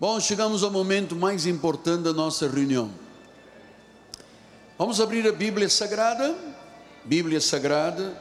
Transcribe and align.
Bom, 0.00 0.18
chegamos 0.18 0.62
ao 0.62 0.70
momento 0.70 1.14
mais 1.14 1.44
importante 1.44 2.04
da 2.04 2.12
nossa 2.14 2.48
reunião. 2.48 2.90
Vamos 4.78 4.98
abrir 4.98 5.28
a 5.28 5.32
Bíblia 5.32 5.68
Sagrada. 5.68 6.34
Bíblia 7.04 7.38
Sagrada. 7.38 8.18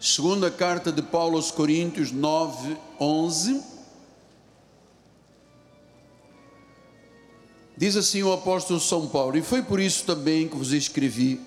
Segunda 0.00 0.50
carta 0.50 0.90
de 0.90 1.02
Paulo 1.02 1.36
aos 1.36 1.50
Coríntios 1.50 2.10
9, 2.10 2.78
11. 2.98 3.62
Diz 7.76 7.98
assim 7.98 8.22
o 8.22 8.32
apóstolo 8.32 8.80
São 8.80 9.06
Paulo: 9.08 9.36
E 9.36 9.42
foi 9.42 9.60
por 9.60 9.78
isso 9.78 10.06
também 10.06 10.48
que 10.48 10.56
vos 10.56 10.72
escrevi, 10.72 11.38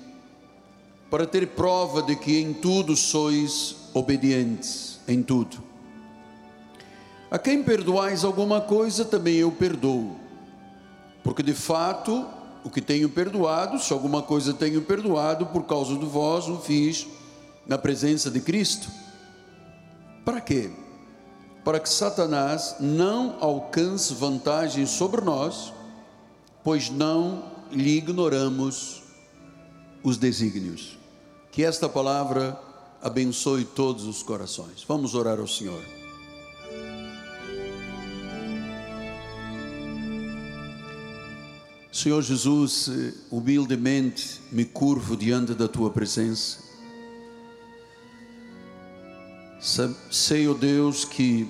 para 1.09 1.25
ter 1.25 1.47
prova 1.47 2.03
de 2.03 2.15
que 2.15 2.37
em 2.37 2.53
tudo 2.53 2.95
sois 2.95 3.75
obedientes, 3.95 4.99
em 5.07 5.23
tudo. 5.23 5.66
A 7.29 7.37
quem 7.37 7.61
perdoais 7.61 8.23
alguma 8.23 8.61
coisa, 8.61 9.03
também 9.03 9.35
eu 9.35 9.51
perdoo. 9.51 10.15
Porque 11.23 11.43
de 11.43 11.53
fato, 11.53 12.25
o 12.63 12.69
que 12.69 12.81
tenho 12.81 13.09
perdoado, 13.09 13.77
se 13.79 13.91
alguma 13.91 14.21
coisa 14.21 14.53
tenho 14.53 14.81
perdoado, 14.81 15.45
por 15.47 15.63
causa 15.63 15.95
de 15.95 16.05
vós 16.05 16.47
o 16.47 16.57
fiz 16.57 17.07
na 17.67 17.77
presença 17.77 18.31
de 18.31 18.39
Cristo. 18.39 18.89
Para 20.23 20.39
quê? 20.39 20.71
Para 21.65 21.81
que 21.81 21.89
Satanás 21.89 22.77
não 22.79 23.35
alcance 23.41 24.13
vantagem 24.13 24.85
sobre 24.85 25.19
nós, 25.19 25.73
pois 26.63 26.89
não 26.89 27.43
lhe 27.71 27.97
ignoramos 27.97 29.03
os 30.01 30.17
desígnios. 30.17 30.97
Que 31.51 31.63
esta 31.63 31.89
palavra 31.89 32.57
abençoe 33.01 33.65
todos 33.65 34.05
os 34.05 34.23
corações. 34.23 34.83
Vamos 34.87 35.13
orar 35.13 35.39
ao 35.39 35.47
Senhor. 35.47 35.96
Senhor 41.97 42.21
Jesus, 42.21 42.91
humildemente 43.31 44.39
me 44.51 44.63
curvo 44.63 45.17
diante 45.17 45.55
da 45.55 45.67
tua 45.67 45.89
presença. 45.89 46.59
Sei, 50.11 50.47
ó 50.47 50.51
oh 50.51 50.53
Deus, 50.53 51.03
que 51.03 51.49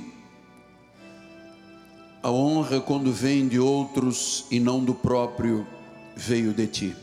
a 2.24 2.32
honra, 2.32 2.80
quando 2.80 3.12
vem 3.12 3.46
de 3.46 3.60
outros 3.60 4.46
e 4.50 4.58
não 4.58 4.82
do 4.82 4.96
próprio, 4.96 5.68
veio 6.16 6.54
de 6.54 6.66
ti. 6.66 6.96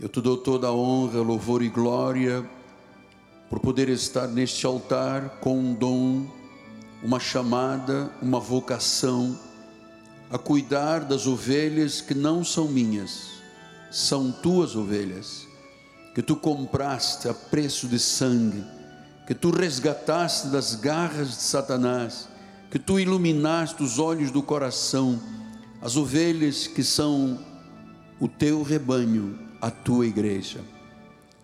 Eu 0.00 0.08
te 0.08 0.20
dou 0.20 0.36
toda 0.36 0.66
a 0.66 0.72
honra, 0.72 1.22
louvor 1.22 1.62
e 1.62 1.68
glória 1.68 2.44
por 3.48 3.60
poder 3.60 3.88
estar 3.90 4.26
neste 4.26 4.66
altar 4.66 5.38
com 5.38 5.56
um 5.56 5.72
dom, 5.72 6.26
uma 7.00 7.20
chamada, 7.20 8.10
uma 8.20 8.40
vocação 8.40 9.38
a 10.30 10.38
cuidar 10.38 11.00
das 11.04 11.26
ovelhas 11.26 12.00
que 12.00 12.14
não 12.14 12.42
são 12.42 12.68
minhas, 12.68 13.28
são 13.90 14.32
tuas 14.32 14.74
ovelhas, 14.74 15.46
que 16.14 16.22
tu 16.22 16.36
compraste 16.36 17.28
a 17.28 17.34
preço 17.34 17.86
de 17.86 17.98
sangue, 17.98 18.64
que 19.26 19.34
tu 19.34 19.50
resgataste 19.50 20.48
das 20.48 20.74
garras 20.74 21.28
de 21.28 21.42
Satanás, 21.42 22.28
que 22.70 22.78
tu 22.78 22.98
iluminaste 22.98 23.82
os 23.82 23.98
olhos 23.98 24.30
do 24.30 24.42
coração, 24.42 25.20
as 25.80 25.96
ovelhas 25.96 26.66
que 26.66 26.82
são 26.82 27.38
o 28.18 28.28
teu 28.28 28.62
rebanho, 28.62 29.38
a 29.60 29.70
tua 29.70 30.06
igreja. 30.06 30.60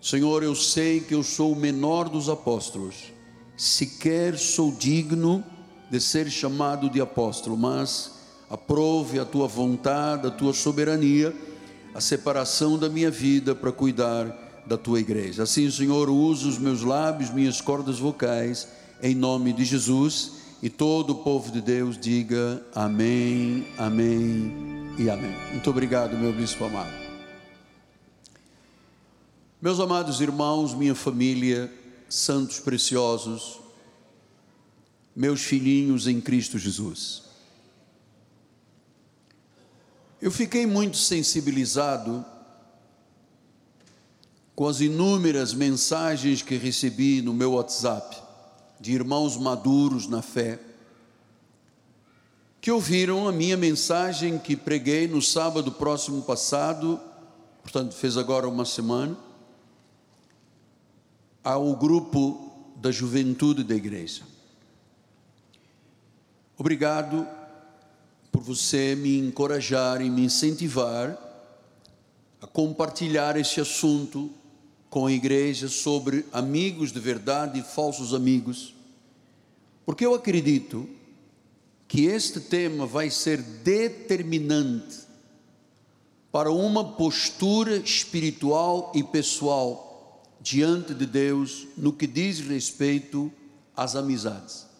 Senhor, 0.01 0.41
eu 0.41 0.55
sei 0.55 0.99
que 0.99 1.13
eu 1.13 1.23
sou 1.23 1.53
o 1.53 1.55
menor 1.55 2.09
dos 2.09 2.27
apóstolos, 2.27 3.13
sequer 3.55 4.37
sou 4.37 4.71
digno 4.71 5.43
de 5.91 5.99
ser 5.99 6.29
chamado 6.29 6.89
de 6.89 6.99
apóstolo, 6.99 7.55
mas 7.55 8.20
aprove 8.51 9.17
a 9.17 9.23
tua 9.23 9.47
vontade, 9.47 10.27
a 10.27 10.29
tua 10.29 10.51
soberania, 10.51 11.33
a 11.95 12.01
separação 12.01 12.77
da 12.77 12.89
minha 12.89 13.09
vida 13.09 13.55
para 13.55 13.71
cuidar 13.71 14.27
da 14.67 14.77
tua 14.77 14.99
igreja. 14.99 15.43
Assim, 15.43 15.71
Senhor, 15.71 16.09
usa 16.09 16.49
os 16.49 16.57
meus 16.57 16.81
lábios, 16.81 17.29
minhas 17.29 17.61
cordas 17.61 17.97
vocais, 17.97 18.67
em 19.01 19.15
nome 19.15 19.53
de 19.53 19.63
Jesus, 19.63 20.33
e 20.61 20.69
todo 20.69 21.11
o 21.11 21.15
povo 21.15 21.49
de 21.49 21.61
Deus 21.61 21.97
diga 21.97 22.61
amém, 22.75 23.65
amém 23.77 24.53
e 24.99 25.09
amém. 25.09 25.33
Muito 25.53 25.69
obrigado, 25.69 26.17
meu 26.17 26.33
bispo 26.33 26.65
amado. 26.65 26.91
Meus 29.61 29.79
amados 29.79 30.19
irmãos, 30.19 30.73
minha 30.73 30.93
família, 30.93 31.71
santos 32.09 32.59
preciosos, 32.59 33.61
meus 35.15 35.41
filhinhos 35.41 36.05
em 36.05 36.19
Cristo 36.19 36.59
Jesus. 36.59 37.30
Eu 40.21 40.29
fiquei 40.29 40.67
muito 40.67 40.97
sensibilizado 40.97 42.23
com 44.55 44.67
as 44.67 44.79
inúmeras 44.79 45.51
mensagens 45.51 46.43
que 46.43 46.57
recebi 46.57 47.23
no 47.23 47.33
meu 47.33 47.53
WhatsApp 47.53 48.21
de 48.79 48.93
irmãos 48.93 49.35
maduros 49.35 50.07
na 50.07 50.21
fé, 50.21 50.59
que 52.59 52.69
ouviram 52.69 53.27
a 53.27 53.31
minha 53.31 53.57
mensagem 53.57 54.37
que 54.37 54.55
preguei 54.55 55.07
no 55.07 55.23
sábado 55.23 55.71
próximo 55.71 56.21
passado, 56.21 56.99
portanto, 57.63 57.95
fez 57.95 58.15
agora 58.15 58.47
uma 58.47 58.65
semana, 58.65 59.17
ao 61.43 61.75
grupo 61.75 62.51
da 62.75 62.91
juventude 62.91 63.63
da 63.63 63.73
igreja. 63.73 64.21
Obrigado 66.59 67.27
por 68.31 68.41
você 68.41 68.95
me 68.95 69.17
encorajar 69.17 70.01
e 70.01 70.09
me 70.09 70.23
incentivar 70.23 71.17
a 72.41 72.47
compartilhar 72.47 73.37
esse 73.37 73.59
assunto 73.59 74.31
com 74.89 75.05
a 75.05 75.11
igreja 75.11 75.67
sobre 75.67 76.25
amigos 76.31 76.91
de 76.91 76.99
verdade 76.99 77.59
e 77.59 77.63
falsos 77.63 78.13
amigos, 78.13 78.73
porque 79.85 80.05
eu 80.05 80.15
acredito 80.15 80.87
que 81.87 82.05
este 82.05 82.39
tema 82.39 82.85
vai 82.85 83.09
ser 83.09 83.41
determinante 83.41 84.99
para 86.31 86.51
uma 86.51 86.93
postura 86.93 87.75
espiritual 87.77 88.91
e 88.95 89.03
pessoal 89.03 90.23
diante 90.39 90.93
de 90.93 91.05
Deus 91.05 91.67
no 91.77 91.93
que 91.93 92.07
diz 92.07 92.39
respeito 92.39 93.31
às 93.75 93.95
amizades. 93.95 94.70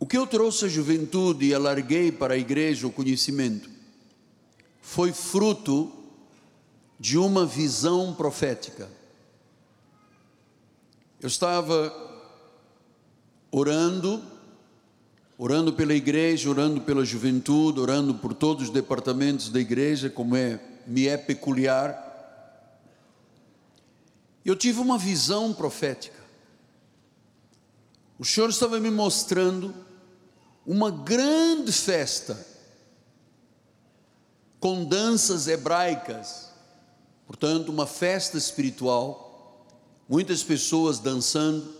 O 0.00 0.06
que 0.06 0.16
eu 0.16 0.26
trouxe 0.26 0.66
à 0.66 0.68
juventude 0.68 1.46
e 1.46 1.54
alarguei 1.54 2.12
para 2.12 2.34
a 2.34 2.38
igreja 2.38 2.86
o 2.86 2.92
conhecimento 2.92 3.68
foi 4.80 5.12
fruto 5.12 5.92
de 6.98 7.18
uma 7.18 7.44
visão 7.44 8.14
profética. 8.14 8.88
Eu 11.20 11.26
estava 11.26 11.92
orando, 13.50 14.22
orando 15.36 15.72
pela 15.72 15.94
igreja, 15.94 16.48
orando 16.48 16.80
pela 16.80 17.04
juventude, 17.04 17.80
orando 17.80 18.14
por 18.14 18.32
todos 18.32 18.68
os 18.68 18.70
departamentos 18.70 19.48
da 19.48 19.60
igreja, 19.60 20.08
como 20.08 20.36
é, 20.36 20.60
me 20.86 21.08
é 21.08 21.16
peculiar. 21.16 22.04
Eu 24.44 24.54
tive 24.54 24.80
uma 24.80 24.96
visão 24.96 25.52
profética. 25.52 26.18
O 28.18 28.24
Senhor 28.24 28.48
estava 28.48 28.80
me 28.80 28.90
mostrando 28.90 29.74
uma 30.68 30.90
grande 30.90 31.72
festa 31.72 32.46
com 34.60 34.84
danças 34.84 35.48
hebraicas, 35.48 36.50
portanto, 37.26 37.70
uma 37.70 37.86
festa 37.86 38.36
espiritual, 38.36 39.66
muitas 40.06 40.42
pessoas 40.42 40.98
dançando, 40.98 41.74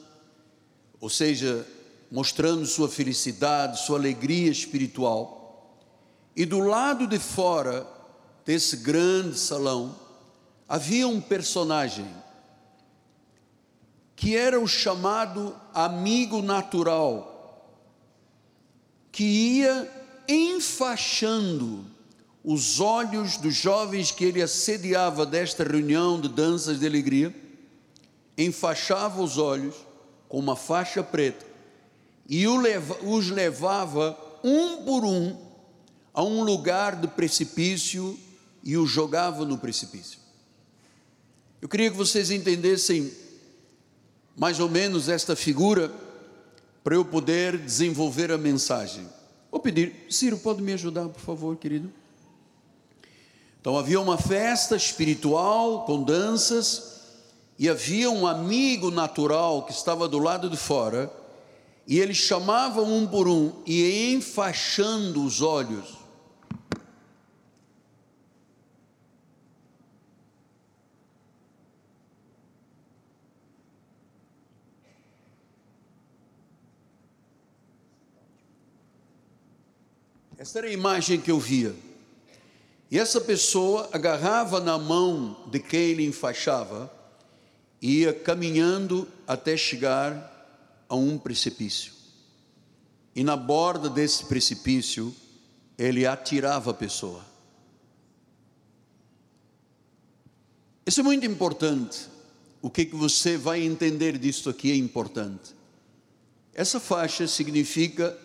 ou 0.99 1.11
seja, 1.11 1.67
mostrando 2.11 2.65
sua 2.65 2.89
felicidade, 2.89 3.79
sua 3.79 3.99
alegria 3.99 4.51
espiritual. 4.51 5.77
E 6.35 6.47
do 6.47 6.61
lado 6.61 7.07
de 7.07 7.19
fora 7.19 7.87
desse 8.47 8.79
grande 8.79 9.39
salão 9.39 9.95
havia 10.67 11.07
um 11.07 11.21
personagem 11.21 12.09
que 14.17 14.35
era 14.35 14.59
o 14.59 14.67
chamado 14.67 15.55
amigo 15.75 16.41
natural 16.41 17.38
que 19.19 19.25
ia 19.25 19.91
enfaixando 20.29 21.85
os 22.45 22.79
olhos 22.79 23.37
dos 23.37 23.53
jovens 23.53 24.13
que 24.13 24.25
ele 24.25 24.41
assediava 24.41 25.27
desta 25.27 25.65
reunião 25.65 26.21
de 26.21 26.29
danças 26.29 26.79
de 26.79 26.87
alegria, 26.87 27.35
enfaixava 28.39 29.21
os 29.21 29.37
olhos 29.37 29.75
com 30.29 30.39
uma 30.39 30.55
faixa 30.55 31.03
preta 31.03 31.45
e 32.29 32.47
os 32.47 33.29
levava 33.31 34.17
um 34.45 34.85
por 34.85 35.05
um 35.05 35.37
a 36.15 36.23
um 36.23 36.45
lugar 36.45 36.95
de 36.95 37.09
precipício 37.09 38.17
e 38.63 38.77
os 38.77 38.89
jogava 38.89 39.45
no 39.45 39.59
precipício. 39.59 40.21
Eu 41.61 41.69
queria 41.69 41.91
que 41.91 41.97
vocês 41.97 42.31
entendessem 42.31 43.13
mais 44.37 44.61
ou 44.61 44.69
menos 44.69 45.09
esta 45.09 45.35
figura 45.35 45.93
para 46.89 46.95
eu 46.95 47.05
poder 47.05 47.59
desenvolver 47.59 48.33
a 48.33 48.39
mensagem. 48.39 49.07
Vou 49.51 49.61
pedir, 49.61 50.07
Ciro, 50.09 50.39
pode 50.39 50.63
me 50.63 50.73
ajudar, 50.73 51.07
por 51.11 51.21
favor, 51.21 51.55
querido? 51.55 51.93
Então 53.61 53.77
havia 53.77 54.01
uma 54.01 54.17
festa 54.17 54.75
espiritual 54.75 55.85
com 55.85 56.03
danças 56.03 57.03
e 57.59 57.69
havia 57.69 58.11
um 58.11 58.27
amigo 58.27 58.91
natural 58.91 59.65
que 59.65 59.73
estava 59.73 60.09
do 60.09 60.19
lado 60.19 60.49
de 60.49 60.57
fora 60.57 61.13
e 61.87 61.99
eles 62.01 62.17
chamavam 62.17 62.91
um 62.91 63.07
por 63.07 63.29
um 63.29 63.53
e 63.67 64.11
enfaixando 64.15 65.23
os 65.23 65.43
olhos 65.43 65.98
Esta 80.49 80.61
era 80.61 80.69
a 80.69 80.73
imagem 80.73 81.21
que 81.21 81.31
eu 81.31 81.39
via. 81.39 81.77
E 82.91 82.99
essa 82.99 83.21
pessoa 83.21 83.91
agarrava 83.93 84.59
na 84.61 84.79
mão 84.79 85.45
de 85.51 85.61
quem 85.61 85.91
ele 85.91 86.07
enfaixava 86.07 86.91
e 87.83 87.99
ia 87.99 88.15
caminhando 88.15 89.07
até 89.27 89.59
chegar 89.59 90.83
a 90.89 90.97
um 90.97 91.19
precipício. 91.19 91.93
E 93.15 93.23
na 93.23 93.37
borda 93.37 93.91
desse 93.91 94.25
precipício, 94.25 95.15
ele 95.77 96.07
atirava 96.07 96.71
a 96.71 96.75
pessoa. 96.75 97.23
Isso 100.87 101.01
é 101.01 101.03
muito 101.03 101.27
importante. 101.27 102.09
O 102.63 102.71
que, 102.71 102.87
que 102.87 102.97
você 102.97 103.37
vai 103.37 103.61
entender 103.61 104.17
disso 104.17 104.49
aqui 104.49 104.73
é 104.73 104.77
importante. 104.77 105.55
Essa 106.55 106.81
faixa 106.81 107.27
significa 107.27 108.19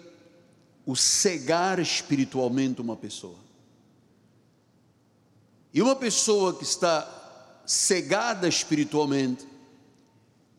o 0.86 0.96
cegar 0.96 1.80
espiritualmente 1.80 2.82
uma 2.82 2.96
pessoa. 2.96 3.38
E 5.74 5.82
uma 5.82 5.96
pessoa 5.96 6.56
que 6.56 6.64
está 6.64 7.62
cegada 7.66 8.48
espiritualmente, 8.48 9.48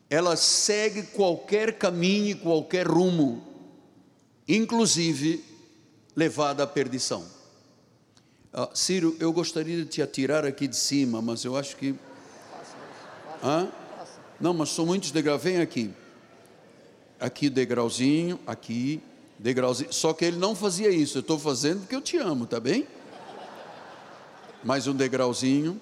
ela 0.09 0.35
segue 0.35 1.03
qualquer 1.03 1.77
caminho 1.77 2.31
e 2.31 2.35
qualquer 2.35 2.87
rumo, 2.87 3.43
inclusive 4.47 5.43
levada 6.15 6.63
à 6.63 6.67
perdição. 6.67 7.25
Ah, 8.53 8.69
Ciro, 8.73 9.15
eu 9.19 9.31
gostaria 9.33 9.77
de 9.77 9.85
te 9.85 10.01
atirar 10.01 10.45
aqui 10.45 10.67
de 10.67 10.77
cima, 10.77 11.21
mas 11.21 11.43
eu 11.43 11.57
acho 11.57 11.75
que. 11.75 11.95
Hã? 13.43 13.69
Não, 14.39 14.53
mas 14.53 14.69
são 14.69 14.85
muitos 14.85 15.11
degraus. 15.11 15.41
Vem 15.41 15.57
aqui. 15.57 15.93
Aqui 17.19 17.49
degrauzinho, 17.49 18.39
aqui, 18.45 19.01
degrauzinho. 19.39 19.91
Só 19.93 20.13
que 20.13 20.25
ele 20.25 20.37
não 20.37 20.55
fazia 20.55 20.89
isso. 20.89 21.17
Eu 21.17 21.21
estou 21.21 21.39
fazendo 21.39 21.81
porque 21.81 21.95
eu 21.95 22.01
te 22.01 22.17
amo, 22.17 22.45
tá 22.45 22.59
bem? 22.59 22.87
Mais 24.63 24.87
um 24.87 24.95
degrauzinho. 24.95 25.79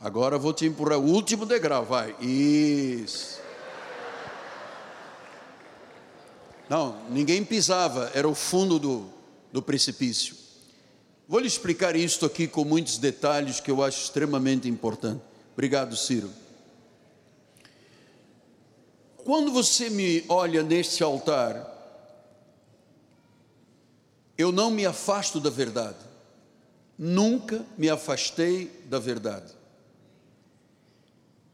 Agora 0.00 0.38
vou 0.38 0.52
te 0.52 0.64
empurrar 0.64 0.98
o 0.98 1.04
último 1.04 1.44
degrau, 1.44 1.84
vai. 1.84 2.14
Isso. 2.20 3.40
Não, 6.68 6.96
ninguém 7.08 7.44
pisava, 7.44 8.10
era 8.14 8.28
o 8.28 8.34
fundo 8.34 8.78
do, 8.78 9.06
do 9.50 9.62
precipício. 9.62 10.36
Vou 11.26 11.40
lhe 11.40 11.46
explicar 11.46 11.96
isto 11.96 12.24
aqui 12.24 12.46
com 12.46 12.64
muitos 12.64 12.98
detalhes 12.98 13.60
que 13.60 13.70
eu 13.70 13.82
acho 13.82 14.04
extremamente 14.04 14.68
importante. 14.68 15.22
Obrigado, 15.52 15.96
Ciro. 15.96 16.30
Quando 19.16 19.50
você 19.50 19.90
me 19.90 20.24
olha 20.28 20.62
neste 20.62 21.02
altar, 21.02 21.77
eu 24.38 24.52
não 24.52 24.70
me 24.70 24.86
afasto 24.86 25.40
da 25.40 25.50
verdade. 25.50 25.98
Nunca 26.96 27.66
me 27.76 27.90
afastei 27.90 28.66
da 28.88 29.00
verdade. 29.00 29.52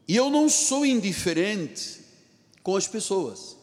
E 0.07 0.15
eu 0.15 0.29
não 0.29 0.47
sou 0.47 0.85
indiferente 0.85 2.01
com 2.61 2.75
as 2.75 2.87
pessoas. 2.87 3.57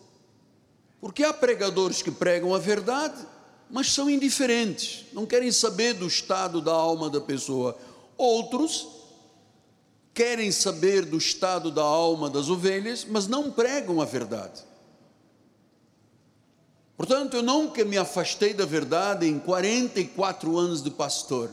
Porque 1.01 1.23
há 1.23 1.33
pregadores 1.33 2.03
que 2.03 2.11
pregam 2.11 2.53
a 2.53 2.59
verdade, 2.59 3.25
mas 3.71 3.93
são 3.93 4.11
indiferentes, 4.11 5.07
não 5.13 5.25
querem 5.25 5.51
saber 5.51 5.95
do 5.95 6.07
estado 6.07 6.61
da 6.61 6.73
alma 6.73 7.09
da 7.09 7.21
pessoa. 7.21 7.79
Outros 8.17 8.89
querem 10.13 10.51
saber 10.53 11.05
do 11.07 11.17
estado 11.17 11.71
da 11.71 11.83
alma 11.83 12.29
das 12.29 12.49
ovelhas, 12.49 13.05
mas 13.09 13.27
não 13.27 13.51
pregam 13.51 14.01
a 14.01 14.05
verdade. 14.05 14.63
Portanto, 17.03 17.35
eu 17.35 17.43
nunca 17.43 17.85
me 17.85 17.99
afastei 17.99 18.55
da 18.55 18.65
verdade 18.65 19.27
em 19.27 19.37
44 19.37 20.57
anos 20.57 20.81
de 20.81 20.89
pastor. 20.89 21.53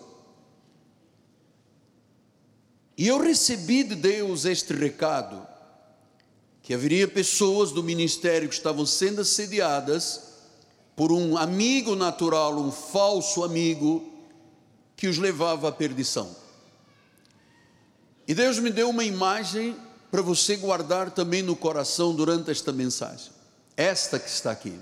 E 2.96 3.08
eu 3.08 3.20
recebi 3.20 3.84
de 3.84 3.96
Deus 3.96 4.46
este 4.46 4.74
recado: 4.74 5.42
que 6.62 6.72
haveria 6.72 7.08
pessoas 7.08 7.72
do 7.72 7.82
ministério 7.82 8.48
que 8.48 8.54
estavam 8.54 8.86
sendo 8.86 9.22
assediadas 9.22 10.22
por 10.96 11.12
um 11.12 11.36
amigo 11.36 11.96
natural, 11.96 12.56
um 12.60 12.72
falso 12.72 13.44
amigo, 13.44 14.08
que 14.96 15.08
os 15.08 15.18
levava 15.18 15.70
à 15.70 15.72
perdição. 15.72 16.30
E 18.28 18.36
Deus 18.36 18.60
me 18.60 18.70
deu 18.70 18.92
uma 18.92 19.04
imagem 19.04 19.76
para 20.12 20.22
você 20.22 20.58
guardar 20.58 21.10
também 21.10 21.42
no 21.42 21.56
coração 21.56 22.14
durante 22.14 22.52
esta 22.52 22.72
mensagem. 22.72 23.32
Esta 23.76 24.20
que 24.20 24.30
está 24.30 24.52
aqui. 24.52 24.80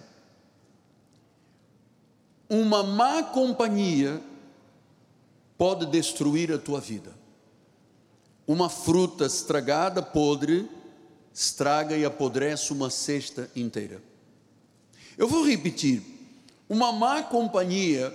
Uma 2.50 2.84
má 2.84 3.24
companhia 3.24 4.22
pode 5.58 5.86
destruir 5.86 6.52
a 6.52 6.58
tua 6.58 6.80
vida. 6.80 7.14
Uma 8.46 8.70
fruta 8.70 9.26
estragada, 9.26 10.02
podre, 10.02 10.70
estraga 11.34 11.96
e 11.98 12.06
apodrece 12.06 12.72
uma 12.72 12.90
cesta 12.90 13.50
inteira. 13.56 14.02
Eu 15.18 15.28
vou 15.28 15.46
repetir: 15.46 16.02
uma 16.70 16.92
má 16.92 17.22
companhia 17.22 18.14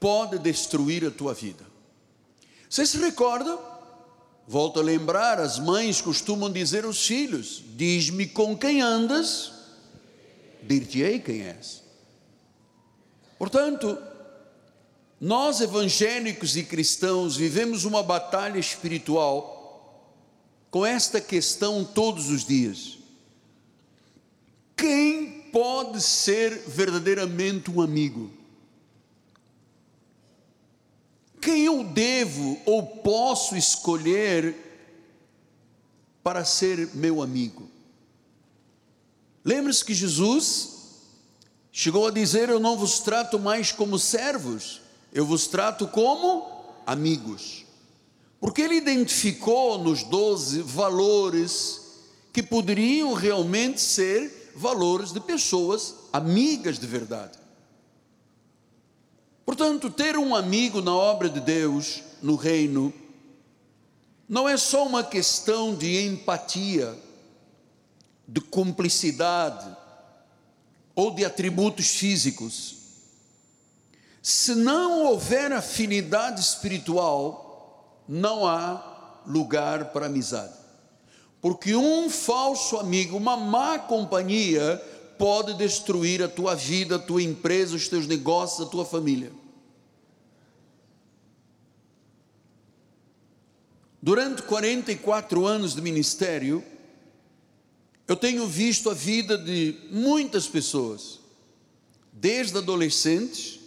pode 0.00 0.38
destruir 0.38 1.06
a 1.06 1.10
tua 1.10 1.34
vida. 1.34 1.64
Você 2.68 2.86
se 2.86 2.98
recorda? 2.98 3.58
Volto 4.48 4.80
a 4.80 4.82
lembrar: 4.82 5.38
as 5.38 5.58
mães 5.58 6.00
costumam 6.00 6.50
dizer 6.50 6.84
aos 6.84 7.06
filhos: 7.06 7.62
Diz-me 7.76 8.26
com 8.26 8.56
quem 8.56 8.80
andas, 8.80 9.52
dir-te-ei 10.62 11.20
quem 11.20 11.42
és. 11.42 11.83
Portanto, 13.44 13.98
nós 15.20 15.60
evangélicos 15.60 16.56
e 16.56 16.62
cristãos 16.62 17.36
vivemos 17.36 17.84
uma 17.84 18.02
batalha 18.02 18.58
espiritual 18.58 20.24
com 20.70 20.86
esta 20.86 21.20
questão 21.20 21.84
todos 21.84 22.30
os 22.30 22.42
dias. 22.42 22.96
Quem 24.74 25.42
pode 25.52 26.00
ser 26.00 26.58
verdadeiramente 26.66 27.70
um 27.70 27.82
amigo? 27.82 28.30
Quem 31.38 31.66
eu 31.66 31.84
devo 31.84 32.58
ou 32.64 32.82
posso 32.82 33.54
escolher 33.58 34.56
para 36.22 36.46
ser 36.46 36.94
meu 36.94 37.20
amigo? 37.20 37.68
Lembre-se 39.44 39.84
que 39.84 39.92
Jesus 39.92 40.73
Chegou 41.76 42.06
a 42.06 42.10
dizer: 42.12 42.48
Eu 42.48 42.60
não 42.60 42.78
vos 42.78 43.00
trato 43.00 43.36
mais 43.36 43.72
como 43.72 43.98
servos, 43.98 44.80
eu 45.12 45.26
vos 45.26 45.48
trato 45.48 45.88
como 45.88 46.46
amigos. 46.86 47.64
Porque 48.38 48.62
ele 48.62 48.76
identificou 48.76 49.76
nos 49.76 50.04
doze 50.04 50.62
valores 50.62 51.80
que 52.32 52.44
poderiam 52.44 53.12
realmente 53.12 53.80
ser 53.80 54.52
valores 54.54 55.10
de 55.12 55.18
pessoas 55.18 55.96
amigas 56.12 56.78
de 56.78 56.86
verdade. 56.86 57.36
Portanto, 59.44 59.90
ter 59.90 60.16
um 60.16 60.32
amigo 60.32 60.80
na 60.80 60.94
obra 60.94 61.28
de 61.28 61.40
Deus, 61.40 62.04
no 62.22 62.36
reino, 62.36 62.94
não 64.28 64.48
é 64.48 64.56
só 64.56 64.86
uma 64.86 65.02
questão 65.02 65.74
de 65.74 66.06
empatia, 66.06 66.96
de 68.28 68.40
cumplicidade, 68.40 69.83
ou 70.94 71.10
de 71.10 71.24
atributos 71.24 71.88
físicos. 71.88 72.76
Se 74.22 74.54
não 74.54 75.04
houver 75.04 75.52
afinidade 75.52 76.40
espiritual, 76.40 78.02
não 78.08 78.46
há 78.46 79.20
lugar 79.26 79.86
para 79.86 80.06
amizade. 80.06 80.54
Porque 81.40 81.74
um 81.74 82.08
falso 82.08 82.78
amigo, 82.78 83.16
uma 83.16 83.36
má 83.36 83.78
companhia, 83.78 84.82
pode 85.18 85.54
destruir 85.54 86.22
a 86.22 86.28
tua 86.28 86.54
vida, 86.54 86.96
a 86.96 86.98
tua 86.98 87.22
empresa, 87.22 87.76
os 87.76 87.88
teus 87.88 88.06
negócios, 88.06 88.66
a 88.66 88.70
tua 88.70 88.84
família. 88.84 89.30
Durante 94.02 94.42
44 94.42 95.46
anos 95.46 95.74
de 95.74 95.80
ministério, 95.80 96.62
Eu 98.06 98.16
tenho 98.16 98.46
visto 98.46 98.90
a 98.90 98.94
vida 98.94 99.38
de 99.38 99.78
muitas 99.90 100.46
pessoas, 100.46 101.20
desde 102.12 102.58
adolescentes, 102.58 103.60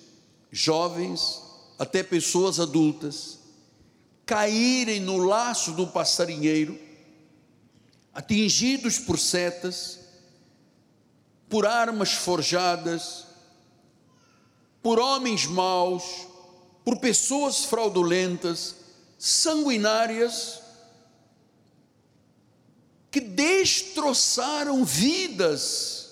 jovens, 0.52 1.42
até 1.80 2.04
pessoas 2.04 2.60
adultas, 2.60 3.40
caírem 4.26 5.00
no 5.00 5.18
laço 5.18 5.72
do 5.72 5.88
passarinheiro, 5.88 6.78
atingidos 8.14 9.00
por 9.00 9.18
setas, 9.18 10.00
por 11.50 11.66
armas 11.66 12.12
forjadas, 12.12 13.26
por 14.84 15.00
homens 15.00 15.46
maus, 15.46 16.04
por 16.84 17.00
pessoas 17.00 17.66
fraudulentas, 17.66 18.76
sanguinárias, 19.18 20.62
que 23.12 23.20
destroçaram 23.20 24.84
vidas 24.84 26.08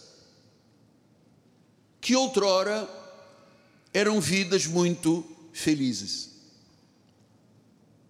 que 1.99 2.15
outrora 2.15 2.87
eram 3.93 4.21
vidas 4.21 4.67
muito 4.67 5.25
felizes. 5.51 6.29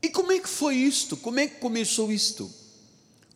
E 0.02 0.10
como 0.10 0.32
é 0.32 0.40
que 0.40 0.50
foi 0.50 0.76
isto? 0.76 1.16
Como 1.16 1.40
é 1.40 1.48
que 1.48 1.60
começou 1.60 2.12
isto? 2.12 2.52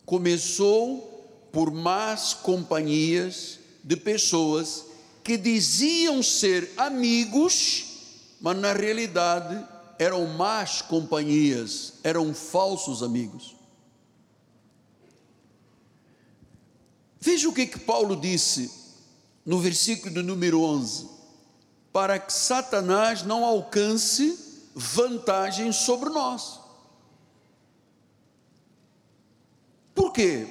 Começou 0.04 1.48
por 1.50 1.72
más 1.72 2.34
companhias 2.34 3.58
de 3.82 3.96
pessoas 3.96 4.84
que 5.24 5.36
diziam 5.36 6.22
ser 6.22 6.72
amigos, 6.76 7.84
mas 8.40 8.56
na 8.56 8.72
realidade 8.72 9.64
eram 9.98 10.26
más 10.26 10.82
companhias, 10.82 11.94
eram 12.02 12.34
falsos 12.34 13.02
amigos. 13.02 13.56
Veja 17.20 17.48
o 17.48 17.52
que, 17.52 17.66
que 17.66 17.78
Paulo 17.78 18.16
disse 18.16 18.70
no 19.44 19.60
versículo 19.60 20.22
número 20.22 20.62
11: 20.62 21.08
para 21.92 22.18
que 22.18 22.32
Satanás 22.32 23.22
não 23.22 23.44
alcance 23.44 24.38
vantagem 24.74 25.72
sobre 25.72 26.08
nós. 26.08 26.60
Por 29.94 30.12
quê? 30.12 30.46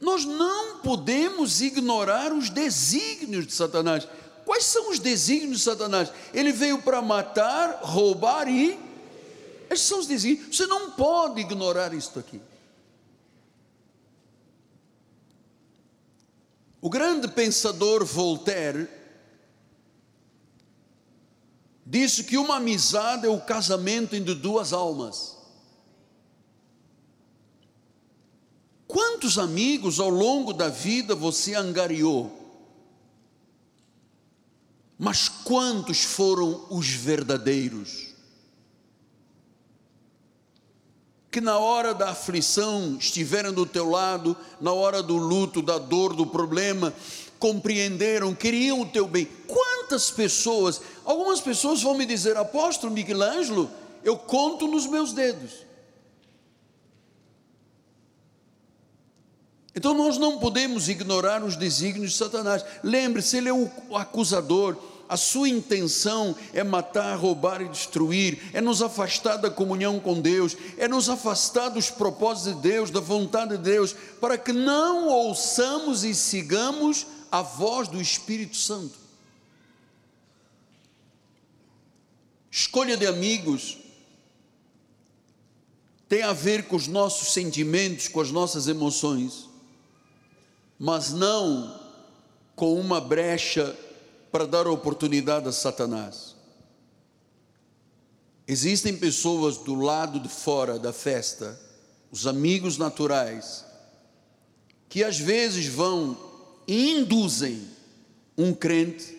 Nós 0.00 0.24
não 0.24 0.78
podemos 0.78 1.60
ignorar 1.60 2.32
os 2.32 2.50
desígnios 2.50 3.46
de 3.46 3.52
Satanás. 3.52 4.06
Quais 4.44 4.64
são 4.64 4.90
os 4.90 4.98
desígnios 4.98 5.58
de 5.58 5.64
Satanás? 5.64 6.12
Ele 6.34 6.52
veio 6.52 6.82
para 6.82 7.00
matar, 7.00 7.80
roubar 7.82 8.48
e. 8.48 8.78
Esses 9.70 9.86
são 9.86 10.00
os 10.00 10.06
desígnios. 10.06 10.56
Você 10.56 10.66
não 10.66 10.90
pode 10.92 11.40
ignorar 11.40 11.94
isto 11.94 12.18
aqui. 12.18 12.40
O 16.80 16.88
grande 16.88 17.28
pensador 17.28 18.04
Voltaire 18.04 18.88
disse 21.84 22.24
que 22.24 22.38
uma 22.38 22.56
amizade 22.56 23.26
é 23.26 23.28
o 23.28 23.40
casamento 23.40 24.14
entre 24.16 24.34
duas 24.34 24.72
almas. 24.72 25.36
Quantos 28.86 29.38
amigos 29.38 30.00
ao 30.00 30.08
longo 30.08 30.52
da 30.52 30.68
vida 30.68 31.14
você 31.14 31.54
angariou? 31.54 32.38
Mas 34.98 35.28
quantos 35.28 36.02
foram 36.04 36.66
os 36.70 36.88
verdadeiros? 36.88 38.09
Que 41.30 41.40
na 41.40 41.58
hora 41.58 41.94
da 41.94 42.10
aflição 42.10 42.96
estiveram 42.98 43.52
do 43.52 43.64
teu 43.64 43.88
lado, 43.88 44.36
na 44.60 44.72
hora 44.72 45.02
do 45.02 45.16
luto, 45.16 45.62
da 45.62 45.78
dor, 45.78 46.14
do 46.14 46.26
problema, 46.26 46.92
compreenderam, 47.38 48.34
queriam 48.34 48.80
o 48.80 48.86
teu 48.86 49.06
bem. 49.06 49.28
Quantas 49.46 50.10
pessoas, 50.10 50.80
algumas 51.04 51.40
pessoas 51.40 51.82
vão 51.82 51.94
me 51.96 52.04
dizer, 52.04 52.36
apóstolo 52.36 52.92
Michelangelo, 52.92 53.70
eu 54.02 54.16
conto 54.16 54.66
nos 54.66 54.86
meus 54.86 55.12
dedos. 55.12 55.70
Então 59.74 59.94
nós 59.94 60.18
não 60.18 60.38
podemos 60.38 60.88
ignorar 60.88 61.44
os 61.44 61.54
desígnios 61.54 62.12
de 62.12 62.18
Satanás. 62.18 62.64
Lembre-se, 62.82 63.36
ele 63.36 63.48
é 63.48 63.52
o 63.52 63.70
acusador, 63.96 64.76
a 65.10 65.16
sua 65.16 65.48
intenção 65.48 66.36
é 66.52 66.62
matar, 66.62 67.16
roubar 67.16 67.60
e 67.60 67.68
destruir, 67.68 68.40
é 68.52 68.60
nos 68.60 68.80
afastar 68.80 69.38
da 69.38 69.50
comunhão 69.50 69.98
com 69.98 70.20
Deus, 70.20 70.56
é 70.78 70.86
nos 70.86 71.08
afastar 71.08 71.68
dos 71.68 71.90
propósitos 71.90 72.54
de 72.54 72.68
Deus, 72.68 72.92
da 72.92 73.00
vontade 73.00 73.56
de 73.56 73.62
Deus, 73.62 73.92
para 74.20 74.38
que 74.38 74.52
não 74.52 75.08
ouçamos 75.08 76.04
e 76.04 76.14
sigamos 76.14 77.08
a 77.28 77.42
voz 77.42 77.88
do 77.88 78.00
Espírito 78.00 78.56
Santo. 78.56 78.96
Escolha 82.48 82.96
de 82.96 83.06
amigos 83.06 83.78
tem 86.08 86.22
a 86.22 86.32
ver 86.32 86.68
com 86.68 86.76
os 86.76 86.86
nossos 86.86 87.32
sentimentos, 87.32 88.06
com 88.06 88.20
as 88.20 88.30
nossas 88.30 88.68
emoções, 88.68 89.48
mas 90.78 91.12
não 91.12 91.80
com 92.54 92.78
uma 92.78 93.00
brecha 93.00 93.76
para 94.30 94.46
dar 94.46 94.66
oportunidade 94.66 95.48
a 95.48 95.52
Satanás. 95.52 96.36
Existem 98.46 98.96
pessoas 98.96 99.58
do 99.58 99.74
lado 99.74 100.18
de 100.18 100.28
fora 100.28 100.78
da 100.78 100.92
festa, 100.92 101.58
os 102.10 102.26
amigos 102.26 102.76
naturais, 102.78 103.64
que 104.88 105.04
às 105.04 105.18
vezes 105.18 105.66
vão 105.66 106.16
e 106.66 106.90
induzem 106.90 107.68
um 108.36 108.52
crente 108.52 109.18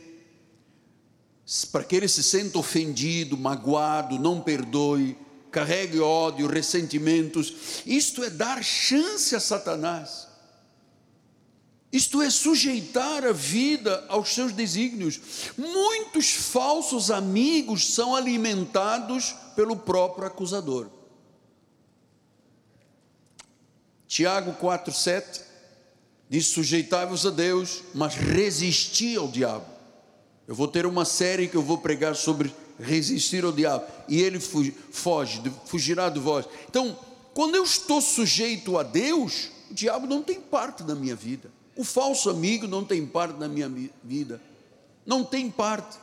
para 1.72 1.84
que 1.84 1.96
ele 1.96 2.08
se 2.08 2.24
sinta 2.24 2.58
ofendido, 2.58 3.38
magoado, 3.38 4.18
não 4.18 4.42
perdoe, 4.42 5.18
carregue 5.52 6.00
ódio, 6.00 6.48
ressentimentos. 6.48 7.84
Isto 7.86 8.24
é 8.24 8.30
dar 8.30 8.64
chance 8.64 9.36
a 9.36 9.40
Satanás. 9.40 10.31
Isto 11.92 12.22
é 12.22 12.30
sujeitar 12.30 13.26
a 13.26 13.34
vida 13.34 14.06
aos 14.08 14.34
seus 14.34 14.54
desígnios. 14.54 15.20
Muitos 15.58 16.32
falsos 16.32 17.12
amigos 17.12 17.94
são 17.94 18.16
alimentados 18.16 19.36
pelo 19.56 19.76
próprio 19.76 20.26
acusador. 20.26 20.90
Tiago 24.08 24.54
4,7 24.54 25.42
diz: 26.30 26.48
Sujeitai-vos 26.48 27.26
a 27.26 27.30
Deus, 27.30 27.84
mas 27.94 28.16
resisti 28.16 29.18
ao 29.18 29.28
diabo. 29.28 29.66
Eu 30.48 30.56
vou 30.56 30.68
ter 30.68 30.86
uma 30.86 31.04
série 31.04 31.48
que 31.48 31.56
eu 31.56 31.62
vou 31.62 31.78
pregar 31.78 32.16
sobre 32.16 32.54
resistir 32.80 33.44
ao 33.44 33.52
diabo, 33.52 33.86
e 34.08 34.22
ele 34.22 34.40
foge, 34.40 35.42
fugirá 35.66 36.10
de 36.10 36.20
vós. 36.20 36.46
Então, 36.70 36.98
quando 37.34 37.56
eu 37.56 37.64
estou 37.64 38.02
sujeito 38.02 38.78
a 38.78 38.84
Deus, 38.84 39.50
o 39.70 39.74
diabo 39.74 40.08
não 40.08 40.22
tem 40.22 40.42
parte 40.42 40.84
da 40.84 40.96
minha 40.96 41.16
vida. 41.16 41.52
O 41.76 41.84
falso 41.84 42.30
amigo 42.30 42.68
não 42.68 42.84
tem 42.84 43.06
parte 43.06 43.40
na 43.40 43.48
minha 43.48 43.72
vida, 44.04 44.42
não 45.06 45.24
tem 45.24 45.50
parte, 45.50 45.98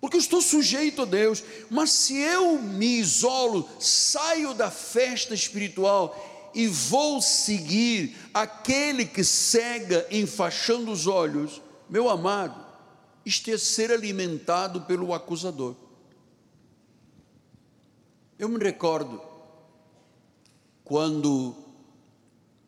porque 0.00 0.16
eu 0.16 0.20
estou 0.20 0.42
sujeito 0.42 1.02
a 1.02 1.04
Deus. 1.04 1.44
Mas 1.70 1.90
se 1.92 2.16
eu 2.16 2.60
me 2.60 2.98
isolo, 2.98 3.68
saio 3.78 4.52
da 4.52 4.68
festa 4.68 5.32
espiritual 5.32 6.50
e 6.54 6.66
vou 6.66 7.22
seguir 7.22 8.16
aquele 8.34 9.06
que 9.06 9.22
cega, 9.22 10.06
enfaixando 10.10 10.90
os 10.90 11.06
olhos, 11.06 11.62
meu 11.88 12.08
amado, 12.08 12.66
isto 13.24 13.48
é 13.50 13.56
ser 13.56 13.92
alimentado 13.92 14.82
pelo 14.82 15.14
acusador. 15.14 15.76
Eu 18.36 18.48
me 18.48 18.58
recordo 18.58 19.22
quando 20.82 21.54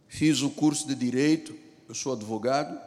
fiz 0.06 0.40
o 0.40 0.50
curso 0.50 0.86
de 0.86 0.94
direito, 0.94 1.63
eu 1.88 1.94
sou 1.94 2.12
advogado. 2.12 2.78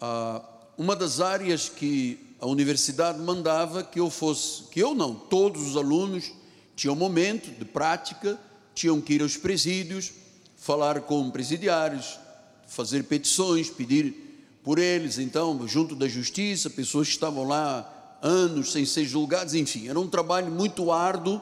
Ah, 0.00 0.42
uma 0.76 0.94
das 0.94 1.20
áreas 1.20 1.68
que 1.68 2.34
a 2.40 2.46
universidade 2.46 3.18
mandava 3.18 3.82
que 3.82 3.98
eu 3.98 4.10
fosse, 4.10 4.64
que 4.64 4.80
eu 4.80 4.94
não, 4.94 5.14
todos 5.14 5.68
os 5.68 5.76
alunos 5.76 6.32
tinham 6.74 6.94
momento 6.94 7.50
de 7.50 7.64
prática, 7.64 8.38
tinham 8.74 9.00
que 9.00 9.14
ir 9.14 9.22
aos 9.22 9.36
presídios, 9.36 10.12
falar 10.56 11.00
com 11.02 11.30
presidiários, 11.30 12.18
fazer 12.66 13.04
petições, 13.04 13.70
pedir 13.70 14.58
por 14.62 14.78
eles, 14.78 15.18
então, 15.18 15.66
junto 15.66 15.94
da 15.94 16.08
justiça, 16.08 16.68
pessoas 16.68 17.06
que 17.06 17.14
estavam 17.14 17.44
lá 17.44 18.18
anos 18.20 18.72
sem 18.72 18.84
ser 18.84 19.04
julgadas, 19.04 19.54
enfim, 19.54 19.88
era 19.88 19.98
um 19.98 20.08
trabalho 20.08 20.50
muito 20.50 20.90
árduo 20.90 21.40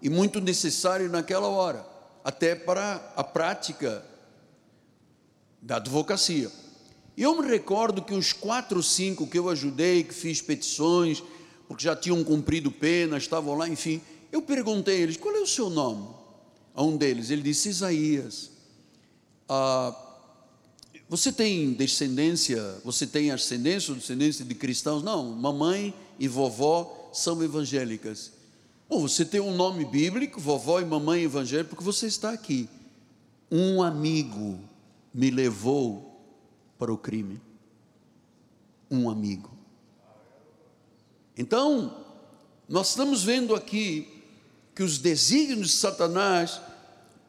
e 0.00 0.08
muito 0.08 0.40
necessário 0.40 1.08
naquela 1.10 1.46
hora, 1.48 1.86
até 2.24 2.54
para 2.54 3.12
a 3.14 3.22
prática 3.22 4.02
da 5.62 5.76
advocacia. 5.76 6.50
Eu 7.16 7.40
me 7.40 7.46
recordo 7.46 8.02
que 8.02 8.12
uns 8.12 8.32
quatro 8.32 8.82
cinco 8.82 9.26
que 9.26 9.38
eu 9.38 9.48
ajudei, 9.48 10.02
que 10.02 10.12
fiz 10.12 10.42
petições, 10.42 11.22
porque 11.68 11.84
já 11.84 11.94
tinham 11.94 12.22
cumprido 12.24 12.70
pena, 12.70 13.16
estavam 13.16 13.54
lá, 13.54 13.68
enfim, 13.68 14.00
eu 14.32 14.42
perguntei 14.42 14.96
a 14.96 15.00
eles: 15.00 15.16
qual 15.16 15.34
é 15.36 15.40
o 15.40 15.46
seu 15.46 15.70
nome? 15.70 16.08
A 16.74 16.82
um 16.82 16.96
deles, 16.96 17.30
ele 17.30 17.42
disse 17.42 17.68
Isaías. 17.68 18.50
Ah, 19.48 19.94
Você 21.08 21.30
tem 21.30 21.74
descendência, 21.74 22.80
você 22.82 23.06
tem 23.06 23.30
ascendência 23.30 23.92
ou 23.92 23.98
descendência 23.98 24.44
de 24.44 24.54
cristãos? 24.54 25.02
Não, 25.02 25.30
mamãe 25.32 25.94
e 26.18 26.26
vovó 26.26 27.10
são 27.12 27.42
evangélicas. 27.42 28.32
Bom, 28.88 29.00
você 29.00 29.24
tem 29.24 29.40
um 29.40 29.54
nome 29.54 29.84
bíblico, 29.84 30.40
vovó 30.40 30.80
e 30.80 30.84
mamãe 30.84 31.22
evangélica, 31.22 31.70
porque 31.70 31.84
você 31.84 32.06
está 32.06 32.30
aqui. 32.30 32.68
Um 33.50 33.82
amigo 33.82 34.58
me 35.12 35.30
levou 35.30 36.20
para 36.78 36.92
o 36.92 36.98
crime. 36.98 37.40
Um 38.90 39.08
amigo. 39.08 39.50
Então, 41.36 42.04
nós 42.68 42.90
estamos 42.90 43.22
vendo 43.22 43.54
aqui 43.54 44.08
que 44.74 44.82
os 44.82 44.98
desígnios 44.98 45.68
de 45.68 45.76
Satanás, 45.76 46.60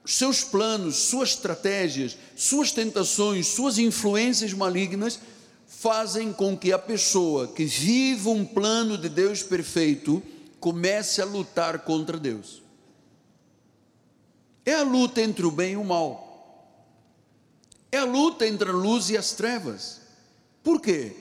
seus 0.05 0.43
planos, 0.43 0.95
suas 0.95 1.29
estratégias, 1.29 2.17
suas 2.35 2.71
tentações, 2.71 3.47
suas 3.47 3.77
influências 3.77 4.53
malignas, 4.53 5.19
fazem 5.67 6.31
com 6.31 6.57
que 6.57 6.71
a 6.71 6.79
pessoa 6.79 7.47
que 7.47 7.65
vive 7.65 8.29
um 8.29 8.45
plano 8.45 8.97
de 8.97 9.09
Deus 9.09 9.43
perfeito 9.43 10.21
comece 10.59 11.21
a 11.21 11.25
lutar 11.25 11.79
contra 11.79 12.17
Deus. 12.17 12.61
É 14.65 14.75
a 14.75 14.83
luta 14.83 15.21
entre 15.21 15.45
o 15.45 15.51
bem 15.51 15.73
e 15.73 15.77
o 15.77 15.83
mal. 15.83 16.32
É 17.93 18.00
a 18.00 18.05
luta 18.05 18.47
entre 18.47 18.71
a 18.71 18.73
luz 18.73 19.12
e 19.12 19.17
as 19.17 19.33
trevas. 19.33 20.01
Por 20.63 20.81
quê? 20.81 21.15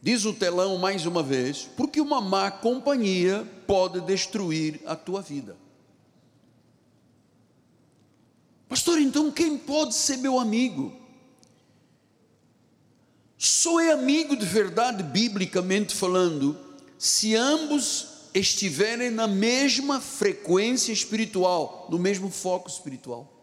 Diz 0.00 0.24
o 0.24 0.32
telão 0.32 0.78
mais 0.78 1.04
uma 1.04 1.24
vez, 1.24 1.68
porque 1.76 2.00
uma 2.00 2.20
má 2.20 2.52
companhia 2.52 3.44
pode 3.66 4.00
destruir 4.02 4.80
a 4.86 4.94
tua 4.94 5.20
vida. 5.20 5.56
Pastor, 8.68 9.00
então 9.00 9.32
quem 9.32 9.58
pode 9.58 9.92
ser 9.96 10.18
meu 10.18 10.38
amigo? 10.38 10.94
Só 13.36 13.80
é 13.80 13.90
amigo 13.90 14.36
de 14.36 14.46
verdade, 14.46 15.02
biblicamente 15.02 15.96
falando, 15.96 16.56
se 16.96 17.34
ambos 17.34 18.28
estiverem 18.32 19.10
na 19.10 19.26
mesma 19.26 20.00
frequência 20.00 20.92
espiritual, 20.92 21.88
no 21.90 21.98
mesmo 21.98 22.30
foco 22.30 22.70
espiritual. 22.70 23.37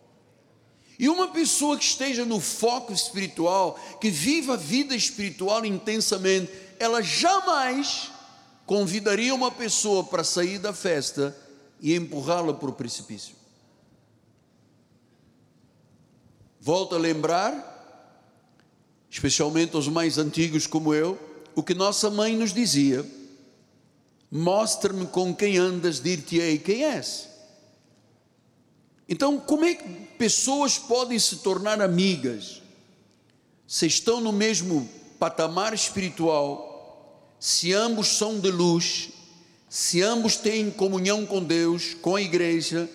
E 0.97 1.09
uma 1.09 1.27
pessoa 1.27 1.77
que 1.77 1.83
esteja 1.83 2.25
no 2.25 2.39
foco 2.39 2.93
espiritual, 2.93 3.79
que 3.99 4.09
viva 4.09 4.53
a 4.53 4.57
vida 4.57 4.95
espiritual 4.95 5.65
intensamente, 5.65 6.51
ela 6.79 7.01
jamais 7.01 8.11
convidaria 8.65 9.35
uma 9.35 9.51
pessoa 9.51 10.03
para 10.03 10.23
sair 10.23 10.57
da 10.57 10.73
festa 10.73 11.35
e 11.79 11.93
empurrá-la 11.93 12.53
para 12.53 12.69
o 12.69 12.73
precipício. 12.73 13.35
Volto 16.59 16.95
a 16.95 16.97
lembrar, 16.97 17.73
especialmente 19.09 19.77
os 19.77 19.87
mais 19.87 20.17
antigos 20.17 20.65
como 20.65 20.93
eu, 20.93 21.19
o 21.53 21.61
que 21.61 21.73
nossa 21.73 22.09
mãe 22.09 22.35
nos 22.35 22.53
dizia: 22.53 23.05
Mostra-me 24.31 25.05
com 25.05 25.33
quem 25.35 25.57
andas, 25.57 25.99
dir-te-ei 25.99 26.57
quem 26.57 26.83
és. 26.83 27.34
Então, 29.07 29.39
como 29.39 29.65
é 29.65 29.75
que 29.75 29.87
pessoas 30.17 30.77
podem 30.77 31.19
se 31.19 31.37
tornar 31.37 31.81
amigas 31.81 32.61
se 33.67 33.85
estão 33.87 34.21
no 34.21 34.31
mesmo 34.31 34.89
patamar 35.19 35.73
espiritual, 35.73 37.35
se 37.39 37.73
ambos 37.73 38.07
são 38.07 38.39
de 38.39 38.51
luz, 38.51 39.09
se 39.69 40.01
ambos 40.01 40.35
têm 40.35 40.71
comunhão 40.71 41.25
com 41.25 41.43
Deus, 41.43 41.93
com 41.95 42.15
a 42.15 42.21
igreja, 42.21 42.89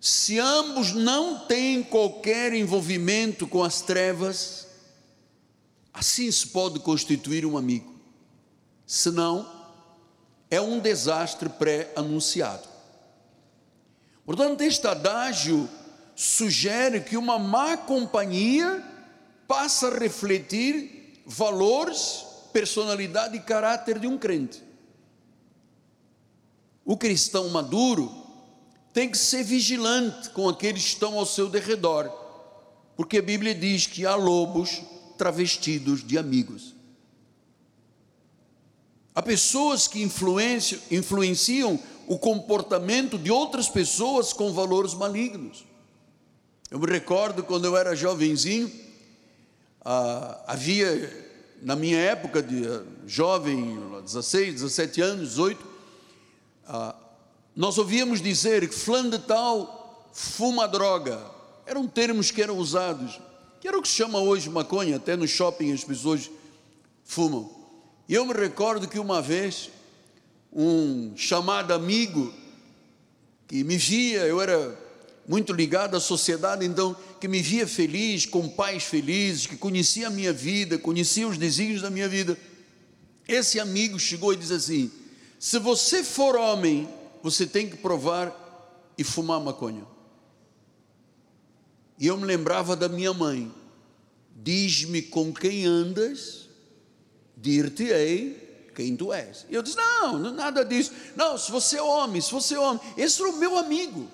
se 0.00 0.38
ambos 0.38 0.92
não 0.92 1.46
têm 1.46 1.82
qualquer 1.82 2.52
envolvimento 2.52 3.46
com 3.46 3.64
as 3.64 3.80
trevas, 3.80 4.66
assim 5.92 6.30
se 6.30 6.48
pode 6.48 6.78
constituir 6.80 7.44
um 7.44 7.56
amigo. 7.56 7.94
Senão, 8.86 9.50
é 10.50 10.60
um 10.60 10.78
desastre 10.78 11.48
pré-anunciado. 11.48 12.75
Portanto, 14.26 14.60
este 14.62 14.84
adágio 14.88 15.70
sugere 16.16 17.00
que 17.00 17.16
uma 17.16 17.38
má 17.38 17.76
companhia 17.76 18.84
passa 19.46 19.86
a 19.86 19.98
refletir 19.98 21.22
valores, 21.24 22.24
personalidade 22.52 23.36
e 23.36 23.40
caráter 23.40 24.00
de 24.00 24.08
um 24.08 24.18
crente. 24.18 24.60
O 26.84 26.96
cristão 26.96 27.48
maduro 27.50 28.12
tem 28.92 29.08
que 29.08 29.18
ser 29.18 29.44
vigilante 29.44 30.30
com 30.30 30.48
aqueles 30.48 30.82
que 30.82 30.88
estão 30.88 31.16
ao 31.16 31.26
seu 31.26 31.48
derredor, 31.48 32.10
porque 32.96 33.18
a 33.18 33.22
Bíblia 33.22 33.54
diz 33.54 33.86
que 33.86 34.04
há 34.04 34.16
lobos 34.16 34.82
travestidos 35.16 36.04
de 36.04 36.18
amigos. 36.18 36.74
Há 39.14 39.22
pessoas 39.22 39.86
que 39.86 40.02
influenciam, 40.02 40.80
influenciam 40.90 41.80
o 42.06 42.18
comportamento 42.18 43.18
de 43.18 43.30
outras 43.30 43.68
pessoas 43.68 44.32
com 44.32 44.52
valores 44.52 44.94
malignos. 44.94 45.64
Eu 46.70 46.78
me 46.78 46.86
recordo 46.86 47.42
quando 47.42 47.64
eu 47.64 47.76
era 47.76 47.94
jovenzinho, 47.94 48.70
ah, 49.84 50.42
havia, 50.46 51.26
na 51.62 51.76
minha 51.76 51.98
época 51.98 52.42
de 52.42 52.66
ah, 52.66 52.82
jovem, 53.06 53.78
16, 54.02 54.54
17 54.54 55.00
anos, 55.00 55.28
18, 55.30 55.64
ah, 56.66 56.94
nós 57.54 57.78
ouvíamos 57.78 58.20
dizer 58.20 58.68
que 58.68 58.74
fulano 58.74 59.10
de 59.10 59.18
tal 59.20 60.10
fuma 60.12 60.66
droga. 60.66 61.20
Eram 61.64 61.86
termos 61.86 62.30
que 62.30 62.42
eram 62.42 62.58
usados, 62.58 63.20
que 63.60 63.68
era 63.68 63.78
o 63.78 63.82
que 63.82 63.88
se 63.88 63.94
chama 63.94 64.18
hoje 64.18 64.50
maconha, 64.50 64.96
até 64.96 65.16
no 65.16 65.26
shopping 65.26 65.72
as 65.72 65.84
pessoas 65.84 66.30
fumam. 67.04 67.50
E 68.08 68.14
eu 68.14 68.24
me 68.24 68.32
recordo 68.32 68.88
que 68.88 68.98
uma 68.98 69.22
vez 69.22 69.70
um 70.52 71.12
chamado 71.16 71.72
amigo 71.72 72.32
que 73.46 73.62
me 73.62 73.76
via, 73.76 74.20
eu 74.26 74.40
era 74.40 74.76
muito 75.28 75.52
ligado 75.52 75.96
à 75.96 76.00
sociedade, 76.00 76.64
então, 76.64 76.96
que 77.20 77.28
me 77.28 77.42
via 77.42 77.66
feliz, 77.66 78.26
com 78.26 78.48
pais 78.48 78.84
felizes, 78.84 79.46
que 79.46 79.56
conhecia 79.56 80.06
a 80.06 80.10
minha 80.10 80.32
vida, 80.32 80.78
conhecia 80.78 81.26
os 81.26 81.36
desígnios 81.36 81.82
da 81.82 81.90
minha 81.90 82.08
vida. 82.08 82.38
Esse 83.26 83.58
amigo 83.58 83.98
chegou 83.98 84.32
e 84.32 84.36
disse 84.36 84.52
assim: 84.52 84.90
se 85.38 85.58
você 85.58 86.02
for 86.04 86.36
homem, 86.36 86.88
você 87.22 87.46
tem 87.46 87.68
que 87.68 87.76
provar 87.76 88.44
e 88.96 89.04
fumar 89.04 89.40
maconha. 89.40 89.84
E 91.98 92.06
eu 92.06 92.16
me 92.16 92.24
lembrava 92.24 92.76
da 92.76 92.88
minha 92.88 93.12
mãe: 93.12 93.52
diz-me 94.36 95.02
com 95.02 95.32
quem 95.32 95.64
andas, 95.64 96.48
dir-te-ei 97.36 98.45
quem 98.76 98.94
tu 98.94 99.12
és. 99.12 99.46
E 99.48 99.54
eu 99.54 99.62
disse: 99.62 99.76
não, 99.76 100.18
nada 100.32 100.64
disso. 100.64 100.92
Não, 101.16 101.38
se 101.38 101.50
você 101.50 101.78
é 101.78 101.82
homem, 101.82 102.20
se 102.20 102.30
você 102.30 102.54
é 102.54 102.60
homem, 102.60 102.80
esse 102.96 103.20
era 103.22 103.30
o 103.30 103.36
meu 103.38 103.56
amigo. 103.56 104.06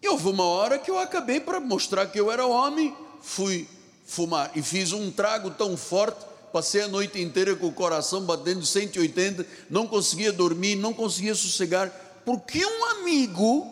E 0.00 0.08
houve 0.08 0.28
uma 0.28 0.44
hora 0.44 0.78
que 0.78 0.90
eu 0.90 0.98
acabei 0.98 1.40
para 1.40 1.60
mostrar 1.60 2.06
que 2.06 2.18
eu 2.18 2.30
era 2.30 2.46
homem, 2.46 2.96
fui 3.20 3.68
fumar 4.04 4.50
e 4.54 4.62
fiz 4.62 4.92
um 4.92 5.10
trago 5.10 5.50
tão 5.50 5.76
forte, 5.76 6.24
passei 6.52 6.82
a 6.82 6.88
noite 6.88 7.20
inteira 7.20 7.54
com 7.56 7.66
o 7.66 7.72
coração 7.72 8.22
batendo 8.22 8.64
180, 8.64 9.46
não 9.68 9.86
conseguia 9.86 10.32
dormir, 10.32 10.76
não 10.76 10.92
conseguia 10.92 11.34
sossegar, 11.34 11.88
porque 12.24 12.64
um 12.64 12.84
amigo, 12.84 13.70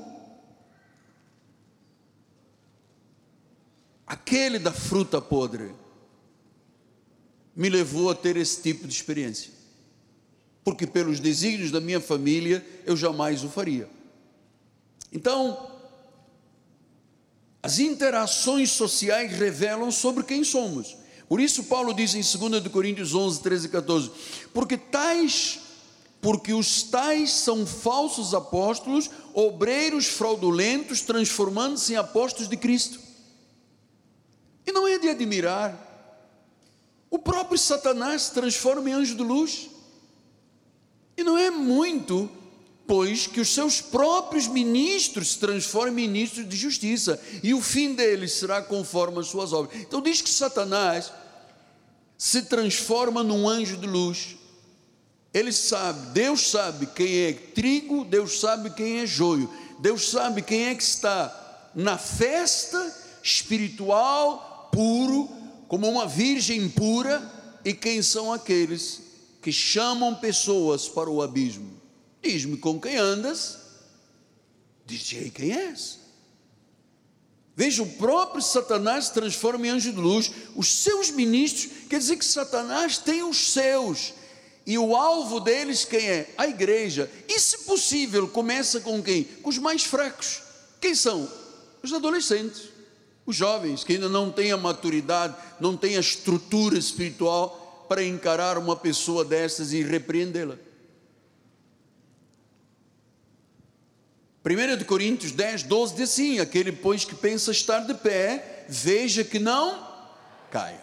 aquele 4.07 4.59
da 4.59 4.73
fruta 4.73 5.21
podre, 5.21 5.75
me 7.61 7.69
levou 7.69 8.09
a 8.09 8.15
ter 8.15 8.39
esse 8.39 8.63
tipo 8.63 8.89
de 8.89 8.95
experiência. 8.95 9.53
Porque 10.65 10.87
pelos 10.87 11.21
desígnios 11.21 11.71
da 11.71 11.79
minha 11.79 12.01
família 12.01 12.67
eu 12.87 12.97
jamais 12.97 13.45
o 13.45 13.51
faria. 13.51 13.87
Então, 15.13 15.71
as 17.63 17.79
interações 17.79 18.71
sociais 18.71 19.33
revelam 19.33 19.91
sobre 19.91 20.25
quem 20.25 20.43
somos. 20.43 20.97
Por 21.29 21.39
isso 21.39 21.65
Paulo 21.65 21.93
diz 21.93 22.15
em 22.15 22.23
2 22.23 22.67
Coríntios 22.69 23.15
11, 23.15 23.43
13 23.43 23.67
e 23.67 23.69
14: 23.69 24.11
Porque 24.55 24.79
tais 24.79 25.61
porque 26.23 26.55
os 26.55 26.83
tais 26.83 27.31
são 27.31 27.67
falsos 27.67 28.33
apóstolos, 28.33 29.11
obreiros 29.35 30.07
fraudulentos, 30.07 31.03
transformando-se 31.03 31.93
em 31.93 31.97
apóstolos 31.97 32.49
de 32.49 32.57
Cristo. 32.57 33.01
E 34.67 34.73
não 34.73 34.89
é 34.89 34.99
de 34.99 35.11
admirar 35.11 35.90
o 37.11 37.19
próprio 37.19 37.59
Satanás 37.59 38.23
se 38.23 38.35
transforma 38.35 38.89
em 38.89 38.93
anjo 38.93 39.17
de 39.17 39.23
luz. 39.23 39.69
E 41.17 41.25
não 41.25 41.37
é 41.37 41.51
muito, 41.51 42.31
pois, 42.87 43.27
que 43.27 43.41
os 43.41 43.53
seus 43.53 43.81
próprios 43.81 44.47
ministros 44.47 45.33
se 45.33 45.39
transformem 45.39 46.05
em 46.05 46.09
ministros 46.09 46.49
de 46.49 46.57
justiça, 46.57 47.21
e 47.43 47.53
o 47.53 47.61
fim 47.61 47.95
deles 47.95 48.33
será 48.33 48.63
conforme 48.63 49.19
as 49.19 49.27
suas 49.27 49.53
obras. 49.53 49.81
Então 49.81 50.01
diz 50.01 50.23
que 50.23 50.31
Satanás 50.31 51.13
se 52.17 52.43
transforma 52.43 53.25
num 53.25 53.49
anjo 53.49 53.77
de 53.77 53.87
luz. 53.87 54.37
Ele 55.33 55.53
sabe, 55.53 56.13
Deus 56.13 56.51
sabe 56.51 56.87
quem 56.87 57.25
é 57.25 57.33
trigo, 57.33 58.05
Deus 58.05 58.41
sabe 58.41 58.71
quem 58.71 59.01
é 59.01 59.07
joio, 59.07 59.51
Deus 59.79 60.11
sabe 60.11 60.43
quem 60.43 60.67
é 60.67 60.75
que 60.75 60.83
está 60.83 61.71
na 61.75 61.97
festa 61.97 62.95
espiritual 63.23 64.69
puro, 64.73 65.29
como 65.71 65.89
uma 65.89 66.05
virgem 66.05 66.69
pura, 66.69 67.23
e 67.65 67.73
quem 67.73 68.03
são 68.03 68.33
aqueles 68.33 69.03
que 69.41 69.53
chamam 69.53 70.17
pessoas 70.17 70.89
para 70.89 71.09
o 71.09 71.23
abismo? 71.23 71.81
Diz-me 72.21 72.57
com 72.57 72.81
quem 72.81 72.97
andas, 72.97 73.57
diz-te 74.85 75.31
quem 75.31 75.53
és. 75.53 76.01
Veja, 77.55 77.85
o 77.85 77.93
próprio 77.93 78.43
Satanás 78.43 79.05
se 79.05 79.13
transforma 79.13 79.65
em 79.65 79.71
anjo 79.71 79.93
de 79.93 80.01
luz, 80.01 80.33
os 80.57 80.67
seus 80.67 81.09
ministros, 81.09 81.71
quer 81.89 82.01
dizer 82.01 82.17
que 82.17 82.25
Satanás 82.25 82.99
tem 82.99 83.23
os 83.23 83.53
seus, 83.53 84.13
e 84.67 84.77
o 84.77 84.97
alvo 84.97 85.39
deles 85.39 85.85
quem 85.85 86.05
é? 86.05 86.35
A 86.37 86.49
igreja. 86.49 87.09
E 87.29 87.39
se 87.39 87.59
possível, 87.59 88.27
começa 88.27 88.81
com 88.81 89.01
quem? 89.01 89.23
Com 89.23 89.49
os 89.49 89.59
mais 89.59 89.85
fracos. 89.85 90.43
Quem 90.81 90.97
são? 90.97 91.31
Os 91.81 91.93
adolescentes, 91.93 92.70
os 93.31 93.37
jovens 93.37 93.83
que 93.83 93.95
ainda 93.95 94.09
não 94.09 94.31
têm 94.31 94.53
a 94.53 94.57
maturidade, 94.57 95.35
não 95.59 95.77
têm 95.77 95.97
a 95.97 96.01
estrutura 96.01 96.79
espiritual 96.79 97.87
para 97.89 98.05
encarar 98.05 98.59
uma 98.59 98.77
pessoa 98.77 99.25
dessas 99.25 99.73
e 99.73 99.83
repreendê-la. 99.83 100.57
1 104.45 104.77
de 104.77 104.85
Coríntios 104.85 105.33
10, 105.33 105.65
12 105.65 105.95
diz 105.95 106.11
assim: 106.11 106.39
aquele 106.39 106.73
pois 106.73 107.05
que 107.05 107.15
pensa 107.15 107.51
estar 107.51 107.81
de 107.81 107.95
pé, 107.95 108.65
veja 108.69 109.23
que 109.23 109.39
não 109.39 109.87
caia. 110.51 110.83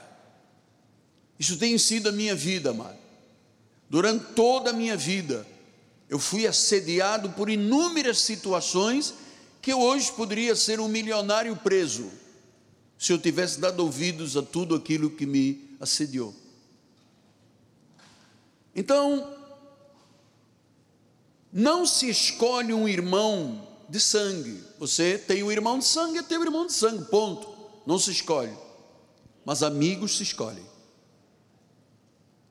Isso 1.39 1.57
tem 1.57 1.77
sido 1.77 2.09
a 2.09 2.11
minha 2.11 2.35
vida, 2.35 2.71
amado. 2.71 2.97
Durante 3.89 4.25
toda 4.33 4.71
a 4.71 4.73
minha 4.73 4.97
vida, 4.97 5.45
eu 6.09 6.19
fui 6.19 6.47
assediado 6.47 7.29
por 7.31 7.49
inúmeras 7.49 8.19
situações 8.19 9.13
que 9.61 9.73
hoje 9.73 10.11
poderia 10.11 10.55
ser 10.55 10.79
um 10.79 10.87
milionário 10.87 11.55
preso, 11.55 12.09
se 12.97 13.13
eu 13.13 13.17
tivesse 13.17 13.59
dado 13.59 13.79
ouvidos 13.81 14.35
a 14.35 14.41
tudo 14.41 14.75
aquilo 14.75 15.09
que 15.09 15.25
me 15.25 15.75
assediou. 15.79 16.33
Então, 18.75 19.33
não 21.51 21.85
se 21.85 22.09
escolhe 22.09 22.73
um 22.73 22.87
irmão 22.87 23.67
de 23.89 23.99
sangue. 23.99 24.63
Você 24.79 25.17
tem 25.17 25.43
um 25.43 25.51
irmão 25.51 25.79
de 25.79 25.85
sangue, 25.85 26.19
é 26.19 26.23
teu 26.23 26.41
irmão 26.43 26.65
de 26.65 26.73
sangue, 26.73 27.05
ponto. 27.05 27.47
Não 27.85 27.97
se 27.97 28.11
escolhe. 28.11 28.55
Mas 29.45 29.63
amigos 29.63 30.17
se 30.17 30.23
escolhem. 30.23 30.65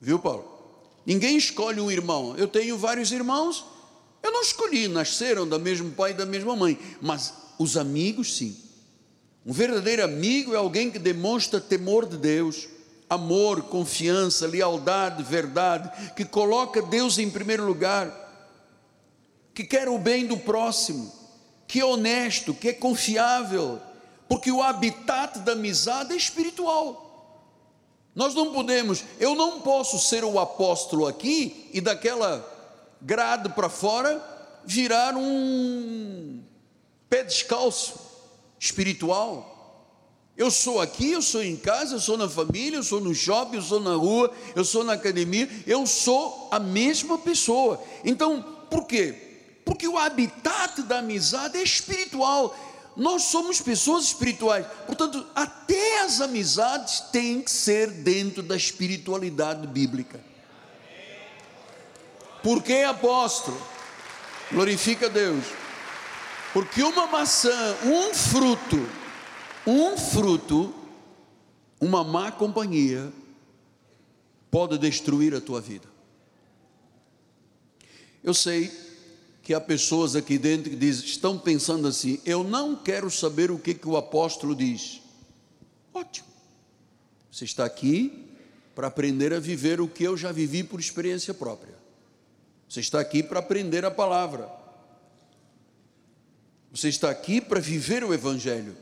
Viu, 0.01 0.19
Paulo? 0.19 0.57
Ninguém 1.05 1.37
escolhe 1.37 1.81
um 1.81 1.91
irmão. 1.91 2.37
Eu 2.37 2.49
tenho 2.49 2.77
vários 2.77 3.13
irmãos, 3.13 3.65
eu 4.23 4.33
não 4.33 4.43
escolhi, 4.43 4.89
nasceram 4.89 5.49
da 5.49 5.59
mesmo 5.59 5.93
pai 5.93 6.11
e 6.11 6.15
da 6.15 6.27
mesma 6.27 6.57
mãe, 6.57 6.79
mas 7.01 7.33
os 7.59 7.77
amigos 7.77 8.37
sim. 8.37 8.57
Um 9.47 9.53
verdadeiro 9.53 10.03
amigo 10.03 10.53
é 10.53 10.57
alguém 10.57 10.91
que 10.91 10.99
demonstra 10.99 11.61
temor 11.61 12.05
de 12.05 12.17
Deus, 12.17 12.67
amor, 13.09 13.63
confiança, 13.63 14.45
lealdade, 14.45 15.23
verdade, 15.23 16.13
que 16.15 16.25
coloca 16.25 16.83
Deus 16.83 17.17
em 17.17 17.31
primeiro 17.31 17.65
lugar 17.65 18.25
que 19.55 19.63
quer 19.63 19.89
o 19.89 19.99
bem 19.99 20.27
do 20.27 20.37
próximo, 20.37 21.13
que 21.69 21.79
é 21.81 21.85
honesto, 21.85 22.53
que 22.53 22.71
é 22.71 22.73
confiável, 22.73 23.81
porque 24.29 24.51
o 24.51 24.61
habitat 24.61 25.39
da 25.39 25.53
amizade 25.53 26.13
é 26.13 26.17
espiritual. 26.17 27.41
Nós 28.17 28.35
não 28.35 28.53
podemos, 28.53 29.05
eu 29.21 29.37
não 29.37 29.61
posso 29.61 29.97
ser 30.01 30.25
o 30.25 30.41
apóstolo 30.41 31.07
aqui 31.07 31.71
e 31.73 31.81
daquela 31.81 32.45
grade 33.01 33.49
para 33.51 33.69
fora 33.69 34.21
virar 34.65 35.15
um 35.17 36.43
pé 37.09 37.23
descalço 37.23 38.06
espiritual. 38.67 39.55
Eu 40.37 40.51
sou 40.51 40.81
aqui, 40.81 41.13
eu 41.13 41.23
sou 41.23 41.43
em 41.43 41.57
casa, 41.57 41.95
eu 41.95 42.01
sou 42.01 42.19
na 42.19 42.29
família, 42.29 42.77
eu 42.77 42.83
sou 42.83 43.01
no 43.01 43.15
shopping, 43.15 43.57
eu 43.57 43.63
sou 43.63 43.81
na 43.81 43.95
rua, 43.95 44.31
eu 44.55 44.65
sou 44.65 44.85
na 44.85 44.93
academia, 44.93 45.49
eu 45.67 45.87
sou 45.87 46.49
a 46.51 46.59
mesma 46.59 47.17
pessoa. 47.17 47.83
Então, 48.05 48.43
por 48.69 48.87
quê? 48.87 49.27
porque 49.67 49.89
o 49.89 49.99
habitat 49.99 50.81
da 50.83 50.99
amizade 50.99 51.59
é 51.59 51.63
espiritual. 51.63 52.57
Nós 52.97 53.25
somos 53.25 53.61
pessoas 53.61 54.05
espirituais, 54.05 54.65
portanto, 54.87 55.27
até 55.35 56.01
as 56.03 56.21
amizades 56.21 57.01
têm 57.13 57.43
que 57.43 57.51
ser 57.51 57.91
dentro 57.91 58.43
da 58.43 58.57
espiritualidade 58.57 59.67
bíblica. 59.67 60.19
Por 62.43 62.63
que 62.63 62.85
apóstolo? 62.85 63.61
Glorifica 64.53 65.11
Deus. 65.11 65.45
Porque 66.57 66.83
uma 66.83 67.07
maçã, 67.07 67.77
um 67.85 68.15
fruto, 68.15 68.79
um 69.67 69.95
fruto, 69.99 70.75
uma 71.79 72.03
má 72.03 72.33
companhia, 72.33 73.13
pode 74.51 74.79
destruir 74.79 75.35
a 75.35 75.41
tua 75.43 75.61
vida. 75.61 75.87
Eu 78.25 78.33
sei 78.33 78.73
que 79.43 79.53
há 79.53 79.61
pessoas 79.61 80.17
aqui 80.17 80.39
dentro 80.39 80.71
que 80.71 80.77
diz, 80.77 81.01
estão 81.01 81.39
pensando 81.39 81.87
assim: 81.87 82.23
eu 82.25 82.43
não 82.43 82.75
quero 82.75 83.11
saber 83.11 83.51
o 83.51 83.59
que, 83.59 83.75
que 83.75 83.87
o 83.87 83.99
apóstolo 83.99 84.55
diz. 84.55 85.03
Ótimo, 85.93 86.27
você 87.31 87.45
está 87.45 87.67
aqui 87.67 88.31
para 88.75 88.87
aprender 88.87 89.35
a 89.35 89.39
viver 89.39 89.79
o 89.79 89.87
que 89.87 90.05
eu 90.05 90.17
já 90.17 90.33
vivi 90.33 90.65
por 90.65 90.81
experiência 90.81 91.35
própria. 91.35 91.75
Você 92.67 92.81
está 92.81 92.99
aqui 92.99 93.23
para 93.23 93.41
aprender 93.41 93.85
a 93.85 93.91
palavra. 93.91 94.56
Você 96.77 96.91
está 96.91 97.09
aqui 97.09 97.41
para 97.41 97.59
viver 97.59 98.05
o 98.05 98.13
Evangelho. 98.13 98.77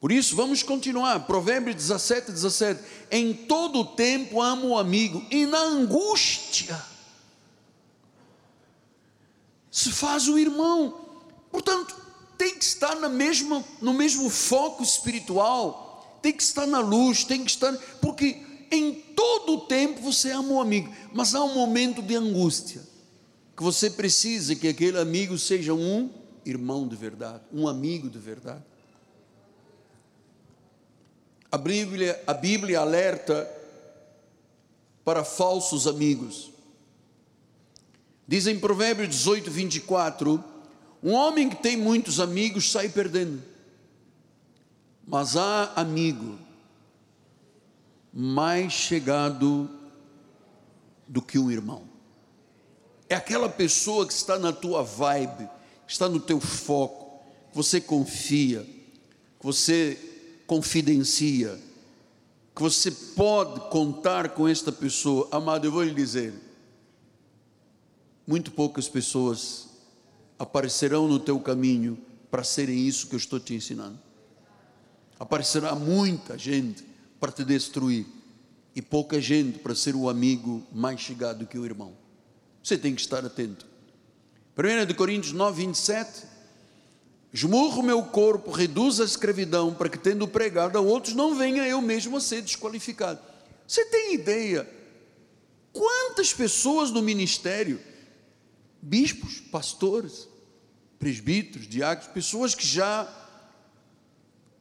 Por 0.00 0.10
isso, 0.10 0.34
vamos 0.34 0.62
continuar. 0.62 1.26
Provérbios 1.26 1.76
17, 1.76 2.32
17. 2.32 2.80
Em 3.10 3.34
todo 3.34 3.80
o 3.80 3.84
tempo 3.84 4.40
amo 4.40 4.68
o 4.68 4.78
amigo, 4.78 5.22
e 5.30 5.44
na 5.44 5.60
angústia 5.60 6.82
se 9.70 9.92
faz 9.92 10.28
o 10.28 10.38
irmão. 10.38 10.98
Portanto, 11.52 11.94
tem 12.38 12.56
que 12.56 12.64
estar 12.64 12.96
na 12.96 13.10
mesma, 13.10 13.62
no 13.82 13.92
mesmo 13.92 14.30
foco 14.30 14.82
espiritual, 14.82 16.18
tem 16.22 16.32
que 16.32 16.42
estar 16.42 16.66
na 16.66 16.78
luz, 16.78 17.22
tem 17.22 17.44
que 17.44 17.50
estar, 17.50 17.76
porque 18.00 18.40
em 18.70 18.94
todo 18.94 19.56
o 19.56 19.60
tempo 19.66 20.00
você 20.00 20.30
ama 20.30 20.54
o 20.54 20.60
amigo, 20.60 20.90
mas 21.12 21.34
há 21.34 21.44
um 21.44 21.52
momento 21.52 22.00
de 22.00 22.14
angústia, 22.14 22.87
que 23.58 23.64
você 23.64 23.90
precisa 23.90 24.54
que 24.54 24.68
aquele 24.68 25.00
amigo 25.00 25.36
seja 25.36 25.74
um 25.74 26.08
irmão 26.46 26.86
de 26.86 26.94
verdade, 26.94 27.42
um 27.52 27.66
amigo 27.66 28.08
de 28.08 28.16
verdade. 28.16 28.62
A 31.50 31.58
Bíblia, 31.58 32.22
a 32.24 32.32
Bíblia 32.32 32.78
alerta 32.78 33.52
para 35.04 35.24
falsos 35.24 35.88
amigos. 35.88 36.52
Diz 38.28 38.46
em 38.46 38.60
Provérbios 38.60 39.08
18, 39.08 39.50
24: 39.50 40.44
Um 41.02 41.14
homem 41.14 41.50
que 41.50 41.56
tem 41.56 41.76
muitos 41.76 42.20
amigos 42.20 42.70
sai 42.70 42.88
perdendo, 42.88 43.42
mas 45.04 45.36
há 45.36 45.72
amigo 45.74 46.38
mais 48.12 48.72
chegado 48.72 49.68
do 51.08 51.20
que 51.20 51.40
um 51.40 51.50
irmão. 51.50 51.87
É 53.08 53.14
aquela 53.14 53.48
pessoa 53.48 54.06
que 54.06 54.12
está 54.12 54.38
na 54.38 54.52
tua 54.52 54.82
vibe, 54.82 55.48
está 55.86 56.08
no 56.08 56.20
teu 56.20 56.38
foco, 56.40 57.22
que 57.50 57.56
você 57.56 57.80
confia, 57.80 58.62
que 59.40 59.44
você 59.44 59.98
confidencia, 60.46 61.58
que 62.54 62.62
você 62.62 62.90
pode 62.90 63.60
contar 63.70 64.30
com 64.30 64.46
esta 64.46 64.70
pessoa. 64.70 65.28
Amado, 65.30 65.66
eu 65.66 65.72
vou 65.72 65.82
lhe 65.82 65.94
dizer, 65.94 66.34
muito 68.26 68.50
poucas 68.50 68.88
pessoas 68.88 69.68
aparecerão 70.38 71.08
no 71.08 71.18
teu 71.18 71.40
caminho 71.40 71.98
para 72.30 72.44
serem 72.44 72.86
isso 72.86 73.06
que 73.06 73.14
eu 73.14 73.18
estou 73.18 73.40
te 73.40 73.54
ensinando. 73.54 73.98
Aparecerá 75.18 75.74
muita 75.74 76.38
gente 76.38 76.84
para 77.18 77.32
te 77.32 77.42
destruir 77.44 78.06
e 78.74 78.82
pouca 78.82 79.20
gente 79.20 79.58
para 79.58 79.74
ser 79.74 79.96
o 79.96 80.08
amigo 80.08 80.62
mais 80.72 81.00
chegado 81.00 81.46
que 81.46 81.58
o 81.58 81.64
irmão. 81.64 81.97
Você 82.68 82.76
tem 82.76 82.94
que 82.94 83.00
estar 83.00 83.24
atento. 83.24 83.66
1 84.54 84.84
de 84.84 84.92
Coríntios 84.92 85.32
9, 85.32 85.64
27. 85.64 86.24
Esmurro 87.32 87.82
meu 87.82 88.02
corpo, 88.02 88.50
reduz 88.50 89.00
a 89.00 89.04
escravidão, 89.04 89.72
para 89.72 89.88
que, 89.88 89.96
tendo 89.96 90.28
pregado 90.28 90.76
a 90.76 90.80
outros, 90.82 91.14
não 91.14 91.34
venha 91.34 91.66
eu 91.66 91.80
mesmo 91.80 92.18
a 92.18 92.20
ser 92.20 92.42
desqualificado. 92.42 93.20
Você 93.66 93.86
tem 93.86 94.12
ideia? 94.12 94.68
Quantas 95.72 96.34
pessoas 96.34 96.90
no 96.90 97.00
ministério 97.00 97.80
bispos, 98.82 99.40
pastores, 99.40 100.28
presbíteros, 100.98 101.66
diáconos, 101.66 102.12
pessoas 102.12 102.54
que 102.54 102.66
já 102.66 103.08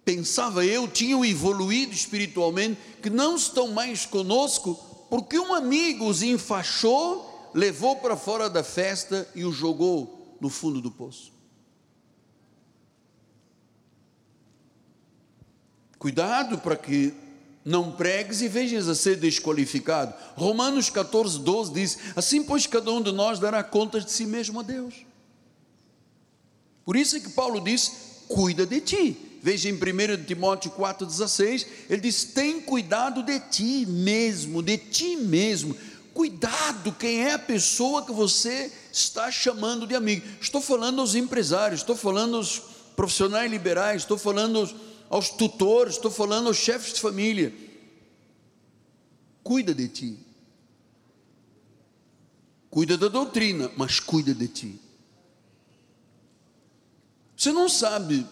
pensava 0.06 0.66
eu 0.66 0.88
tinham 0.88 1.26
evoluído 1.26 1.92
espiritualmente, 1.92 2.80
que 3.02 3.10
não 3.10 3.36
estão 3.36 3.68
mais 3.68 4.06
conosco, 4.06 4.76
porque 5.10 5.38
um 5.38 5.54
amigo 5.54 6.08
os 6.08 6.24
enfaixou, 6.24 7.27
levou 7.58 7.96
para 7.96 8.16
fora 8.16 8.48
da 8.52 8.64
festa 8.64 9.28
e 9.34 9.44
os 9.44 9.56
jogou 9.56 10.38
no 10.40 10.48
fundo 10.48 10.80
do 10.80 10.92
poço. 10.92 11.34
Cuidado 15.98 16.60
para 16.60 16.76
que 16.76 17.12
não 17.66 17.94
pregues 17.94 18.42
e 18.42 18.48
vejas 18.48 18.88
a 18.88 18.94
ser 18.94 19.16
desqualificado. 19.16 20.14
Romanos 20.36 20.92
14, 20.92 21.40
12 21.40 21.74
diz: 21.74 21.98
Assim, 22.16 22.44
pois, 22.44 22.68
cada 22.68 22.92
um 22.92 23.02
de 23.02 23.12
nós 23.12 23.40
dará 23.40 23.64
contas 23.64 24.06
de 24.06 24.12
si 24.12 24.28
mesmo 24.28 24.60
a 24.60 24.64
Deus. 24.64 24.94
Por 26.86 26.96
isso 26.96 27.18
é 27.18 27.20
que 27.20 27.30
Paulo 27.30 27.60
diz: 27.60 27.92
Cuida 28.28 28.68
de 28.68 28.80
ti. 28.82 29.18
Veja 29.42 29.70
em 29.70 29.74
1 29.74 30.26
Timóteo 30.26 30.70
4,16, 30.72 31.66
ele 31.90 32.02
diz: 32.02 32.24
Tem 32.24 32.62
cuidado 32.62 33.24
de 33.24 33.40
ti 33.40 33.84
mesmo, 33.88 34.62
de 34.62 34.78
ti 34.78 35.16
mesmo. 35.16 35.76
Cuidado 36.18 36.92
quem 36.94 37.22
é 37.22 37.34
a 37.34 37.38
pessoa 37.38 38.04
que 38.04 38.12
você 38.12 38.74
está 38.92 39.30
chamando 39.30 39.86
de 39.86 39.94
amigo. 39.94 40.26
Estou 40.42 40.60
falando 40.60 41.00
aos 41.00 41.14
empresários, 41.14 41.82
estou 41.82 41.96
falando 41.96 42.38
aos 42.38 42.58
profissionais 42.96 43.52
liberais, 43.52 44.02
estou 44.02 44.18
falando 44.18 44.58
aos 44.58 44.76
aos 45.12 45.30
tutores, 45.30 45.94
estou 45.94 46.10
falando 46.10 46.48
aos 46.48 46.58
chefes 46.58 46.94
de 46.94 47.02
família. 47.02 47.54
Cuida 49.44 49.76
de 49.76 49.88
ti. 49.88 50.20
Cuida 52.68 52.98
da 52.98 53.10
doutrina, 53.10 53.72
mas 53.78 54.00
cuida 54.00 54.34
de 54.34 54.48
ti. 54.48 54.82
Você 57.36 57.52
não 57.52 57.70
sabe, 57.70 58.26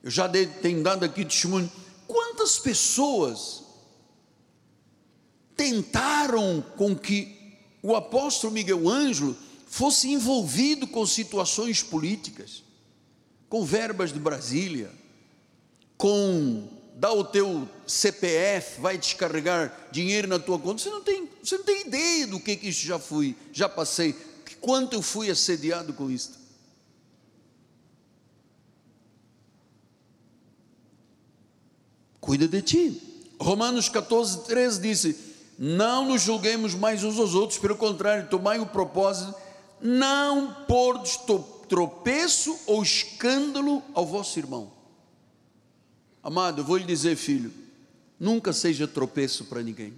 eu 0.00 0.12
já 0.12 0.28
tenho 0.62 0.80
dado 0.80 1.04
aqui 1.04 1.24
testemunho, 1.24 1.68
quantas 2.06 2.56
pessoas 2.56 3.64
tentaram 5.60 6.64
com 6.78 6.96
que 6.96 7.36
o 7.82 7.94
apóstolo 7.94 8.50
Miguel 8.50 8.88
Ângelo 8.88 9.36
fosse 9.66 10.08
envolvido 10.08 10.86
com 10.86 11.04
situações 11.04 11.82
políticas, 11.82 12.62
com 13.46 13.62
verbas 13.62 14.10
de 14.10 14.18
Brasília, 14.18 14.90
com 15.98 16.66
dá 16.96 17.12
o 17.12 17.22
teu 17.24 17.68
CPF, 17.86 18.80
vai 18.80 18.96
descarregar 18.96 19.90
dinheiro 19.92 20.26
na 20.28 20.38
tua 20.38 20.58
conta. 20.58 20.80
Você 20.80 20.88
não 20.88 21.02
tem, 21.02 21.28
você 21.44 21.58
não 21.58 21.64
tem 21.64 21.86
ideia 21.86 22.26
do 22.26 22.40
que, 22.40 22.56
que 22.56 22.68
isso 22.68 22.86
já 22.86 22.98
fui, 22.98 23.36
já 23.52 23.68
passei, 23.68 24.14
quanto 24.62 24.94
eu 24.94 25.02
fui 25.02 25.30
assediado 25.30 25.92
com 25.92 26.10
isto. 26.10 26.38
Cuida 32.18 32.48
de 32.48 32.62
ti. 32.62 33.02
Romanos 33.38 33.90
14, 33.90 34.44
13 34.44 34.80
disse: 34.80 35.29
Não 35.62 36.08
nos 36.08 36.22
julguemos 36.22 36.74
mais 36.74 37.04
uns 37.04 37.18
aos 37.18 37.34
outros, 37.34 37.58
pelo 37.58 37.76
contrário, 37.76 38.30
tomai 38.30 38.58
o 38.58 38.64
propósito, 38.64 39.34
não 39.78 40.54
pôr 40.66 40.98
tropeço 41.68 42.58
ou 42.66 42.82
escândalo 42.82 43.82
ao 43.92 44.06
vosso 44.06 44.38
irmão. 44.38 44.72
Amado, 46.22 46.62
eu 46.62 46.64
vou 46.64 46.78
lhe 46.78 46.86
dizer, 46.86 47.14
filho, 47.14 47.52
nunca 48.18 48.54
seja 48.54 48.88
tropeço 48.88 49.44
para 49.44 49.62
ninguém, 49.62 49.92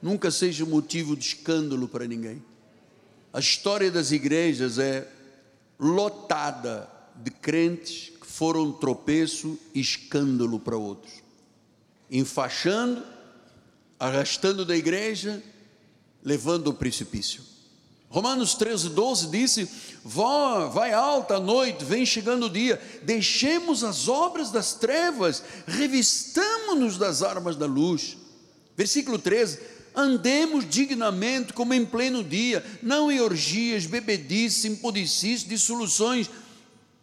nunca 0.00 0.30
seja 0.30 0.64
motivo 0.64 1.16
de 1.16 1.24
escândalo 1.24 1.88
para 1.88 2.06
ninguém. 2.06 2.40
A 3.32 3.40
história 3.40 3.90
das 3.90 4.12
igrejas 4.12 4.78
é 4.78 5.08
lotada 5.80 6.88
de 7.16 7.32
crentes 7.32 8.12
que 8.20 8.26
foram 8.26 8.70
tropeço 8.70 9.58
e 9.74 9.80
escândalo 9.80 10.60
para 10.60 10.76
outros, 10.76 11.24
enfaixando, 12.08 13.02
arrastando 14.00 14.64
da 14.64 14.74
igreja, 14.74 15.42
levando 16.24 16.70
ao 16.70 16.74
precipício. 16.74 17.42
Romanos 18.08 18.54
13, 18.54 18.88
12 18.88 19.28
disse: 19.28 19.70
Vó, 20.02 20.68
vai 20.68 20.92
alta 20.92 21.36
a 21.36 21.40
noite, 21.40 21.84
vem 21.84 22.04
chegando 22.04 22.46
o 22.46 22.50
dia, 22.50 22.80
deixemos 23.02 23.84
as 23.84 24.08
obras 24.08 24.50
das 24.50 24.72
trevas, 24.72 25.44
revistamos-nos 25.66 26.96
das 26.96 27.22
armas 27.22 27.54
da 27.54 27.66
luz. 27.66 28.16
Versículo 28.76 29.18
13: 29.18 29.60
Andemos 29.94 30.68
dignamente 30.68 31.52
como 31.52 31.74
em 31.74 31.84
pleno 31.84 32.24
dia, 32.24 32.64
não 32.82 33.12
em 33.12 33.20
orgias, 33.20 33.86
bebedices, 33.86 34.64
impudicices, 34.64 35.46
dissoluções, 35.46 36.28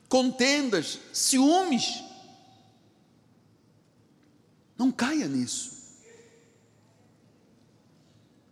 contendas, 0.09 0.99
ciúmes. 1.13 2.03
Não 4.77 4.91
caia 4.91 5.27
nisso. 5.27 5.76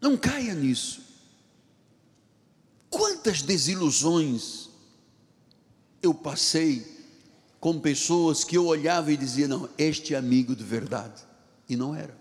Não 0.05 0.15
caia 0.15 0.53
nisso. 0.53 1.01
Quantas 2.91 3.41
desilusões 3.41 4.69
eu 5.99 6.13
passei 6.13 6.85
com 7.59 7.79
pessoas 7.79 8.43
que 8.43 8.55
eu 8.55 8.67
olhava 8.67 9.11
e 9.11 9.17
dizia: 9.17 9.47
não, 9.47 9.67
este 9.79 10.13
é 10.13 10.17
amigo 10.17 10.55
de 10.55 10.63
verdade, 10.63 11.23
e 11.67 11.75
não 11.75 11.95
era. 11.95 12.15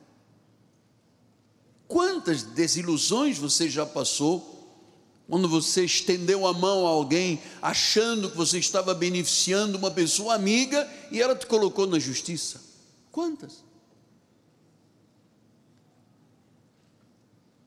Quantas 1.87 2.43
desilusões 2.43 3.37
você 3.37 3.69
já 3.69 3.85
passou 3.85 4.67
quando 5.29 5.47
você 5.47 5.85
estendeu 5.85 6.47
a 6.47 6.55
mão 6.55 6.87
a 6.87 6.91
alguém 6.91 7.43
achando 7.61 8.31
que 8.31 8.37
você 8.39 8.59
estava 8.59 8.95
beneficiando 8.95 9.77
uma 9.77 9.91
pessoa 9.91 10.35
amiga 10.35 10.91
e 11.13 11.21
ela 11.21 11.37
te 11.37 11.47
colocou 11.47 11.87
na 11.87 11.99
justiça? 11.99 12.63
Quantas? 13.13 13.64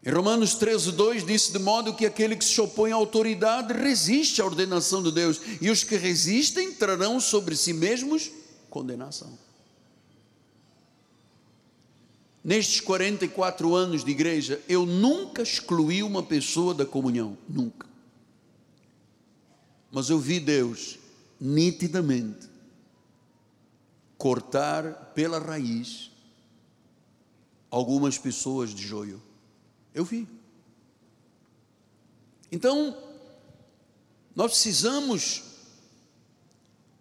Em 0.07 0.09
Romanos 0.09 0.55
13, 0.55 0.93
2 0.93 1.25
diz: 1.25 1.49
De 1.49 1.59
modo 1.59 1.93
que 1.93 2.05
aquele 2.05 2.37
que 2.37 2.45
se 2.45 2.61
opõe 2.61 2.93
à 2.93 2.95
autoridade 2.95 3.73
resiste 3.73 4.41
à 4.41 4.45
ordenação 4.45 5.03
de 5.03 5.11
Deus, 5.11 5.41
e 5.59 5.69
os 5.69 5.83
que 5.83 5.97
resistem 5.97 6.71
trarão 6.71 7.19
sobre 7.19 7.57
si 7.57 7.73
mesmos 7.73 8.31
condenação. 8.69 9.37
Nestes 12.41 12.79
44 12.79 13.75
anos 13.75 14.05
de 14.05 14.11
igreja, 14.11 14.61
eu 14.69 14.85
nunca 14.85 15.41
excluí 15.41 16.01
uma 16.01 16.23
pessoa 16.23 16.73
da 16.73 16.85
comunhão, 16.85 17.37
nunca. 17.49 17.85
Mas 19.91 20.09
eu 20.09 20.19
vi 20.19 20.39
Deus 20.39 20.97
nitidamente 21.37 22.47
cortar 24.17 25.11
pela 25.13 25.37
raiz 25.37 26.09
algumas 27.69 28.17
pessoas 28.17 28.73
de 28.73 28.87
joio. 28.87 29.26
Eu 29.97 30.05
vi. 30.05 30.27
Então, 32.51 32.95
nós 34.35 34.51
precisamos 34.51 35.41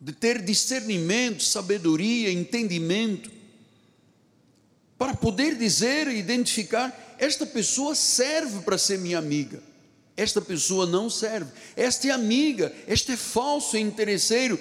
de 0.00 0.14
ter 0.14 0.40
discernimento, 0.42 1.42
sabedoria, 1.42 2.32
entendimento, 2.32 3.30
para 4.96 5.12
poder 5.14 5.58
dizer 5.58 6.08
e 6.08 6.16
identificar: 6.16 7.14
esta 7.18 7.44
pessoa 7.44 7.94
serve 7.94 8.60
para 8.60 8.78
ser 8.78 8.98
minha 8.98 9.18
amiga, 9.18 9.62
esta 10.16 10.40
pessoa 10.40 10.86
não 10.86 11.10
serve, 11.10 11.52
esta 11.76 12.08
é 12.08 12.12
amiga, 12.12 12.74
este 12.88 13.12
é 13.12 13.16
falso, 13.18 13.76
é 13.76 13.80
interesseiro, 13.80 14.58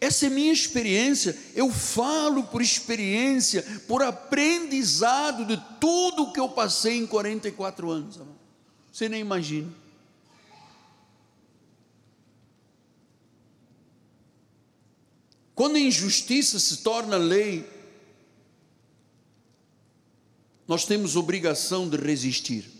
essa 0.00 0.26
é 0.26 0.30
minha 0.30 0.52
experiência, 0.52 1.36
eu 1.54 1.70
falo 1.70 2.44
por 2.44 2.62
experiência, 2.62 3.62
por 3.86 4.02
aprendizado 4.02 5.44
de 5.44 5.62
tudo 5.78 6.32
que 6.32 6.40
eu 6.40 6.48
passei 6.48 6.96
em 6.96 7.06
44 7.06 7.90
anos. 7.90 8.18
Você 8.90 9.10
nem 9.10 9.20
imagina. 9.20 9.70
Quando 15.54 15.76
a 15.76 15.80
injustiça 15.80 16.58
se 16.58 16.78
torna 16.78 17.18
lei, 17.18 17.68
nós 20.66 20.86
temos 20.86 21.14
obrigação 21.14 21.86
de 21.86 21.98
resistir. 21.98 22.70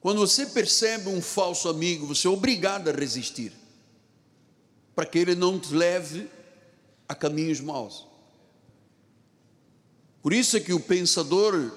Quando 0.00 0.18
você 0.18 0.46
percebe 0.46 1.08
um 1.08 1.22
falso 1.22 1.68
amigo, 1.68 2.08
você 2.08 2.26
é 2.26 2.30
obrigado 2.30 2.88
a 2.88 2.92
resistir 2.92 3.52
para 4.94 5.06
que 5.06 5.18
ele 5.18 5.34
não 5.34 5.58
te 5.58 5.74
leve 5.74 6.28
a 7.08 7.14
caminhos 7.14 7.60
maus. 7.60 8.06
Por 10.22 10.32
isso 10.32 10.56
é 10.56 10.60
que 10.60 10.72
o 10.72 10.80
pensador 10.80 11.70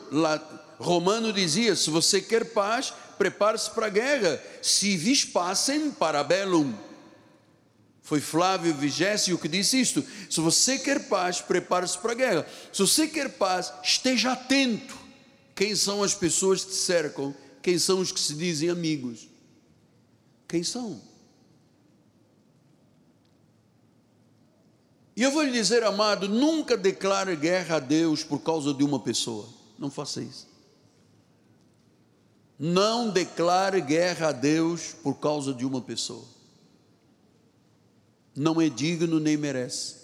romano 0.80 1.34
dizia: 1.34 1.75
se 1.75 1.89
você 1.89 2.21
quer 2.21 2.45
paz, 2.53 2.93
prepare-se 3.17 3.69
para 3.71 3.88
a 3.88 3.89
guerra. 3.89 4.41
Se 4.62 4.95
vis 4.95 5.25
pacem 5.25 5.91
para 5.91 6.23
bellum. 6.23 6.73
Foi 8.01 8.21
Flávio 8.21 8.73
Vigésio 8.73 9.38
que 9.38 9.49
disse 9.49 9.82
isto. 9.82 10.01
Se 10.30 10.39
você 10.39 10.80
quer 10.80 11.10
paz, 11.10 11.41
prepare-se 11.41 11.97
para 11.97 12.13
a 12.13 12.15
guerra. 12.15 12.47
Se 12.71 12.80
você 12.80 13.06
quer 13.06 13.30
paz, 13.32 13.73
esteja 13.84 14.32
atento. 14.32 14.97
Quem 15.53 15.75
são 15.75 16.01
as 16.01 16.13
pessoas 16.13 16.63
que 16.63 16.71
te 16.71 16.77
cercam? 16.77 17.36
Quem 17.62 17.77
são 17.77 17.99
os 17.99 18.13
que 18.13 18.19
se 18.21 18.34
dizem 18.34 18.69
amigos? 18.69 19.27
Quem 20.47 20.63
são? 20.63 21.01
E 25.17 25.23
eu 25.23 25.32
vou 25.32 25.41
lhe 25.41 25.51
dizer, 25.51 25.84
amado, 25.84 26.30
nunca 26.30 26.77
declare 26.77 27.36
guerra 27.36 27.77
a 27.77 27.80
Deus 27.80 28.23
por 28.23 28.38
causa 28.38 28.71
de 28.71 28.84
uma 28.84 28.99
pessoa. 28.99 29.49
Não 29.75 29.89
faça 29.89 30.21
isso. 30.21 30.47
Não 32.60 33.10
declare 33.10 33.82
guerra 33.82 34.27
a 34.27 34.32
Deus 34.32 34.93
por 35.01 35.15
causa 35.15 35.56
de 35.56 35.65
uma 35.65 35.82
pessoa. 35.82 36.23
Não 38.36 38.62
é 38.62 38.69
digno 38.69 39.19
nem 39.19 39.36
merece. 39.36 39.95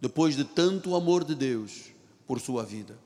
depois 0.00 0.36
de 0.36 0.44
tanto 0.44 0.94
amor 0.94 1.24
de 1.24 1.34
Deus 1.34 1.92
por 2.26 2.40
sua 2.40 2.64
vida. 2.64 2.98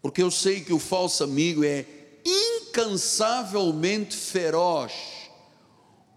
Porque 0.00 0.22
eu 0.22 0.30
sei 0.30 0.60
que 0.60 0.72
o 0.72 0.78
falso 0.78 1.24
amigo 1.24 1.64
é 1.64 1.84
incansavelmente 2.24 4.16
feroz, 4.16 4.92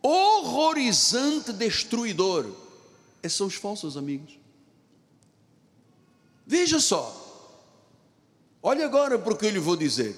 horrorizante 0.02 1.52
destruidor. 1.54 2.61
Esses 3.24 3.38
são 3.38 3.48
os 3.48 3.56
falsos 3.56 3.96
amigos. 3.96 4.40
Veja 6.46 6.80
só, 6.80 7.18
olha 8.62 8.86
agora 8.86 9.18
para 9.18 9.34
o 9.34 9.38
que 9.38 9.46
eu 9.46 9.52
lhe 9.52 9.60
vou 9.60 9.76
dizer. 9.76 10.16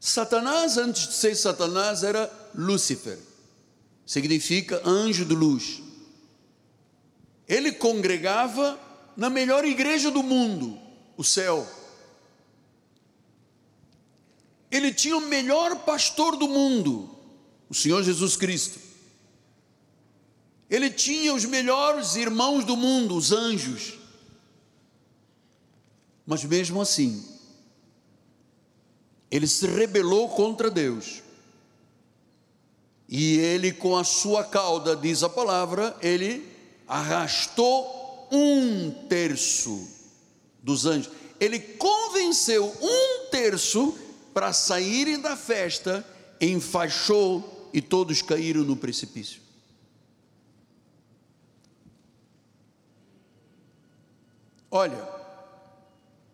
Satanás, 0.00 0.78
antes 0.78 1.08
de 1.08 1.14
ser 1.14 1.36
Satanás, 1.36 2.02
era 2.02 2.32
Lúcifer, 2.54 3.18
significa 4.06 4.80
anjo 4.84 5.26
de 5.26 5.34
luz. 5.34 5.82
Ele 7.46 7.72
congregava 7.72 8.80
na 9.16 9.28
melhor 9.28 9.64
igreja 9.64 10.10
do 10.10 10.22
mundo, 10.22 10.78
o 11.16 11.22
céu. 11.22 11.68
Ele 14.70 14.94
tinha 14.94 15.16
o 15.16 15.28
melhor 15.28 15.84
pastor 15.84 16.36
do 16.36 16.48
mundo, 16.48 17.14
o 17.68 17.74
Senhor 17.74 18.02
Jesus 18.02 18.36
Cristo. 18.36 18.79
Ele 20.70 20.88
tinha 20.88 21.34
os 21.34 21.44
melhores 21.44 22.14
irmãos 22.14 22.64
do 22.64 22.76
mundo, 22.76 23.16
os 23.16 23.32
anjos. 23.32 23.98
Mas 26.24 26.44
mesmo 26.44 26.80
assim, 26.80 27.26
ele 29.28 29.48
se 29.48 29.66
rebelou 29.66 30.28
contra 30.28 30.70
Deus. 30.70 31.22
E 33.08 33.36
ele, 33.38 33.72
com 33.72 33.96
a 33.96 34.04
sua 34.04 34.44
cauda, 34.44 34.94
diz 34.94 35.24
a 35.24 35.28
palavra, 35.28 35.96
ele 36.00 36.46
arrastou 36.86 38.28
um 38.30 38.92
terço 39.08 39.88
dos 40.62 40.86
anjos. 40.86 41.10
Ele 41.40 41.58
convenceu 41.58 42.72
um 42.80 43.26
terço 43.30 43.98
para 44.32 44.52
saírem 44.52 45.18
da 45.18 45.36
festa, 45.36 46.06
enfaixou 46.40 47.68
e 47.72 47.82
todos 47.82 48.22
caíram 48.22 48.62
no 48.62 48.76
precipício. 48.76 49.39
Olha, 54.70 55.02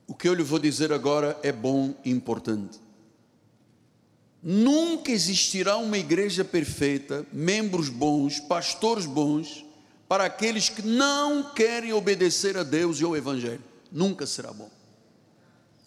o 0.07 0.15
que 0.15 0.29
eu 0.29 0.35
lhe 0.35 0.43
vou 0.43 0.59
dizer 0.59 0.93
agora 0.93 1.39
é 1.43 1.51
bom 1.51 1.95
e 2.05 2.11
importante. 2.11 2.79
Nunca 4.43 5.11
existirá 5.11 5.77
uma 5.79 5.97
igreja 5.97 6.45
perfeita, 6.45 7.27
membros 7.33 7.89
bons, 7.89 8.39
pastores 8.39 9.07
bons, 9.07 9.65
para 10.07 10.27
aqueles 10.27 10.69
que 10.69 10.83
não 10.83 11.55
querem 11.55 11.93
obedecer 11.93 12.57
a 12.57 12.63
Deus 12.63 13.01
e 13.01 13.05
ao 13.05 13.17
Evangelho. 13.17 13.65
Nunca 13.91 14.27
será 14.27 14.53
bom. 14.53 14.71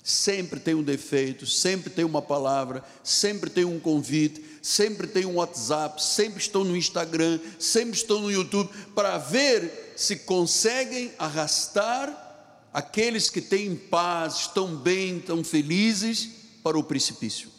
Sempre 0.04 0.60
tem 0.60 0.74
um 0.74 0.84
defeito, 0.84 1.46
sempre 1.46 1.92
tem 1.92 2.04
uma 2.04 2.22
palavra, 2.22 2.84
sempre 3.04 3.50
tem 3.50 3.64
um 3.64 3.80
convite, 3.80 4.44
sempre 4.62 5.06
tem 5.06 5.26
um 5.26 5.36
WhatsApp, 5.36 6.04
sempre 6.04 6.42
estão 6.42 6.64
no 6.64 6.76
Instagram, 6.76 7.40
sempre 7.60 7.96
estão 7.96 8.20
no 8.20 8.32
YouTube, 8.32 8.70
para 8.96 9.18
ver 9.20 9.94
se 9.96 10.16
conseguem 10.16 11.14
arrastar 11.18 12.29
aqueles 12.74 13.30
que 13.30 13.42
têm 13.42 13.76
paz, 13.76 14.42
estão 14.42 14.76
bem, 14.76 15.18
estão 15.18 15.44
felizes, 15.44 16.30
para 16.64 16.78
o 16.78 16.84
precipício. 16.84 17.50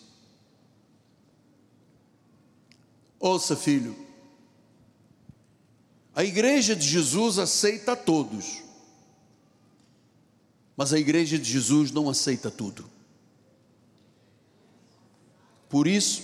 Ouça, 3.19 3.57
filho, 3.57 3.97
a 6.15 6.25
igreja 6.25 6.75
de 6.75 6.87
Jesus 6.87 7.39
aceita 7.39 7.95
todos, 7.95 8.63
mas 10.77 10.93
a 10.93 10.99
igreja 10.99 11.39
de 11.39 11.51
Jesus 11.51 11.91
não 11.91 12.09
aceita 12.09 12.51
tudo. 12.51 12.89
Por 15.69 15.87
isso, 15.87 16.23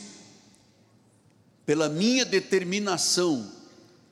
pela 1.64 1.88
minha 1.88 2.24
determinação, 2.24 3.52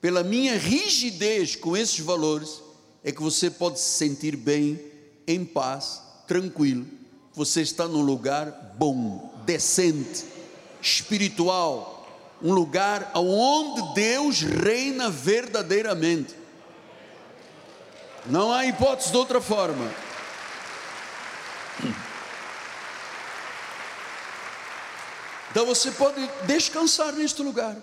pela 0.00 0.22
minha 0.22 0.58
rigidez 0.58 1.56
com 1.56 1.76
esses 1.76 1.98
valores, 2.00 2.63
é 3.04 3.12
que 3.12 3.22
você 3.22 3.50
pode 3.50 3.78
se 3.78 3.98
sentir 3.98 4.34
bem, 4.34 4.80
em 5.26 5.44
paz, 5.44 6.00
tranquilo. 6.26 6.86
Você 7.34 7.60
está 7.60 7.86
num 7.86 8.00
lugar 8.00 8.74
bom, 8.78 9.30
decente, 9.44 10.24
espiritual, 10.80 12.08
um 12.42 12.52
lugar 12.52 13.12
onde 13.14 13.94
Deus 13.94 14.40
reina 14.40 15.10
verdadeiramente. 15.10 16.34
Não 18.26 18.50
há 18.50 18.64
hipótese 18.64 19.10
de 19.10 19.16
outra 19.18 19.40
forma. 19.40 19.92
Então 25.50 25.66
você 25.66 25.90
pode 25.90 26.28
descansar 26.46 27.12
neste 27.12 27.42
lugar. 27.42 27.76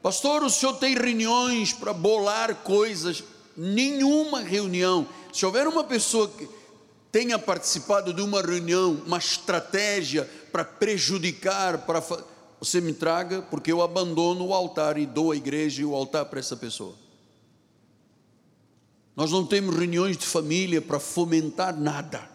Pastor, 0.00 0.42
o 0.42 0.50
senhor 0.50 0.74
tem 0.74 0.94
reuniões 0.94 1.72
para 1.72 1.92
bolar 1.92 2.54
coisas? 2.56 3.22
Nenhuma 3.56 4.40
reunião. 4.40 5.06
Se 5.32 5.44
houver 5.44 5.66
uma 5.66 5.84
pessoa 5.84 6.28
que 6.28 6.48
tenha 7.10 7.38
participado 7.38 8.14
de 8.14 8.22
uma 8.22 8.40
reunião, 8.40 9.02
uma 9.06 9.18
estratégia 9.18 10.28
para 10.50 10.64
prejudicar, 10.64 11.78
para 11.78 12.00
você 12.58 12.80
me 12.80 12.92
traga, 12.92 13.42
porque 13.42 13.70
eu 13.70 13.82
abandono 13.82 14.46
o 14.46 14.54
altar 14.54 14.96
e 14.96 15.04
dou 15.04 15.32
a 15.32 15.36
igreja 15.36 15.82
e 15.82 15.84
o 15.84 15.94
altar 15.94 16.24
para 16.26 16.40
essa 16.40 16.56
pessoa. 16.56 16.94
Nós 19.14 19.30
não 19.30 19.44
temos 19.44 19.76
reuniões 19.76 20.16
de 20.16 20.24
família 20.24 20.80
para 20.80 20.98
fomentar 20.98 21.78
nada. 21.78 22.30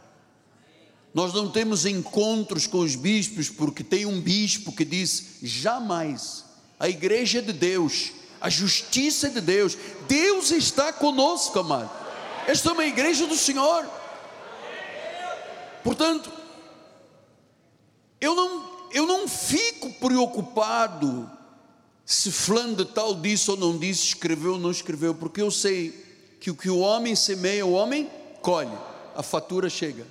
Nós 1.14 1.34
não 1.34 1.50
temos 1.50 1.86
encontros 1.86 2.68
com 2.68 2.80
os 2.80 2.96
bispos, 2.96 3.50
porque 3.50 3.84
tem 3.84 4.06
um 4.06 4.22
bispo 4.22 4.72
que 4.72 4.86
diz: 4.86 5.38
jamais. 5.42 6.46
A 6.80 6.88
igreja 6.88 7.40
é 7.40 7.42
de 7.42 7.54
Deus, 7.54 8.12
a 8.40 8.50
justiça 8.50 9.30
de 9.30 9.42
Deus, 9.42 9.78
Deus 10.08 10.52
está 10.52 10.94
conosco, 10.94 11.60
amado. 11.60 11.92
Esta 12.48 12.70
é 12.70 12.72
uma 12.74 12.86
igreja 12.86 13.28
do 13.28 13.36
Senhor. 13.36 13.86
Portanto, 15.84 16.32
eu 18.20 18.36
não 18.36 18.78
eu 18.92 19.06
não 19.06 19.28
fico 19.28 19.92
preocupado 19.94 21.30
se 22.06 22.32
fulano 22.32 22.76
de 22.76 22.86
tal 22.86 23.14
disse 23.14 23.52
ou 23.52 23.58
não 23.58 23.78
disse, 23.78 24.06
escreveu 24.06 24.54
ou 24.54 24.60
não 24.60 24.72
escreveu, 24.72 25.14
porque 25.14 25.42
eu 25.42 25.52
sei 25.52 26.06
que 26.40 26.50
o 26.50 26.56
que 26.56 26.70
o 26.70 26.80
homem 26.80 27.16
semeia, 27.16 27.66
o 27.66 27.74
homem 27.74 28.10
colhe, 28.42 28.72
a 29.14 29.22
fatura 29.22 29.70
chega. 29.70 30.08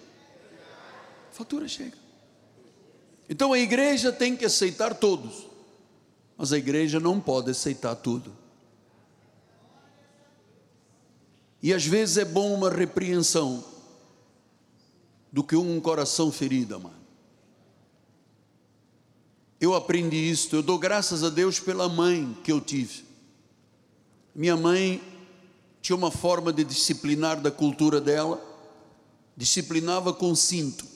A 1.32 1.34
fatura 1.34 1.66
chega. 1.66 1.96
Então 3.28 3.52
a 3.52 3.58
igreja 3.58 4.12
tem 4.12 4.36
que 4.36 4.44
aceitar 4.44 4.94
todos, 4.94 5.45
mas 6.37 6.53
a 6.53 6.59
igreja 6.59 7.01
não 7.01 7.20
pode 7.20 7.51
aceitar 7.51 7.94
tudo. 7.94 8.33
E 11.62 11.72
às 11.72 11.85
vezes 11.85 12.18
é 12.18 12.25
bom 12.25 12.55
uma 12.55 12.70
repreensão 12.70 13.64
do 15.33 15.42
que 15.42 15.57
um 15.57 15.81
coração 15.81 16.31
ferido, 16.31 16.77
amado. 16.77 16.94
Eu 19.61 19.75
aprendi 19.75 20.16
isso, 20.31 20.55
eu 20.55 20.62
dou 20.62 20.79
graças 20.79 21.25
a 21.25 21.31
Deus 21.31 21.59
pela 21.59 21.88
mãe 21.88 22.37
que 22.44 22.53
eu 22.53 22.61
tive. 22.61 23.05
Minha 24.35 24.57
mãe 24.57 25.03
tinha 25.81 25.96
uma 25.96 26.11
forma 26.11 26.53
de 26.53 26.62
disciplinar 26.62 27.40
da 27.40 27.51
cultura 27.51 28.01
dela, 28.01 28.38
disciplinava 29.37 30.12
com 30.12 30.35
cinto. 30.35 30.95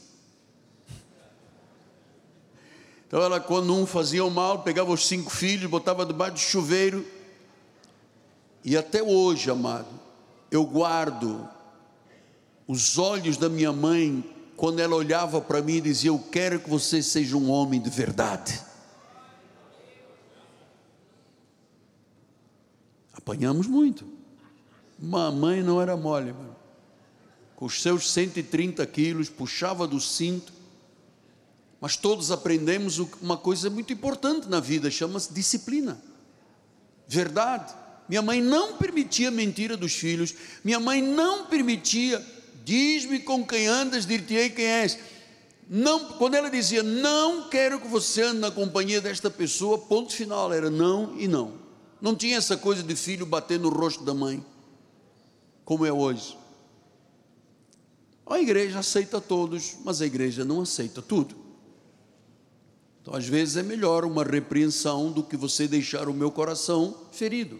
Então 3.10 3.20
ela, 3.20 3.40
quando 3.40 3.74
um 3.74 3.84
fazia 3.84 4.24
o 4.24 4.30
mal, 4.30 4.62
pegava 4.62 4.92
os 4.92 5.04
cinco 5.04 5.30
filhos, 5.30 5.68
botava 5.68 6.06
debaixo 6.06 6.36
de 6.36 6.42
chuveiro. 6.42 7.04
E 8.64 8.76
até 8.76 9.02
hoje, 9.02 9.50
amado, 9.50 9.88
eu 10.48 10.64
guardo 10.64 11.48
os 12.68 12.98
olhos 12.98 13.36
da 13.36 13.48
minha 13.48 13.72
mãe 13.72 14.22
quando 14.56 14.78
ela 14.78 14.94
olhava 14.94 15.40
para 15.40 15.60
mim 15.60 15.78
e 15.78 15.80
dizia: 15.80 16.10
Eu 16.10 16.20
quero 16.20 16.60
que 16.60 16.70
você 16.70 17.02
seja 17.02 17.36
um 17.36 17.50
homem 17.50 17.80
de 17.80 17.90
verdade. 17.90 18.60
Apanhamos 23.12 23.66
muito. 23.66 24.06
Mamãe 24.96 25.64
não 25.64 25.82
era 25.82 25.96
mole, 25.96 26.32
mano. 26.32 26.54
com 27.56 27.64
os 27.64 27.82
seus 27.82 28.08
130 28.12 28.86
quilos, 28.86 29.28
puxava 29.28 29.84
do 29.84 29.98
cinto. 29.98 30.59
Mas 31.80 31.96
todos 31.96 32.30
aprendemos 32.30 32.98
uma 33.20 33.36
coisa 33.36 33.70
muito 33.70 33.92
importante 33.92 34.48
na 34.48 34.60
vida, 34.60 34.90
chama-se 34.90 35.32
disciplina. 35.32 36.00
Verdade. 37.08 37.74
Minha 38.08 38.22
mãe 38.22 38.40
não 38.40 38.76
permitia 38.76 39.30
mentira 39.30 39.76
dos 39.76 39.92
filhos, 39.94 40.34
minha 40.64 40.80
mãe 40.80 41.00
não 41.00 41.46
permitia 41.46 42.20
Diz-me 42.64 43.18
com 43.18 43.44
quem 43.44 43.66
andas, 43.66 44.06
dir-te-ei 44.06 44.50
quem 44.50 44.64
és. 44.64 44.98
Não, 45.68 46.04
quando 46.14 46.34
ela 46.34 46.50
dizia, 46.50 46.82
não 46.82 47.48
quero 47.48 47.80
que 47.80 47.88
você 47.88 48.22
ande 48.22 48.40
na 48.40 48.50
companhia 48.50 49.00
desta 49.00 49.30
pessoa, 49.30 49.78
ponto 49.78 50.12
final, 50.12 50.52
era 50.52 50.68
não 50.68 51.18
e 51.18 51.26
não. 51.26 51.54
Não 52.00 52.14
tinha 52.14 52.36
essa 52.36 52.56
coisa 52.56 52.82
de 52.82 52.94
filho 52.96 53.26
bater 53.26 53.58
no 53.58 53.68
rosto 53.68 54.04
da 54.04 54.14
mãe. 54.14 54.44
como 55.64 55.86
é 55.86 55.92
hoje. 55.92 56.36
A 58.26 58.40
igreja 58.40 58.78
aceita 58.78 59.20
todos, 59.20 59.76
mas 59.84 60.00
a 60.00 60.06
igreja 60.06 60.44
não 60.44 60.60
aceita 60.60 61.00
tudo. 61.02 61.36
Então, 63.02 63.14
às 63.14 63.26
vezes 63.26 63.56
é 63.56 63.62
melhor 63.62 64.04
uma 64.04 64.22
repreensão 64.22 65.10
do 65.10 65.22
que 65.22 65.36
você 65.36 65.66
deixar 65.66 66.08
o 66.08 66.14
meu 66.14 66.30
coração 66.30 66.94
ferido. 67.12 67.58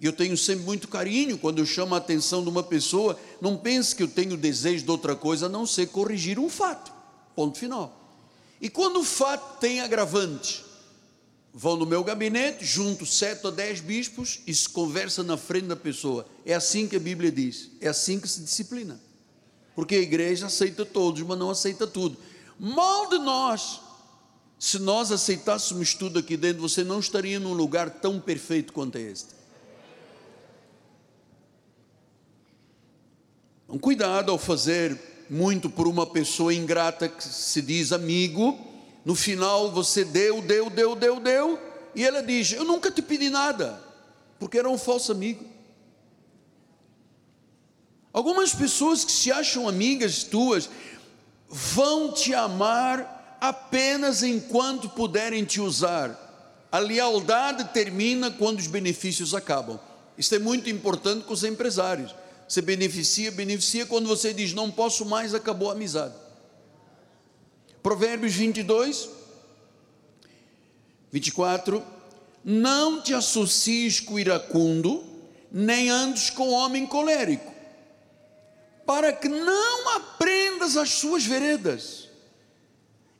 E 0.00 0.06
eu 0.06 0.12
tenho 0.12 0.36
sempre 0.36 0.64
muito 0.64 0.86
carinho 0.86 1.38
quando 1.38 1.58
eu 1.58 1.66
chamo 1.66 1.94
a 1.94 1.98
atenção 1.98 2.42
de 2.42 2.48
uma 2.48 2.62
pessoa. 2.62 3.18
Não 3.40 3.56
pense 3.56 3.94
que 3.94 4.02
eu 4.02 4.08
tenho 4.08 4.36
desejo 4.36 4.84
de 4.84 4.90
outra 4.90 5.16
coisa 5.16 5.46
a 5.46 5.48
não 5.48 5.66
ser 5.66 5.88
corrigir 5.88 6.38
um 6.38 6.48
fato. 6.48 6.92
Ponto 7.34 7.58
final. 7.58 7.94
E 8.60 8.68
quando 8.68 9.00
o 9.00 9.04
fato 9.04 9.58
tem 9.60 9.80
agravante, 9.80 10.64
vão 11.52 11.76
no 11.76 11.86
meu 11.86 12.04
gabinete, 12.04 12.64
junto 12.64 13.06
sete 13.06 13.44
ou 13.46 13.52
dez 13.52 13.80
bispos 13.80 14.40
e 14.46 14.54
se 14.54 14.68
conversa 14.68 15.22
na 15.22 15.36
frente 15.36 15.66
da 15.66 15.76
pessoa. 15.76 16.26
É 16.44 16.54
assim 16.54 16.86
que 16.86 16.96
a 16.96 17.00
Bíblia 17.00 17.30
diz, 17.30 17.70
é 17.80 17.88
assim 17.88 18.20
que 18.20 18.28
se 18.28 18.40
disciplina. 18.40 19.00
Porque 19.74 19.96
a 19.96 20.00
igreja 20.00 20.46
aceita 20.46 20.84
todos, 20.84 21.22
mas 21.22 21.38
não 21.38 21.50
aceita 21.50 21.86
tudo. 21.86 22.16
Mal 22.58 23.08
de 23.08 23.18
nós, 23.18 23.80
se 24.58 24.78
nós 24.78 25.12
aceitássemos 25.12 25.94
tudo 25.94 26.18
aqui 26.18 26.36
dentro, 26.36 26.60
você 26.60 26.82
não 26.82 26.98
estaria 26.98 27.38
num 27.38 27.52
lugar 27.52 27.88
tão 27.88 28.18
perfeito 28.18 28.72
quanto 28.72 28.98
este. 28.98 29.28
Então, 33.64 33.78
cuidado 33.78 34.32
ao 34.32 34.38
fazer 34.38 34.98
muito 35.30 35.70
por 35.70 35.86
uma 35.86 36.06
pessoa 36.06 36.52
ingrata 36.52 37.08
que 37.08 37.22
se 37.22 37.62
diz 37.62 37.92
amigo, 37.92 38.58
no 39.04 39.14
final 39.14 39.70
você 39.70 40.04
deu, 40.04 40.42
deu, 40.42 40.68
deu, 40.68 40.96
deu, 40.96 41.20
deu, 41.20 41.58
e 41.94 42.02
ela 42.02 42.22
diz: 42.22 42.52
Eu 42.52 42.64
nunca 42.64 42.90
te 42.90 43.02
pedi 43.02 43.30
nada, 43.30 43.80
porque 44.38 44.58
era 44.58 44.68
um 44.68 44.78
falso 44.78 45.12
amigo. 45.12 45.44
Algumas 48.12 48.54
pessoas 48.54 49.04
que 49.04 49.12
se 49.12 49.30
acham 49.30 49.68
amigas 49.68 50.24
tuas 50.24 50.68
vão 51.48 52.12
te 52.12 52.34
amar 52.34 53.38
apenas 53.40 54.22
enquanto 54.22 54.88
puderem 54.88 55.44
te 55.44 55.60
usar. 55.60 56.26
A 56.70 56.78
lealdade 56.78 57.64
termina 57.72 58.30
quando 58.30 58.58
os 58.58 58.66
benefícios 58.66 59.34
acabam. 59.34 59.80
Isso 60.16 60.34
é 60.34 60.38
muito 60.38 60.68
importante 60.68 61.24
com 61.24 61.32
os 61.32 61.44
empresários. 61.44 62.14
Você 62.46 62.60
beneficia, 62.60 63.30
beneficia, 63.30 63.86
quando 63.86 64.06
você 64.08 64.32
diz 64.34 64.52
não 64.52 64.70
posso 64.70 65.04
mais, 65.04 65.34
acabou 65.34 65.70
a 65.70 65.72
amizade. 65.72 66.14
Provérbios 67.82 68.34
22, 68.34 69.08
24: 71.12 71.82
Não 72.44 73.00
te 73.00 73.14
associes 73.14 74.00
com 74.00 74.18
iracundo, 74.18 75.04
nem 75.52 75.88
andes 75.88 76.30
com 76.30 76.50
homem 76.50 76.86
colérico, 76.86 77.52
para 78.88 79.12
que 79.12 79.28
não 79.28 79.96
aprendas 79.96 80.74
as 80.78 80.94
suas 80.94 81.22
veredas, 81.26 82.08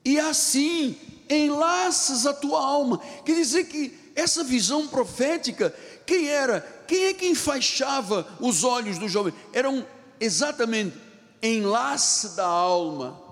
e 0.02 0.18
assim 0.18 0.96
enlaces 1.28 2.24
a 2.24 2.32
tua 2.32 2.58
alma. 2.58 2.98
Quer 3.22 3.34
dizer 3.34 3.64
que 3.64 3.92
essa 4.16 4.42
visão 4.42 4.88
profética, 4.88 5.74
quem 6.06 6.28
era? 6.28 6.62
Quem 6.88 7.04
é 7.04 7.12
que 7.12 7.26
enfaixava 7.26 8.26
os 8.40 8.64
olhos 8.64 8.96
do 8.96 9.10
jovem? 9.10 9.34
Eram 9.52 9.86
exatamente 10.18 10.96
enlace 11.42 12.34
da 12.34 12.46
alma 12.46 13.28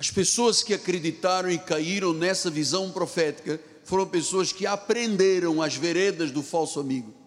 as 0.00 0.10
pessoas 0.10 0.62
que 0.62 0.72
acreditaram 0.72 1.50
e 1.50 1.58
caíram 1.58 2.14
nessa 2.14 2.48
visão 2.48 2.90
profética 2.90 3.60
foram 3.84 4.06
pessoas 4.06 4.50
que 4.50 4.66
aprenderam 4.66 5.60
as 5.60 5.76
veredas 5.76 6.30
do 6.30 6.42
falso 6.42 6.80
amigo. 6.80 7.19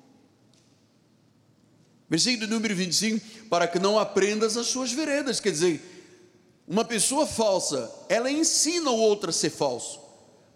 Versículo 2.13 2.47
número 2.47 2.75
25: 2.75 3.47
para 3.49 3.65
que 3.65 3.79
não 3.79 3.97
aprendas 3.97 4.55
as 4.55 4.67
suas 4.67 4.91
veredas, 4.91 5.39
quer 5.39 5.49
dizer, 5.49 5.81
uma 6.67 6.85
pessoa 6.85 7.25
falsa, 7.25 7.91
ela 8.07 8.29
ensina 8.29 8.91
o 8.91 8.99
outro 8.99 9.31
a 9.31 9.33
ser 9.33 9.49
falso. 9.49 9.99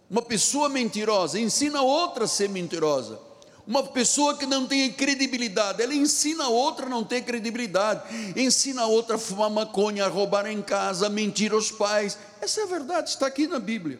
Uma 0.07 0.21
pessoa 0.21 0.69
mentirosa 0.69 1.39
ensina 1.39 1.81
outra 1.81 2.25
a 2.25 2.27
ser 2.27 2.47
mentirosa. 2.47 3.19
Uma 3.65 3.81
pessoa 3.81 4.37
que 4.37 4.45
não 4.45 4.67
tem 4.67 4.93
credibilidade, 4.93 5.81
ela 5.81 5.95
ensina 5.95 6.43
a 6.43 6.47
outra 6.47 6.85
a 6.85 6.89
não 6.89 7.03
ter 7.03 7.23
credibilidade, 7.23 8.03
ensina 8.35 8.83
a 8.83 8.85
outra 8.85 9.15
a 9.15 9.19
fumar 9.19 9.49
maconha, 9.49 10.05
a 10.05 10.09
roubar 10.09 10.45
em 10.45 10.61
casa, 10.61 11.07
a 11.07 11.09
mentir 11.09 11.53
aos 11.53 11.71
pais. 11.71 12.19
Essa 12.39 12.61
é 12.61 12.63
a 12.65 12.67
verdade, 12.67 13.09
está 13.09 13.25
aqui 13.25 13.47
na 13.47 13.57
Bíblia. 13.57 13.99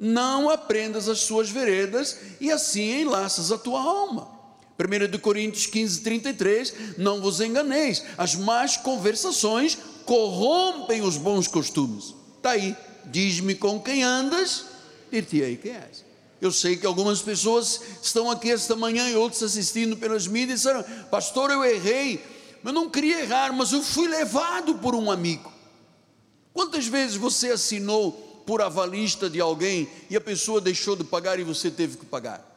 Não 0.00 0.50
aprendas 0.50 1.08
as 1.08 1.20
suas 1.20 1.48
veredas 1.48 2.18
e 2.40 2.50
assim 2.50 3.02
enlaças 3.02 3.52
a 3.52 3.56
tua 3.56 3.80
alma. 3.80 4.35
1 4.78 5.10
de 5.10 5.18
Coríntios 5.18 5.66
15, 5.66 6.00
33, 6.02 6.74
não 6.98 7.20
vos 7.20 7.40
enganeis, 7.40 8.02
as 8.18 8.34
más 8.34 8.76
conversações 8.76 9.78
corrompem 10.04 11.02
os 11.02 11.16
bons 11.16 11.48
costumes. 11.48 12.14
Está 12.36 12.50
aí, 12.50 12.76
diz-me 13.06 13.54
com 13.54 13.80
quem 13.80 14.02
andas, 14.02 14.66
dir-te-ei 15.10 15.56
quem 15.56 15.72
és. 15.72 16.04
Eu 16.40 16.52
sei 16.52 16.76
que 16.76 16.86
algumas 16.86 17.22
pessoas 17.22 17.80
estão 18.02 18.30
aqui 18.30 18.50
esta 18.50 18.76
manhã 18.76 19.08
e 19.08 19.16
outros 19.16 19.42
assistindo 19.42 19.96
pelas 19.96 20.26
mídias 20.26 20.60
disseram: 20.60 20.84
Pastor, 21.10 21.50
eu 21.50 21.64
errei, 21.64 22.22
mas 22.62 22.74
não 22.74 22.90
queria 22.90 23.22
errar, 23.22 23.52
mas 23.54 23.72
eu 23.72 23.82
fui 23.82 24.06
levado 24.06 24.74
por 24.76 24.94
um 24.94 25.10
amigo. 25.10 25.50
Quantas 26.52 26.86
vezes 26.86 27.16
você 27.16 27.50
assinou 27.50 28.42
por 28.46 28.60
avalista 28.60 29.28
de 29.30 29.40
alguém 29.40 29.88
e 30.10 30.16
a 30.16 30.20
pessoa 30.20 30.60
deixou 30.60 30.94
de 30.94 31.04
pagar 31.04 31.38
e 31.40 31.44
você 31.44 31.70
teve 31.70 31.96
que 31.96 32.04
pagar? 32.04 32.55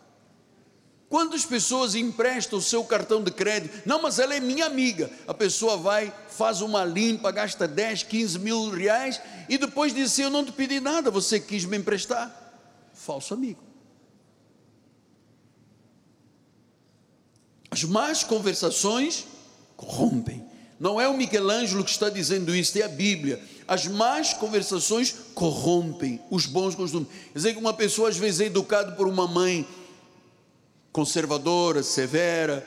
Quantas 1.10 1.43
pessoas 1.43 1.95
emprestam 1.95 2.60
o 2.60 2.62
seu 2.62 2.84
cartão 2.84 3.24
de 3.24 3.32
crédito? 3.32 3.82
Não, 3.84 3.99
mas 3.99 4.20
ela 4.20 4.36
é 4.36 4.39
minha 4.39 4.68
amiga. 4.68 5.10
A 5.28 5.34
pessoa 5.34 5.76
vai, 5.76 6.14
faz 6.30 6.62
uma 6.62 6.86
limpa, 6.86 7.32
gasta 7.32 7.68
10, 7.68 8.03
15 8.03 8.38
mil 8.38 8.70
reais 8.70 9.20
e 9.49 9.57
depois 9.57 9.91
diz 9.91 10.12
assim: 10.12 10.22
Eu 10.22 10.30
não 10.30 10.45
te 10.45 10.51
pedi 10.51 10.80
nada, 10.80 11.10
você 11.10 11.39
quis 11.39 11.66
me 11.66 11.78
emprestar. 11.78 12.32
Falso 12.93 13.34
amigo. 13.34 13.60
As 17.72 17.84
más 17.84 18.24
conversações 18.24 19.26
corrompem. 19.76 20.47
Não 20.80 21.01
é 21.01 21.07
o 21.07 21.18
Michelangelo 21.18 21.84
que 21.84 21.91
está 21.91 22.10
dizendo 22.10 22.55
isso, 22.55 22.78
é 22.78 22.84
a 22.84 22.88
Bíblia. 22.88 23.43
As 23.68 23.88
más 23.88 24.34
conversações 24.34 25.14
corrompem 25.34 26.22
os 26.30 26.45
bons 26.45 26.76
costumes. 26.76 27.07
Quer 27.07 27.38
dizer 27.38 27.53
que 27.53 27.60
uma 27.60 27.74
pessoa 27.74 28.10
às 28.10 28.18
vezes 28.18 28.41
é 28.41 28.45
educada 28.45 28.91
por 28.93 29.07
uma 29.07 29.28
mãe 29.28 29.68
conservadora, 30.92 31.84
severa, 31.84 32.66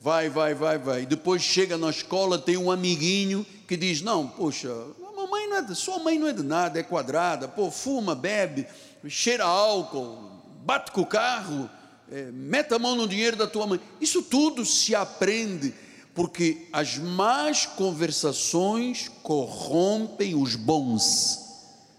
vai, 0.00 0.28
vai, 0.28 0.54
vai, 0.54 0.78
vai. 0.78 1.06
Depois 1.06 1.42
chega 1.42 1.76
na 1.76 1.90
escola, 1.90 2.38
tem 2.38 2.56
um 2.56 2.70
amiguinho 2.70 3.46
que 3.66 3.76
diz: 3.76 4.00
Não, 4.00 4.26
poxa, 4.26 4.68
a 4.70 5.12
mamãe 5.16 5.48
não 5.48 5.56
é 5.56 5.62
de, 5.62 5.74
sua 5.74 5.98
mãe 5.98 6.18
não 6.18 6.28
é 6.28 6.32
de 6.32 6.42
nada, 6.42 6.78
é 6.78 6.82
quadrada, 6.82 7.48
pô, 7.48 7.70
fuma, 7.70 8.14
bebe, 8.14 8.66
cheira 9.08 9.44
álcool, 9.44 10.30
bate 10.64 10.90
com 10.90 11.02
o 11.02 11.06
carro 11.06 11.68
é, 12.12 12.30
meta 12.30 12.76
a 12.76 12.78
mão 12.78 12.94
no 12.94 13.08
dinheiro 13.08 13.36
da 13.36 13.46
tua 13.46 13.66
mãe. 13.66 13.80
Isso 13.98 14.22
tudo 14.22 14.66
se 14.66 14.94
aprende, 14.94 15.74
porque 16.14 16.68
as 16.70 16.98
más 16.98 17.64
conversações 17.64 19.10
corrompem 19.22 20.34
os 20.34 20.54
bons 20.54 21.40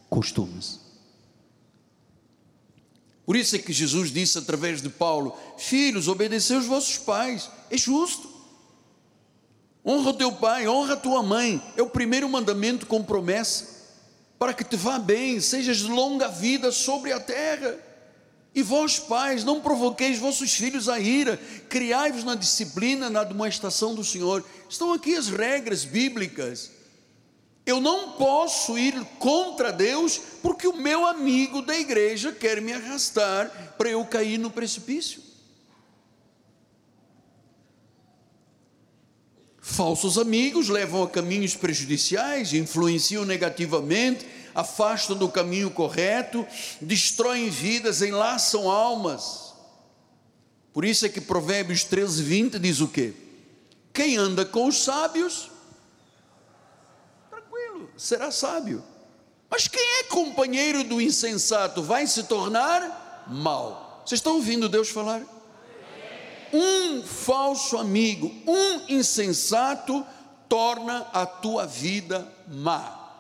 costumes. 0.10 0.80
Por 3.26 3.36
isso 3.36 3.56
é 3.56 3.60
que 3.60 3.72
Jesus 3.72 4.12
disse 4.12 4.38
através 4.38 4.82
de 4.82 4.90
Paulo: 4.90 5.38
Filhos, 5.58 6.08
obedecei 6.08 6.58
os 6.58 6.66
vossos 6.66 6.98
pais, 6.98 7.50
é 7.70 7.78
justo. 7.78 8.32
Honra 9.86 10.12
o 10.12 10.14
teu 10.14 10.32
pai, 10.32 10.68
honra 10.68 10.94
a 10.94 10.98
tua 10.98 11.22
mãe, 11.22 11.62
é 11.76 11.82
o 11.82 11.90
primeiro 11.90 12.28
mandamento 12.30 12.86
com 12.86 13.04
promessa, 13.04 13.68
para 14.40 14.54
que 14.54 14.64
te 14.64 14.78
vá 14.78 14.98
bem, 14.98 15.42
sejas 15.42 15.78
de 15.78 15.88
longa 15.88 16.30
vida 16.30 16.72
sobre 16.72 17.12
a 17.12 17.20
terra. 17.20 17.78
E 18.56 18.62
vós, 18.62 19.00
pais, 19.00 19.44
não 19.44 19.60
provoqueis 19.60 20.20
vossos 20.20 20.54
filhos 20.54 20.88
a 20.88 21.00
ira, 21.00 21.38
criai-vos 21.70 22.24
na 22.24 22.36
disciplina, 22.36 23.10
na 23.10 23.24
demonstração 23.24 23.96
do 23.96 24.04
Senhor. 24.04 24.46
Estão 24.70 24.94
aqui 24.94 25.16
as 25.16 25.28
regras 25.28 25.84
bíblicas. 25.84 26.72
Eu 27.66 27.80
não 27.80 28.12
posso 28.14 28.78
ir 28.78 28.94
contra 29.20 29.72
Deus, 29.72 30.20
porque 30.42 30.68
o 30.68 30.76
meu 30.76 31.06
amigo 31.06 31.62
da 31.62 31.78
igreja 31.78 32.32
quer 32.32 32.62
me 32.62 32.74
arrastar 32.74 33.76
para 33.78 33.90
eu 33.90 34.04
cair 34.06 34.38
no 34.38 34.52
precipício. 34.52 35.22
Falsos 39.62 40.18
amigos 40.18 40.68
levam 40.68 41.04
a 41.04 41.10
caminhos 41.10 41.56
prejudiciais, 41.56 42.54
influenciam 42.54 43.24
negativamente, 43.24 44.28
afastam 44.54 45.16
do 45.16 45.30
caminho 45.30 45.72
correto, 45.72 46.46
destroem 46.82 47.50
vidas, 47.50 48.02
enlaçam 48.02 48.70
almas. 48.70 49.54
Por 50.74 50.84
isso 50.84 51.06
é 51.06 51.10
que 51.10 51.22
Provérbios 51.22 51.86
13, 51.86 52.22
20 52.22 52.60
diz 52.60 52.82
o 52.82 52.90
quê? 52.90 53.14
Quem 53.94 54.18
anda 54.18 54.44
com 54.44 54.68
os 54.68 54.84
sábios, 54.84 55.50
será 57.98 58.32
sábio. 58.32 58.84
Mas 59.50 59.68
quem 59.68 60.00
é 60.00 60.04
companheiro 60.06 60.84
do 60.84 61.00
insensato 61.00 61.84
vai 61.84 62.08
se 62.08 62.24
tornar 62.24 63.26
mal. 63.28 64.04
Vocês 64.06 64.20
estão 64.20 64.36
ouvindo 64.36 64.68
Deus 64.68 64.90
falar? 64.90 65.24
um 66.54 67.02
falso 67.02 67.78
amigo, 67.78 68.32
um 68.48 68.86
insensato, 68.88 70.06
torna 70.48 71.00
a 71.12 71.26
tua 71.26 71.66
vida 71.66 72.32
má, 72.48 73.12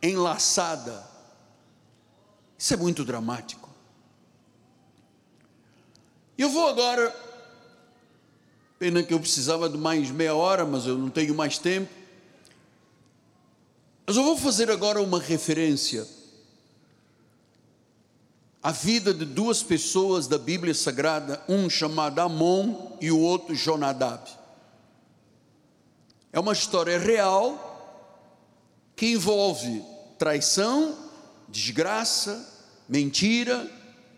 enlaçada. 0.00 1.04
Isso 2.56 2.72
é 2.72 2.76
muito 2.76 3.04
dramático. 3.04 3.68
Eu 6.38 6.48
vou 6.50 6.68
agora, 6.68 7.14
pena 8.78 9.02
que 9.02 9.12
eu 9.12 9.18
precisava 9.18 9.68
de 9.68 9.76
mais 9.76 10.10
meia 10.10 10.34
hora, 10.34 10.64
mas 10.64 10.86
eu 10.86 10.96
não 10.96 11.10
tenho 11.10 11.34
mais 11.34 11.58
tempo. 11.58 11.92
Mas 14.06 14.16
eu 14.16 14.24
vou 14.24 14.36
fazer 14.36 14.70
agora 14.70 15.00
uma 15.00 15.20
referência 15.20 16.06
à 18.62 18.72
vida 18.72 19.14
de 19.14 19.24
duas 19.24 19.62
pessoas 19.62 20.26
da 20.26 20.36
Bíblia 20.36 20.74
Sagrada, 20.74 21.42
um 21.48 21.70
chamado 21.70 22.20
Amon 22.20 22.96
e 23.00 23.10
o 23.10 23.18
outro 23.18 23.54
Jonadab. 23.54 24.28
É 26.32 26.38
uma 26.38 26.52
história 26.52 26.98
real 26.98 27.66
que 28.94 29.12
envolve 29.12 29.82
traição, 30.18 30.94
desgraça, 31.48 32.46
mentira, 32.88 33.68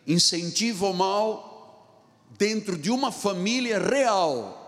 incentivo 0.06 0.86
ao 0.86 0.92
mal 0.92 1.52
dentro 2.36 2.76
de 2.76 2.90
uma 2.90 3.12
família 3.12 3.78
real. 3.78 4.58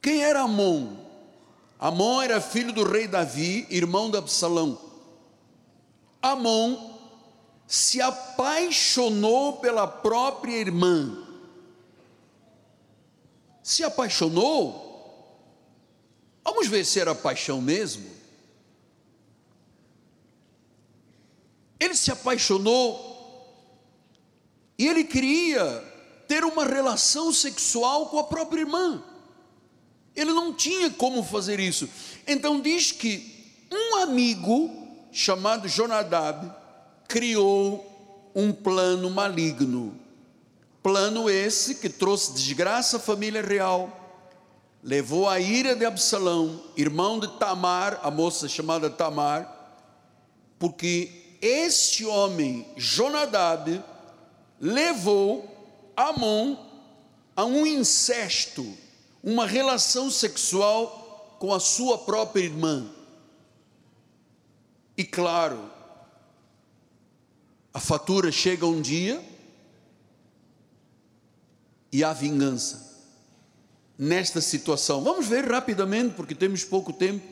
Quem 0.00 0.22
era 0.22 0.42
Amon? 0.42 0.97
Amon 1.78 2.22
era 2.22 2.40
filho 2.40 2.72
do 2.72 2.82
rei 2.82 3.06
Davi, 3.06 3.66
irmão 3.70 4.10
de 4.10 4.16
Absalão. 4.16 4.78
Amon 6.20 6.98
se 7.66 8.00
apaixonou 8.00 9.58
pela 9.58 9.86
própria 9.86 10.56
irmã. 10.56 11.24
Se 13.62 13.84
apaixonou? 13.84 14.86
Vamos 16.42 16.66
ver 16.66 16.84
se 16.84 16.98
era 16.98 17.14
paixão 17.14 17.60
mesmo. 17.60 18.10
Ele 21.78 21.94
se 21.94 22.10
apaixonou 22.10 23.08
e 24.76 24.86
ele 24.86 25.04
queria 25.04 25.62
ter 26.26 26.44
uma 26.44 26.64
relação 26.64 27.32
sexual 27.32 28.06
com 28.06 28.18
a 28.18 28.24
própria 28.24 28.60
irmã. 28.60 29.04
Ele 30.18 30.32
não 30.32 30.52
tinha 30.52 30.90
como 30.90 31.22
fazer 31.22 31.60
isso. 31.60 31.88
Então 32.26 32.60
diz 32.60 32.92
que 32.92 33.52
um 33.72 33.96
amigo 33.96 34.70
chamado 35.12 35.68
Jonadab 35.68 36.50
criou 37.06 38.30
um 38.34 38.52
plano 38.52 39.10
maligno. 39.10 39.94
Plano 40.82 41.28
esse 41.28 41.76
que 41.76 41.88
trouxe 41.88 42.32
desgraça 42.32 42.96
à 42.96 43.00
família 43.00 43.42
real, 43.42 43.98
levou 44.82 45.28
a 45.28 45.40
ira 45.40 45.74
de 45.74 45.84
Absalão, 45.84 46.62
irmão 46.76 47.18
de 47.18 47.28
Tamar, 47.38 48.00
a 48.02 48.10
moça 48.10 48.48
chamada 48.48 48.88
Tamar, 48.88 49.54
porque 50.58 51.36
esse 51.40 52.04
homem, 52.04 52.66
Jonadab, 52.76 53.82
levou 54.60 55.92
Amon 55.96 56.56
a 57.34 57.44
um 57.44 57.66
incesto, 57.66 58.76
uma 59.22 59.46
relação 59.46 60.10
sexual 60.10 61.36
com 61.38 61.52
a 61.52 61.60
sua 61.60 61.98
própria 61.98 62.42
irmã. 62.42 62.90
E 64.96 65.04
claro, 65.04 65.70
a 67.72 67.80
fatura 67.80 68.32
chega 68.32 68.66
um 68.66 68.80
dia 68.80 69.22
e 71.92 72.02
há 72.02 72.12
vingança 72.12 72.88
nesta 73.96 74.40
situação. 74.40 75.02
Vamos 75.02 75.26
ver 75.26 75.44
rapidamente, 75.44 76.14
porque 76.14 76.34
temos 76.34 76.64
pouco 76.64 76.92
tempo. 76.92 77.26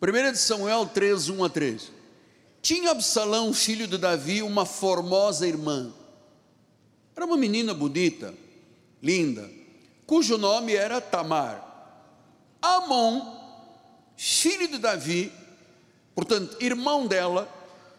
1 0.00 0.32
de 0.32 0.38
Samuel 0.38 0.86
3, 0.86 1.28
1 1.28 1.44
a 1.44 1.48
3. 1.48 1.92
Tinha 2.62 2.90
Absalão, 2.90 3.52
filho 3.52 3.86
de 3.86 3.96
Davi, 3.96 4.42
uma 4.42 4.66
formosa 4.66 5.46
irmã. 5.46 5.92
Era 7.14 7.24
uma 7.24 7.36
menina 7.36 7.72
bonita, 7.72 8.34
linda, 9.02 9.48
cujo 10.06 10.38
nome 10.38 10.74
era 10.74 11.00
Tamar. 11.00 11.64
Amon, 12.62 13.22
filho 14.16 14.68
de 14.68 14.78
Davi, 14.78 15.32
portanto, 16.14 16.56
irmão 16.60 17.06
dela, 17.06 17.48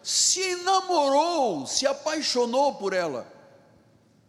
se 0.01 0.41
enamorou, 0.41 1.67
se 1.67 1.85
apaixonou 1.85 2.75
por 2.75 2.93
ela. 2.93 3.27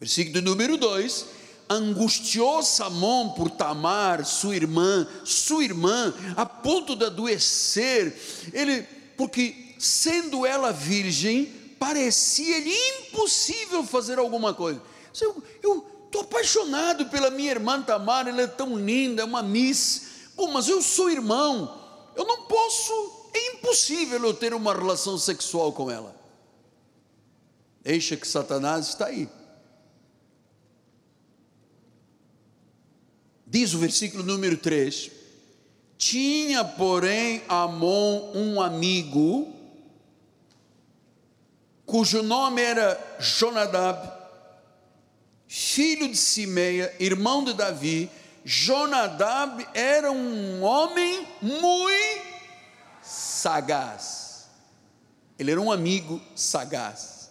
Versículo 0.01 0.43
número 0.43 0.77
2: 0.77 1.27
angustiou-se 1.69 2.83
Amon 2.83 3.31
por 3.31 3.51
Tamar, 3.51 4.25
sua 4.25 4.57
irmã, 4.57 5.07
sua 5.25 5.65
irmã, 5.65 6.15
a 6.37 6.47
ponto 6.47 6.97
de 6.97 7.05
adoecer. 7.05 8.17
Ele, 8.53 8.83
porque 9.17 9.75
sendo 9.79 10.45
ela 10.47 10.73
virgem, 10.73 11.47
parecia-lhe 11.79 12.75
impossível 13.01 13.85
fazer 13.85 14.19
alguma 14.19 14.53
coisa. 14.55 14.83
Eu 15.63 15.98
estou 16.09 16.23
apaixonado 16.23 17.07
pela 17.07 17.31
minha 17.31 17.51
irmã 17.51 17.81
Tamar, 17.83 18.27
ela 18.27 18.43
é 18.43 18.47
tão 18.47 18.77
linda, 18.77 19.23
é 19.23 19.25
uma 19.25 19.43
miss. 19.43 20.31
Bom, 20.35 20.51
mas 20.51 20.69
eu 20.69 20.83
sou 20.83 21.11
irmão, 21.11 21.79
eu 22.17 22.25
não 22.25 22.43
posso, 22.43 23.31
é 23.35 23.53
impossível 23.53 24.25
eu 24.25 24.35
ter 24.35 24.53
uma 24.53 24.75
relação 24.75 25.17
sexual 25.19 25.73
com 25.73 25.91
ela. 25.91 26.17
Eixa 27.85 28.17
que 28.17 28.27
Satanás 28.27 28.89
está 28.89 29.07
aí. 29.07 29.29
Diz 33.47 33.73
o 33.73 33.79
versículo 33.79 34.23
número 34.23 34.59
3: 34.59 35.11
Tinha, 35.97 36.65
porém, 36.65 37.43
Amon 37.49 38.33
um 38.35 38.61
amigo 38.61 39.55
cujo 41.89 42.23
nome 42.23 42.61
era 42.61 43.17
Jonadab, 43.19 44.18
filho 45.49 46.09
de 46.09 46.17
Simeia, 46.17 46.95
irmão 47.01 47.43
de 47.43 47.55
Davi. 47.55 48.09
Jonadab 48.45 49.67
era 49.75 50.13
um 50.13 50.63
homem 50.63 51.27
muito 51.43 52.23
sagaz. 53.03 54.49
Ele 55.39 55.51
era 55.51 55.61
um 55.61 55.73
amigo 55.73 56.21
sagaz. 56.37 57.31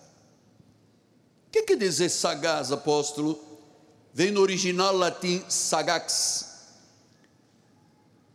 O 1.48 1.52
que 1.52 1.62
quer 1.64 1.78
dizer 1.78 2.10
sagaz, 2.10 2.72
apóstolo? 2.72 3.40
Vem 4.14 4.32
no 4.32 4.42
original 4.42 4.94
latim 4.96 5.44
sagax. 5.48 6.46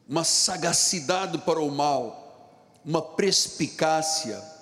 Uma 0.08 0.24
sagacidade 0.24 1.38
para 1.38 1.60
o 1.60 1.70
mal, 1.70 2.80
uma 2.84 3.02
perspicácia 3.02 4.52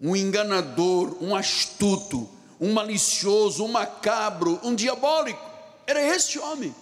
um 0.00 0.14
enganador, 0.14 1.16
um 1.22 1.34
astuto, 1.34 2.28
um 2.60 2.72
malicioso, 2.72 3.64
um 3.64 3.68
macabro, 3.68 4.60
um 4.62 4.74
diabólico. 4.74 5.40
Era 5.86 6.02
este 6.02 6.38
homem, 6.38 6.74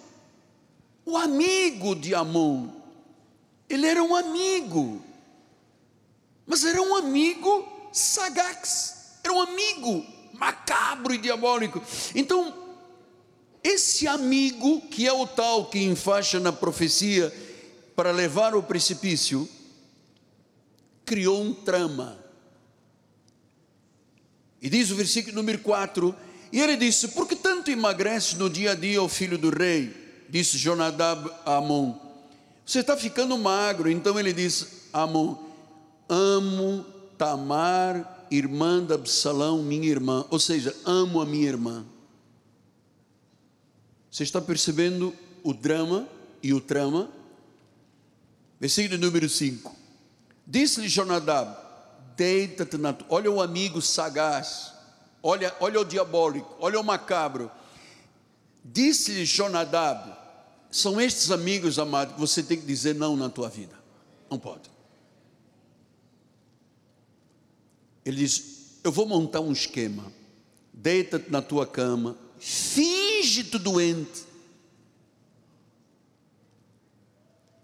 o 1.04 1.16
amigo 1.16 1.94
de 1.94 2.14
Amon. 2.14 2.68
Ele 3.68 3.86
era 3.86 4.02
um 4.02 4.14
amigo, 4.14 5.02
mas 6.46 6.64
era 6.64 6.80
um 6.80 6.94
amigo 6.96 7.66
sagaz, 7.92 9.18
era 9.24 9.32
um 9.32 9.40
amigo 9.40 10.04
macabro 10.32 11.14
e 11.14 11.18
diabólico. 11.18 11.82
Então, 12.14 12.54
esse 13.62 14.06
amigo, 14.06 14.80
que 14.82 15.06
é 15.06 15.12
o 15.12 15.26
tal 15.26 15.66
que 15.66 15.82
enfaixa 15.82 16.38
na 16.38 16.52
profecia 16.52 17.32
para 17.94 18.10
levar 18.10 18.54
ao 18.54 18.62
precipício, 18.62 19.48
criou 21.04 21.40
um 21.40 21.54
trama 21.54 22.21
e 24.62 24.70
diz 24.70 24.92
o 24.92 24.94
versículo 24.96 25.34
número 25.34 25.58
4: 25.58 26.14
E 26.52 26.60
ele 26.60 26.76
disse: 26.76 27.08
Por 27.08 27.26
que 27.26 27.34
tanto 27.34 27.70
emagrece 27.70 28.36
no 28.36 28.48
dia 28.48 28.70
a 28.70 28.74
dia 28.76 29.02
o 29.02 29.08
filho 29.08 29.36
do 29.36 29.50
rei? 29.50 30.24
Disse 30.30 30.56
Jonadab 30.56 31.28
a 31.44 31.56
Amon: 31.56 31.98
Você 32.64 32.78
está 32.78 32.96
ficando 32.96 33.36
magro. 33.36 33.90
Então 33.90 34.18
ele 34.20 34.32
disse: 34.32 34.84
Amon, 34.92 35.36
amo 36.08 36.86
Tamar, 37.18 38.26
irmã 38.30 38.84
de 38.84 38.94
Absalão, 38.94 39.60
minha 39.62 39.88
irmã. 39.88 40.24
Ou 40.30 40.38
seja, 40.38 40.74
amo 40.84 41.20
a 41.20 41.26
minha 41.26 41.48
irmã. 41.48 41.84
Você 44.08 44.22
está 44.22 44.40
percebendo 44.40 45.12
o 45.42 45.52
drama 45.52 46.06
e 46.40 46.54
o 46.54 46.60
trama? 46.60 47.10
Versículo 48.60 49.00
número 49.00 49.28
5. 49.28 49.74
Disse-lhe 50.46 50.88
Jonadab: 50.88 51.61
deita-te 52.16 52.76
na 52.76 52.92
tua. 52.92 53.06
Olha 53.10 53.30
o 53.30 53.40
amigo 53.40 53.80
sagaz, 53.82 54.72
olha, 55.22 55.54
olha 55.60 55.80
o 55.80 55.84
diabólico, 55.84 56.56
olha 56.60 56.80
o 56.80 56.84
macabro. 56.84 57.50
Disse-lhe 58.64 59.24
Jonadab: 59.24 60.22
são 60.72 60.98
estes 60.98 61.30
amigos, 61.30 61.78
amados, 61.78 62.14
que 62.14 62.20
você 62.20 62.42
tem 62.42 62.58
que 62.58 62.64
dizer 62.64 62.94
não 62.94 63.14
na 63.14 63.28
tua 63.28 63.50
vida. 63.50 63.78
Não 64.30 64.38
pode. 64.38 64.70
Ele 68.02 68.16
diz: 68.16 68.78
Eu 68.82 68.90
vou 68.90 69.06
montar 69.06 69.40
um 69.40 69.52
esquema. 69.52 70.10
deita-te 70.72 71.30
na 71.30 71.42
tua 71.42 71.66
cama, 71.66 72.16
finge-te 72.38 73.58
doente. 73.58 74.24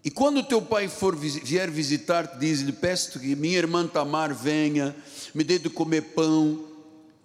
E 0.03 0.09
quando 0.09 0.43
teu 0.43 0.61
pai 0.61 0.87
for 0.87 1.15
vier 1.15 1.69
visitar-te, 1.69 2.37
diz-lhe: 2.39 2.71
Peço 2.71 3.19
que 3.19 3.35
minha 3.35 3.57
irmã 3.57 3.85
Tamar 3.85 4.33
venha, 4.33 4.95
me 5.33 5.43
dê 5.43 5.59
de 5.59 5.69
comer 5.69 6.01
pão, 6.13 6.63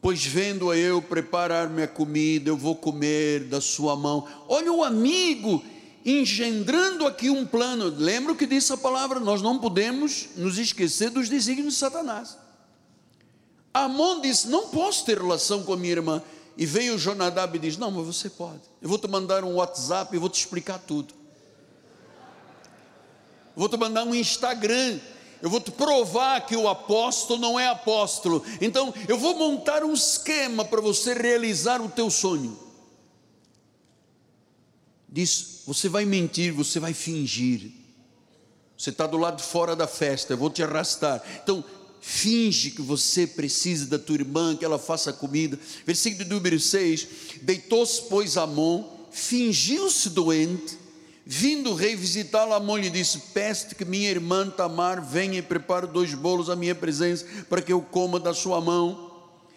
pois 0.02 0.24
vendo-a 0.24 0.76
eu 0.76 1.00
preparar-me 1.00 1.82
a 1.82 1.88
comida, 1.88 2.50
eu 2.50 2.56
vou 2.56 2.74
comer 2.74 3.44
da 3.44 3.60
sua 3.60 3.94
mão. 3.94 4.26
Olha 4.48 4.72
o 4.72 4.82
amigo 4.82 5.62
engendrando 6.04 7.06
aqui 7.06 7.30
um 7.30 7.46
plano. 7.46 7.94
Lembra 7.96 8.34
que 8.34 8.46
disse 8.46 8.72
a 8.72 8.76
palavra? 8.76 9.20
Nós 9.20 9.40
não 9.40 9.58
podemos 9.58 10.30
nos 10.36 10.58
esquecer 10.58 11.10
dos 11.10 11.28
desígnios 11.28 11.74
de 11.74 11.78
Satanás. 11.78 12.36
Amon 13.72 14.20
disse: 14.20 14.48
Não 14.48 14.68
posso 14.68 15.04
ter 15.04 15.18
relação 15.18 15.62
com 15.62 15.72
a 15.72 15.76
minha 15.76 15.92
irmã. 15.92 16.22
E 16.56 16.66
veio 16.66 16.98
Jonadab 16.98 17.56
e 17.56 17.60
diz: 17.60 17.76
Não, 17.76 17.90
mas 17.92 18.04
você 18.04 18.28
pode. 18.28 18.62
Eu 18.82 18.88
vou 18.88 18.98
te 18.98 19.06
mandar 19.06 19.44
um 19.44 19.54
WhatsApp 19.54 20.14
e 20.14 20.18
vou 20.18 20.28
te 20.28 20.40
explicar 20.40 20.78
tudo. 20.78 21.14
Eu 23.54 23.60
vou 23.60 23.68
te 23.68 23.76
mandar 23.76 24.04
um 24.04 24.14
Instagram. 24.14 24.98
Eu 25.40 25.50
vou 25.50 25.60
te 25.60 25.70
provar 25.70 26.46
que 26.46 26.56
o 26.56 26.68
apóstolo 26.68 27.38
não 27.38 27.60
é 27.60 27.68
apóstolo. 27.68 28.42
Então, 28.60 28.94
eu 29.06 29.18
vou 29.18 29.36
montar 29.36 29.84
um 29.84 29.92
esquema 29.92 30.64
para 30.64 30.80
você 30.80 31.12
realizar 31.12 31.82
o 31.82 31.88
teu 31.88 32.10
sonho. 32.10 32.58
Diz: 35.08 35.62
Você 35.66 35.88
vai 35.88 36.04
mentir, 36.04 36.52
você 36.52 36.80
vai 36.80 36.94
fingir. 36.94 37.70
Você 38.76 38.90
está 38.90 39.06
do 39.06 39.16
lado 39.16 39.36
de 39.36 39.42
fora 39.42 39.76
da 39.76 39.86
festa, 39.86 40.32
eu 40.32 40.38
vou 40.38 40.50
te 40.50 40.62
arrastar. 40.62 41.22
Então, 41.42 41.64
finge 42.00 42.70
que 42.70 42.82
você 42.82 43.26
precisa 43.26 43.86
da 43.86 43.98
tua 43.98 44.16
irmã, 44.16 44.56
que 44.56 44.64
ela 44.64 44.78
faça 44.78 45.12
comida. 45.12 45.58
Versículo 45.86 46.28
número 46.28 46.58
6: 46.58 47.06
Deitou-se, 47.42 48.02
pois, 48.08 48.36
Amon, 48.36 48.84
fingiu-se 49.10 50.10
doente. 50.10 50.83
Vindo 51.26 51.70
o 51.70 51.74
rei 51.74 51.96
visitá-lo, 51.96 52.52
Amon 52.52 52.76
lhe 52.76 52.90
disse: 52.90 53.18
Peço 53.32 53.74
que 53.74 53.84
minha 53.84 54.10
irmã 54.10 54.50
Tamar 54.50 55.02
venha 55.02 55.38
e 55.38 55.42
prepare 55.42 55.86
dois 55.86 56.12
bolos 56.12 56.50
à 56.50 56.56
minha 56.56 56.74
presença, 56.74 57.24
para 57.48 57.62
que 57.62 57.72
eu 57.72 57.80
coma 57.80 58.20
da 58.20 58.34
sua 58.34 58.60
mão. 58.60 59.10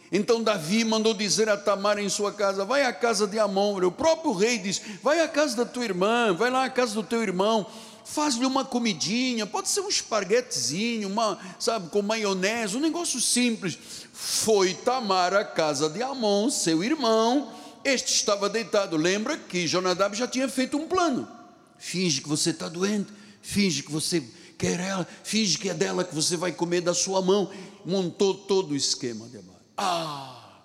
Então 0.09 0.41
Davi 0.41 0.85
mandou 0.85 1.13
dizer 1.13 1.49
a 1.49 1.57
Tamar 1.57 1.99
em 1.99 2.07
sua 2.07 2.31
casa: 2.31 2.63
Vai 2.63 2.85
à 2.85 2.93
casa 2.93 3.27
de 3.27 3.37
Amon. 3.37 3.83
O 3.83 3.91
próprio 3.91 4.31
rei 4.31 4.57
disse: 4.57 4.81
Vai 5.03 5.19
à 5.19 5.27
casa 5.27 5.57
da 5.57 5.65
tua 5.65 5.83
irmã, 5.83 6.33
vai 6.33 6.49
lá 6.49 6.63
à 6.63 6.69
casa 6.69 6.93
do 6.93 7.03
teu 7.03 7.21
irmão 7.21 7.67
faz-lhe 8.07 8.45
uma 8.45 8.63
comidinha, 8.63 9.45
pode 9.45 9.67
ser 9.67 9.81
um 9.81 9.89
esparguetezinho, 9.89 11.09
uma, 11.09 11.37
sabe, 11.59 11.89
com 11.89 12.01
maionese, 12.01 12.77
um 12.77 12.79
negócio 12.79 13.19
simples. 13.19 13.77
Foi 14.13 14.73
Tamar 14.73 15.33
à 15.33 15.43
casa 15.43 15.89
de 15.89 16.01
Amon, 16.01 16.49
seu 16.49 16.81
irmão, 16.81 17.51
este 17.83 18.13
estava 18.13 18.47
deitado. 18.47 18.95
Lembra 18.95 19.37
que 19.37 19.67
Jonadab 19.67 20.15
já 20.15 20.25
tinha 20.25 20.47
feito 20.47 20.77
um 20.77 20.87
plano. 20.87 21.36
Finge 21.77 22.21
que 22.21 22.29
você 22.29 22.49
está 22.49 22.67
doente, 22.67 23.11
finge 23.41 23.83
que 23.83 23.91
você 23.91 24.23
quer 24.57 24.79
ela, 24.79 25.07
finge 25.23 25.57
que 25.57 25.69
é 25.69 25.73
dela 25.73 26.03
que 26.03 26.15
você 26.15 26.35
vai 26.35 26.51
comer 26.51 26.81
da 26.81 26.93
sua 26.93 27.21
mão. 27.21 27.51
Montou 27.85 28.33
todo 28.33 28.71
o 28.71 28.75
esquema 28.75 29.27
de 29.29 29.37
Amar. 29.37 29.61
Ah! 29.77 30.61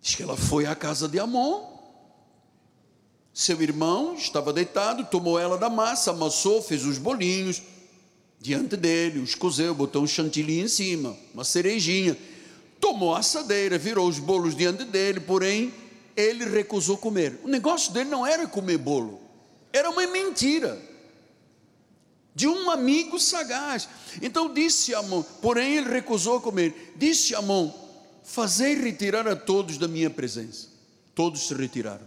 Diz 0.00 0.14
que 0.14 0.22
ela 0.22 0.36
foi 0.36 0.66
à 0.66 0.74
casa 0.74 1.08
de 1.08 1.18
Amon, 1.18 1.72
seu 3.32 3.62
irmão 3.62 4.14
estava 4.14 4.52
deitado, 4.52 5.06
tomou 5.06 5.38
ela 5.38 5.56
da 5.56 5.70
massa, 5.70 6.10
amassou, 6.10 6.62
fez 6.62 6.84
os 6.84 6.98
bolinhos 6.98 7.62
diante 8.38 8.76
dele, 8.76 9.20
os 9.20 9.34
cozeu, 9.34 9.74
botou 9.74 10.02
um 10.02 10.06
chantilly 10.06 10.60
em 10.60 10.68
cima, 10.68 11.16
uma 11.32 11.44
cerejinha. 11.44 12.18
Tomou 12.78 13.14
a 13.14 13.20
assadeira, 13.20 13.78
virou 13.78 14.06
os 14.06 14.18
bolos 14.18 14.54
diante 14.54 14.84
dele, 14.84 15.20
porém 15.20 15.72
ele 16.14 16.44
recusou 16.44 16.98
comer. 16.98 17.40
O 17.42 17.48
negócio 17.48 17.92
dele 17.92 18.10
não 18.10 18.26
era 18.26 18.46
comer 18.46 18.76
bolo, 18.76 19.20
era 19.72 19.88
uma 19.90 20.06
mentira 20.06 20.78
de 22.34 22.46
um 22.46 22.70
amigo 22.70 23.18
sagaz. 23.18 23.88
Então 24.20 24.52
disse 24.52 24.94
Amon, 24.94 25.22
porém 25.40 25.76
ele 25.76 25.90
recusou 25.90 26.40
comer. 26.40 26.94
Disse 26.96 27.34
Amon: 27.34 27.70
Fazei 28.24 28.74
retirar 28.74 29.26
a 29.26 29.36
todos 29.36 29.78
da 29.78 29.88
minha 29.88 30.10
presença. 30.10 30.68
Todos 31.14 31.46
se 31.46 31.54
retiraram. 31.54 32.06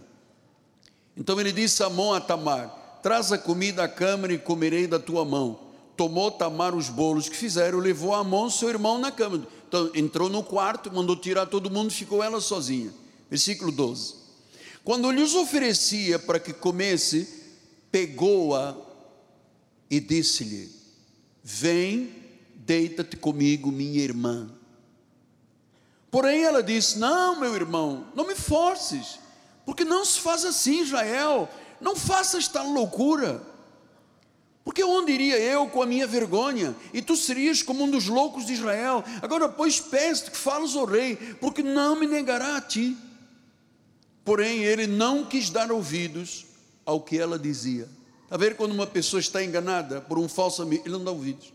Então 1.16 1.40
ele 1.40 1.52
disse 1.52 1.82
a 1.82 1.86
Amon 1.86 2.14
a 2.14 2.20
Tamar: 2.20 3.00
Traz 3.02 3.32
a 3.32 3.38
comida 3.38 3.84
à 3.84 3.88
câmara 3.88 4.32
e 4.32 4.38
comerei 4.38 4.86
da 4.86 4.98
tua 4.98 5.24
mão. 5.24 5.60
Tomou 5.96 6.30
Tamar 6.30 6.74
os 6.74 6.90
bolos 6.90 7.28
que 7.28 7.36
fizeram, 7.36 7.78
levou 7.78 8.14
a 8.14 8.18
Amon, 8.18 8.50
seu 8.50 8.68
irmão, 8.68 8.98
na 8.98 9.10
câmara. 9.10 9.46
Então 9.66 9.90
entrou 9.94 10.28
no 10.28 10.42
quarto, 10.42 10.92
mandou 10.92 11.16
tirar 11.16 11.46
todo 11.46 11.70
mundo, 11.70 11.90
ficou 11.90 12.22
ela 12.22 12.40
sozinha. 12.40 12.92
Versículo 13.30 13.72
12. 13.72 14.14
Quando 14.84 15.10
lhes 15.10 15.34
oferecia 15.34 16.18
para 16.18 16.38
que 16.38 16.52
comesse, 16.52 17.35
pegou-a 17.96 18.76
e 19.88 19.98
disse-lhe: 19.98 20.70
Vem, 21.42 22.12
deita-te 22.54 23.16
comigo, 23.16 23.72
minha 23.72 24.02
irmã. 24.02 24.50
Porém 26.10 26.42
ela 26.42 26.62
disse: 26.62 26.98
Não, 26.98 27.40
meu 27.40 27.54
irmão, 27.54 28.06
não 28.14 28.26
me 28.26 28.34
forces 28.34 29.18
porque 29.64 29.82
não 29.82 30.04
se 30.04 30.20
faz 30.20 30.44
assim, 30.44 30.82
Israel. 30.82 31.48
Não 31.80 31.96
faça 31.96 32.36
esta 32.36 32.62
loucura. 32.62 33.42
Porque 34.62 34.84
onde 34.84 35.12
iria 35.12 35.38
eu 35.38 35.66
com 35.68 35.80
a 35.80 35.86
minha 35.86 36.06
vergonha? 36.06 36.76
E 36.92 37.00
tu 37.00 37.16
serias 37.16 37.62
como 37.62 37.84
um 37.84 37.90
dos 37.90 38.08
loucos 38.08 38.44
de 38.44 38.52
Israel. 38.52 39.02
Agora, 39.22 39.48
pois, 39.48 39.80
peço 39.80 40.30
que 40.30 40.36
fales 40.36 40.76
ao 40.76 40.84
rei, 40.84 41.16
porque 41.40 41.62
não 41.62 41.98
me 41.98 42.06
negará 42.06 42.58
a 42.58 42.60
ti. 42.60 42.94
Porém, 44.22 44.64
ele 44.64 44.86
não 44.86 45.24
quis 45.24 45.48
dar 45.48 45.72
ouvidos 45.72 46.44
ao 46.86 47.00
que 47.00 47.18
ela 47.18 47.38
dizia. 47.38 47.88
A 48.30 48.36
ver 48.36 48.56
quando 48.56 48.72
uma 48.72 48.86
pessoa 48.86 49.20
está 49.20 49.44
enganada 49.44 50.00
por 50.00 50.18
um 50.18 50.28
falso 50.28 50.62
amigo, 50.62 50.84
ele 50.86 50.96
não 50.96 51.04
dá 51.04 51.10
ouvidos. 51.10 51.52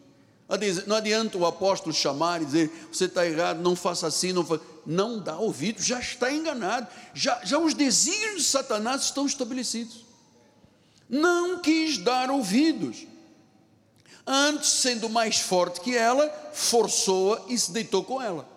Não 0.85 0.97
adianta 0.97 1.37
o 1.37 1.45
apóstolo 1.45 1.93
chamar 1.93 2.41
e 2.41 2.45
dizer: 2.45 2.87
você 2.91 3.05
está 3.05 3.25
errado, 3.25 3.61
não 3.61 3.75
faça 3.75 4.07
assim, 4.07 4.33
não 4.33 4.45
faça. 4.45 4.61
Não 4.85 5.19
dá 5.19 5.37
ouvido, 5.37 5.81
já 5.81 5.99
está 5.99 6.31
enganado. 6.33 6.87
Já, 7.13 7.39
já 7.43 7.57
os 7.57 7.73
desígnios 7.73 8.43
de 8.43 8.43
Satanás 8.43 9.03
estão 9.03 9.25
estabelecidos. 9.25 10.05
Não 11.07 11.59
quis 11.59 11.97
dar 11.97 12.29
ouvidos. 12.29 13.07
Antes, 14.25 14.69
sendo 14.69 15.09
mais 15.09 15.39
forte 15.39 15.81
que 15.81 15.95
ela, 15.95 16.29
forçou-a 16.53 17.41
e 17.47 17.57
se 17.57 17.71
deitou 17.71 18.03
com 18.03 18.21
ela. 18.21 18.47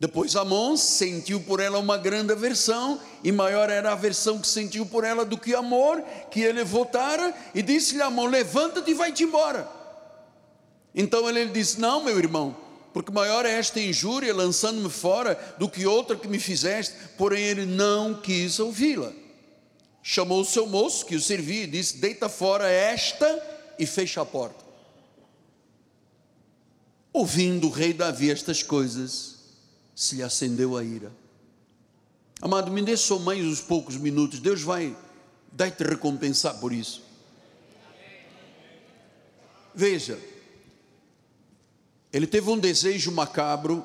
Depois 0.00 0.34
Amon 0.34 0.78
sentiu 0.78 1.42
por 1.42 1.60
ela 1.60 1.78
uma 1.78 1.98
grande 1.98 2.32
aversão, 2.32 2.98
e 3.22 3.30
maior 3.30 3.68
era 3.68 3.90
a 3.90 3.92
aversão 3.92 4.38
que 4.38 4.48
sentiu 4.48 4.86
por 4.86 5.04
ela 5.04 5.26
do 5.26 5.36
que 5.36 5.54
amor, 5.54 6.02
que 6.30 6.40
ele 6.40 6.64
votara, 6.64 7.34
e 7.54 7.60
disse-lhe 7.60 8.00
Amon: 8.00 8.26
Levanta-te 8.26 8.90
e 8.90 8.94
vai-te 8.94 9.24
embora. 9.24 9.68
Então 10.94 11.28
ele 11.28 11.44
disse: 11.48 11.78
Não, 11.78 12.02
meu 12.02 12.18
irmão, 12.18 12.56
porque 12.94 13.12
maior 13.12 13.44
é 13.44 13.52
esta 13.52 13.78
injúria 13.78 14.34
lançando-me 14.34 14.88
fora 14.88 15.38
do 15.58 15.68
que 15.68 15.86
outra 15.86 16.16
que 16.16 16.26
me 16.26 16.38
fizeste. 16.38 16.94
Porém, 17.18 17.44
ele 17.44 17.66
não 17.66 18.14
quis 18.14 18.58
ouvi-la. 18.58 19.12
Chamou 20.02 20.40
o 20.40 20.46
seu 20.46 20.66
moço 20.66 21.04
que 21.04 21.14
o 21.14 21.20
servia 21.20 21.64
e 21.64 21.66
disse: 21.66 21.98
Deita 21.98 22.30
fora 22.30 22.66
esta 22.66 23.28
e 23.78 23.84
fecha 23.84 24.22
a 24.22 24.24
porta. 24.24 24.64
Ouvindo 27.12 27.66
o 27.66 27.70
rei 27.70 27.92
Davi 27.92 28.30
estas 28.30 28.62
coisas, 28.62 29.39
se 30.00 30.16
lhe 30.16 30.22
acendeu 30.22 30.78
a 30.78 30.82
ira. 30.82 31.12
Amado, 32.40 32.70
me 32.70 32.80
dê 32.80 32.96
só 32.96 33.18
mais 33.18 33.44
uns 33.44 33.60
poucos 33.60 33.98
minutos, 33.98 34.40
Deus 34.40 34.62
vai 34.62 34.96
dar-te 35.52 35.84
recompensar 35.84 36.58
por 36.58 36.72
isso. 36.72 37.02
Veja, 39.74 40.18
ele 42.10 42.26
teve 42.26 42.48
um 42.48 42.58
desejo 42.58 43.12
macabro, 43.12 43.84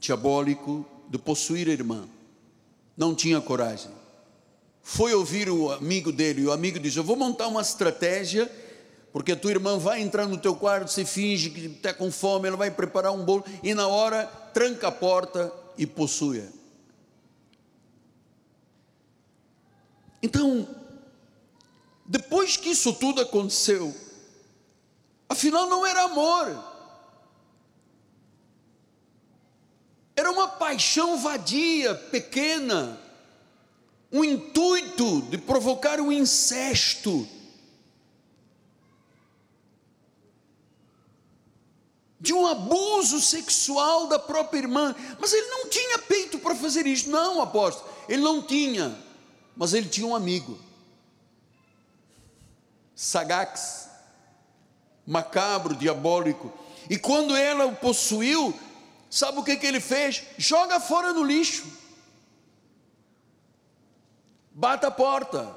diabólico, 0.00 0.84
de 1.08 1.16
possuir 1.16 1.68
a 1.68 1.72
irmã. 1.72 2.08
Não 2.96 3.14
tinha 3.14 3.40
coragem. 3.40 3.92
Foi 4.82 5.14
ouvir 5.14 5.48
o 5.48 5.70
amigo 5.70 6.10
dele, 6.10 6.42
e 6.42 6.46
o 6.46 6.52
amigo 6.52 6.80
disse: 6.80 6.98
Eu 6.98 7.04
vou 7.04 7.14
montar 7.14 7.46
uma 7.46 7.60
estratégia, 7.60 8.50
porque 9.14 9.36
tua 9.36 9.52
irmã 9.52 9.78
vai 9.78 10.00
entrar 10.00 10.26
no 10.26 10.36
teu 10.36 10.56
quarto, 10.56 10.90
você 10.90 11.04
finge 11.04 11.48
que 11.50 11.66
está 11.66 11.94
com 11.94 12.10
fome, 12.10 12.48
ela 12.48 12.56
vai 12.56 12.68
preparar 12.68 13.12
um 13.12 13.24
bolo, 13.24 13.44
e 13.62 13.72
na 13.72 13.86
hora 13.86 14.26
tranca 14.52 14.88
a 14.88 14.90
porta 14.90 15.52
e 15.78 15.86
possui-a. 15.86 16.48
Então, 20.20 20.68
depois 22.04 22.56
que 22.56 22.70
isso 22.70 22.92
tudo 22.92 23.20
aconteceu, 23.20 23.94
afinal 25.28 25.68
não 25.68 25.86
era 25.86 26.02
amor, 26.02 26.74
Era 30.16 30.30
uma 30.30 30.46
paixão 30.46 31.18
vadia, 31.18 31.94
pequena, 31.94 33.00
um 34.12 34.22
intuito 34.22 35.22
de 35.22 35.36
provocar 35.38 35.98
o 36.00 36.04
um 36.04 36.12
incesto. 36.12 37.28
De 42.24 42.32
um 42.32 42.46
abuso 42.46 43.20
sexual 43.20 44.06
da 44.06 44.18
própria 44.18 44.60
irmã. 44.60 44.96
Mas 45.20 45.34
ele 45.34 45.46
não 45.48 45.68
tinha 45.68 45.98
peito 45.98 46.38
para 46.38 46.54
fazer 46.54 46.86
isso, 46.86 47.10
não, 47.10 47.42
apóstolo. 47.42 47.86
Ele 48.08 48.22
não 48.22 48.40
tinha, 48.40 48.98
mas 49.54 49.74
ele 49.74 49.90
tinha 49.90 50.06
um 50.06 50.16
amigo, 50.16 50.58
Sagax, 52.96 53.90
macabro, 55.06 55.76
diabólico. 55.76 56.50
E 56.88 56.96
quando 56.96 57.36
ela 57.36 57.66
o 57.66 57.76
possuiu, 57.76 58.58
sabe 59.10 59.38
o 59.38 59.44
que, 59.44 59.56
que 59.56 59.66
ele 59.66 59.80
fez? 59.80 60.22
Joga 60.38 60.80
fora 60.80 61.12
no 61.12 61.22
lixo. 61.22 61.66
Bata 64.50 64.86
a 64.86 64.90
porta. 64.90 65.54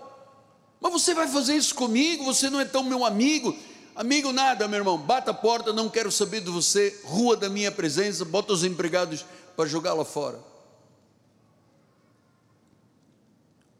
Mas 0.81 0.91
você 0.91 1.13
vai 1.13 1.29
fazer 1.29 1.55
isso 1.55 1.73
comigo? 1.73 2.25
Você 2.25 2.49
não 2.49 2.59
é 2.59 2.65
tão 2.65 2.83
meu 2.83 3.05
amigo? 3.05 3.55
Amigo, 3.97 4.31
nada, 4.31 4.67
meu 4.67 4.77
irmão. 4.77 4.95
Bata 4.95 5.31
a 5.31 5.33
porta, 5.33 5.73
não 5.73 5.89
quero 5.89 6.11
saber 6.11 6.39
de 6.41 6.51
você. 6.51 7.01
Rua 7.03 7.35
da 7.35 7.49
minha 7.49 7.71
presença, 7.71 8.23
bota 8.23 8.53
os 8.53 8.63
empregados 8.63 9.25
para 9.55 9.67
jogá-la 9.67 10.05
fora. 10.05 10.39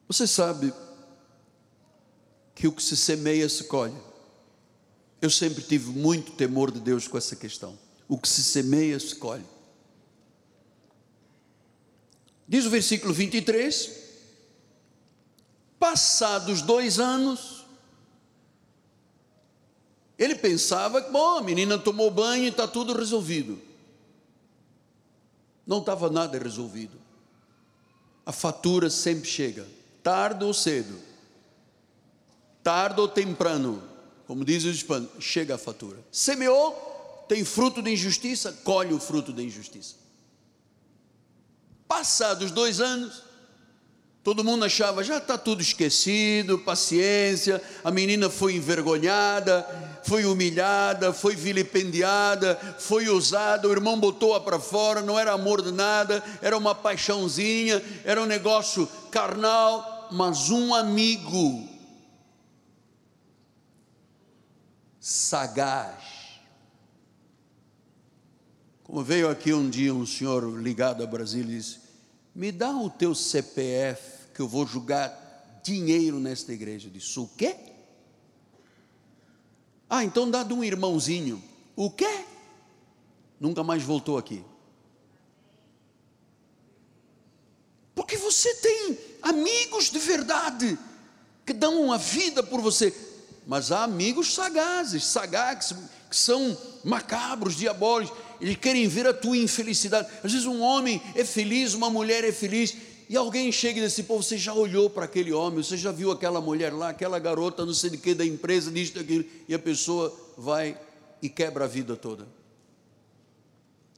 Você 0.08 0.26
sabe 0.26 0.74
que 2.56 2.68
o 2.68 2.72
que 2.72 2.82
se 2.82 2.98
semeia 2.98 3.48
se 3.48 3.66
colhe. 3.66 3.96
Eu 5.22 5.30
sempre 5.30 5.62
tive 5.62 5.92
muito 5.92 6.32
temor 6.32 6.72
de 6.72 6.80
Deus 6.80 7.08
com 7.08 7.16
essa 7.16 7.36
questão. 7.36 7.78
O 8.08 8.18
que 8.18 8.28
se 8.28 8.44
semeia 8.44 9.00
se 9.00 9.16
colhe. 9.18 9.46
Diz 12.48 12.66
o 12.66 12.72
versículo 12.72 13.14
23: 13.14 13.92
Passados 15.78 16.64
dois 16.64 17.00
anos, 17.00 17.57
ele 20.18 20.36
pensava 20.36 21.02
que, 21.02 21.12
bom, 21.12 21.38
a 21.38 21.42
menina 21.42 21.78
tomou 21.78 22.10
banho 22.10 22.46
e 22.46 22.48
está 22.48 22.68
tudo 22.68 22.94
resolvido. 22.94 23.62
Não 25.66 25.80
estava 25.80 26.10
nada 26.10 26.40
resolvido. 26.40 26.98
A 28.26 28.32
fatura 28.32 28.90
sempre 28.90 29.30
chega, 29.30 29.68
tarde 30.02 30.44
ou 30.44 30.54
cedo, 30.54 31.00
tarde 32.64 33.00
ou 33.00 33.08
temprano, 33.08 33.82
como 34.26 34.44
diz 34.44 34.64
o 34.66 34.70
hispano, 34.70 35.10
chega 35.20 35.56
a 35.56 35.58
fatura. 35.58 36.00
Semeou, 36.12 37.26
tem 37.28 37.46
fruto 37.46 37.82
de 37.82 37.92
injustiça, 37.92 38.52
colhe 38.64 38.94
o 38.94 39.00
fruto 39.00 39.32
da 39.32 39.44
injustiça. 39.44 39.96
Passados 41.88 42.52
dois 42.52 42.82
anos, 42.82 43.24
Todo 44.28 44.44
mundo 44.44 44.66
achava, 44.66 45.06
já 45.06 45.20
está 45.20 45.38
tudo 45.38 45.62
esquecido, 45.62 46.60
paciência. 46.60 47.64
A 47.82 47.90
menina 47.90 48.30
foi 48.30 48.58
envergonhada, 48.58 49.66
foi 50.04 50.26
humilhada, 50.26 51.14
foi 51.14 51.34
vilipendiada, 51.34 52.58
foi 52.78 53.08
usada. 53.08 53.70
O 53.70 53.72
irmão 53.72 53.98
botou-a 53.98 54.42
para 54.42 54.60
fora, 54.60 55.02
não 55.02 55.18
era 55.18 55.32
amor 55.32 55.62
de 55.62 55.72
nada, 55.72 56.22
era 56.42 56.58
uma 56.58 56.76
paixãozinha, 56.76 57.82
era 58.04 58.22
um 58.22 58.26
negócio 58.26 58.86
carnal. 59.10 60.10
Mas 60.12 60.50
um 60.50 60.76
amigo 60.76 61.66
sagaz, 65.00 66.04
como 68.84 69.02
veio 69.06 69.30
aqui 69.30 69.54
um 69.54 69.70
dia 69.70 69.94
um 69.94 70.06
senhor 70.06 70.62
ligado 70.62 71.02
a 71.02 71.08
Brasília 71.08 71.54
e 71.54 71.58
disse: 71.60 71.80
Me 72.36 72.52
dá 72.52 72.72
o 72.72 72.90
teu 72.90 73.16
CPF 73.16 74.17
que 74.38 74.42
eu 74.44 74.48
vou 74.48 74.68
jogar 74.68 75.60
dinheiro 75.64 76.20
nesta 76.20 76.54
igreja. 76.54 76.88
Eu 76.88 76.92
disse, 76.92 77.20
o 77.20 77.28
quê? 77.28 77.56
Ah, 79.90 80.04
então 80.04 80.30
dá 80.30 80.44
de 80.44 80.54
um 80.54 80.64
irmãozinho. 80.64 81.44
O 81.76 81.90
quê? 81.90 82.24
Nunca 83.40 83.64
mais 83.64 83.82
voltou 83.82 84.16
aqui. 84.16 84.46
Porque 87.96 88.16
você 88.16 88.54
tem 88.58 89.00
amigos 89.24 89.90
de 89.90 89.98
verdade 89.98 90.78
que 91.44 91.52
dão 91.52 91.92
a 91.92 91.98
vida 91.98 92.44
por 92.44 92.62
você. 92.62 92.94
Mas 93.48 93.72
há 93.72 93.86
amigos 93.86 94.36
sagazes, 94.36 95.04
sagazes, 95.04 95.76
que 96.08 96.16
são 96.16 96.56
macabros, 96.84 97.56
diabólicos, 97.56 98.16
eles 98.40 98.56
querem 98.58 98.88
ver 98.88 99.08
a 99.08 99.14
tua 99.16 99.36
infelicidade. 99.36 100.08
Às 100.24 100.32
vezes 100.32 100.46
um 100.46 100.62
homem 100.62 101.02
é 101.16 101.26
feliz, 101.26 101.74
uma 101.74 101.90
mulher 101.90 102.24
é 102.24 102.32
feliz, 102.32 102.76
e 103.10 103.16
alguém 103.16 103.52
chega 103.52 103.80
e 103.80 103.84
diz 103.84 103.94
assim, 103.94 104.04
pô, 104.04 104.22
você 104.22 104.38
já 104.38 104.54
olhou 104.54 104.90
para 104.90 105.06
aquele 105.06 105.32
homem, 105.32 105.64
você 105.64 105.78
já 105.78 105.92
viu 105.92 106.12
aquela 106.12 106.42
mulher 106.42 106.74
lá, 106.74 106.90
aquela 106.90 107.18
garota, 107.20 107.66
não 107.66 107.74
sei 107.74 107.90
de 107.92 107.98
que, 107.98 108.14
da 108.14 108.26
empresa, 108.26 108.70
disso, 108.70 108.96
daquilo, 108.96 109.24
e 109.48 109.54
a 109.54 109.60
pessoa 109.60 110.14
vai 110.38 110.78
e 111.22 111.30
quebra 111.30 111.66
a 111.66 111.68
vida 111.68 111.96
toda. 111.96 112.28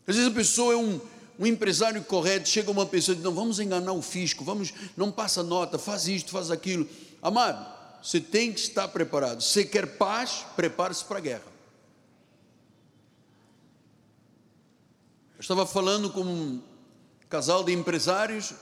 Às 0.05 0.15
vezes 0.15 0.31
a 0.31 0.33
pessoa 0.33 0.73
é 0.73 0.77
um, 0.77 0.99
um 1.39 1.45
empresário 1.45 2.03
correto, 2.03 2.47
chega 2.47 2.69
uma 2.69 2.85
pessoa 2.85 3.13
e 3.13 3.15
diz, 3.15 3.23
não, 3.23 3.33
vamos 3.33 3.59
enganar 3.59 3.93
o 3.93 4.01
fisco, 4.01 4.43
vamos, 4.43 4.73
não 4.95 5.11
passa 5.11 5.41
nota, 5.41 5.79
faz 5.79 6.07
isto, 6.07 6.31
faz 6.31 6.51
aquilo. 6.51 6.87
Amado, 7.21 7.65
você 8.01 8.19
tem 8.19 8.53
que 8.53 8.59
estar 8.59 8.87
preparado. 8.87 9.41
Você 9.41 9.65
quer 9.65 9.97
paz, 9.97 10.45
prepare-se 10.55 11.03
para 11.03 11.17
a 11.17 11.21
guerra. 11.21 11.43
Eu 15.35 15.41
estava 15.41 15.65
falando 15.65 16.09
com 16.09 16.21
um 16.21 16.61
casal 17.29 17.63
de 17.63 17.71
empresários, 17.71 18.53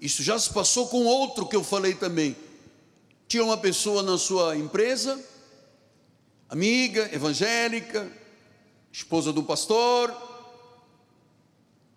isso 0.00 0.22
já 0.22 0.38
se 0.38 0.52
passou 0.52 0.88
com 0.88 1.04
outro 1.04 1.46
que 1.46 1.56
eu 1.56 1.64
falei 1.64 1.94
também. 1.94 2.36
Tinha 3.26 3.42
uma 3.42 3.56
pessoa 3.56 4.02
na 4.02 4.18
sua 4.18 4.56
empresa, 4.56 5.18
amiga, 6.48 7.08
evangélica, 7.12 8.10
esposa 8.92 9.32
do 9.32 9.42
pastor. 9.42 10.14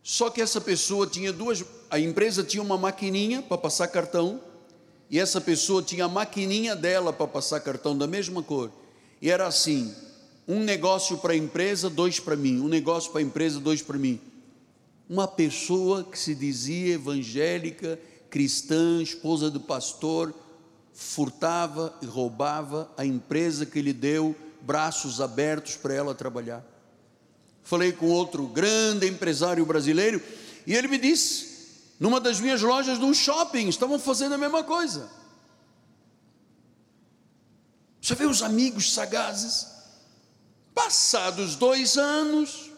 Só 0.02 0.30
que 0.30 0.41
essa 0.41 0.62
pessoa 0.62 1.06
tinha 1.06 1.32
duas. 1.32 1.64
A 1.89 2.00
empresa 2.00 2.43
tinha 2.43 2.64
uma 2.64 2.78
maquininha 2.78 3.41
para 3.41 3.58
passar 3.58 3.88
cartão, 3.88 4.41
e 5.10 5.20
essa 5.20 5.41
pessoa 5.41 5.84
tinha 5.84 6.06
a 6.06 6.10
maquininha 6.10 6.76
dela 6.76 7.12
para 7.12 7.28
passar 7.28 7.60
cartão 7.60 7.97
da 7.97 8.08
mesma 8.08 8.41
cor. 8.41 8.72
E 9.22 9.30
era 9.30 9.45
assim: 9.45 9.93
um 10.47 10.64
negócio 10.64 11.18
para 11.18 11.34
a 11.34 11.38
empresa, 11.38 11.89
dois 11.89 12.20
para 12.20 12.36
mim. 12.36 12.60
Um 12.62 12.68
negócio 12.68 13.12
para 13.12 13.20
a 13.20 13.24
empresa, 13.24 13.60
dois 13.60 13.82
para 13.82 13.97
mim 13.97 14.20
uma 15.10 15.28
pessoa 15.28 16.03
que 16.03 16.20
se 16.20 16.36
dizia 16.36 16.93
evangélica, 16.93 17.99
cristã, 18.30 19.01
esposa 19.01 19.49
do 19.49 19.60
pastor, 19.60 20.34
furtava 20.93 21.97
e 22.01 22.05
roubava 22.05 22.91
a 22.95 23.03
empresa 23.03 23.66
que 23.66 23.82
lhe 23.82 23.91
deu 23.93 24.36
braços 24.62 25.20
abertos 25.20 25.76
para 25.76 25.95
ela 25.95 26.14
trabalhar. 26.14 26.64
Falei 27.64 27.91
com 27.91 28.07
outro 28.07 28.45
grande 28.47 29.07
empresário 29.07 29.66
brasileiro 29.66 30.22
e 30.68 30.76
ele 30.76 30.88
me 30.88 30.99
disse: 30.99 31.49
numa 31.99 32.20
das 32.20 32.39
minhas 32.39 32.62
lojas 32.62 32.99
de 32.99 33.05
um 33.05 33.14
shopping, 33.14 33.68
estavam 33.68 33.97
fazendo 33.97 34.36
a 34.36 34.38
mesma 34.38 34.64
coisa. 34.64 35.10
Você 38.01 38.16
vê 38.16 38.26
os 38.26 38.41
amigos 38.41 38.93
sagazes? 38.93 39.68
Passados 40.74 41.55
dois 41.55 41.97
anos, 41.97 42.68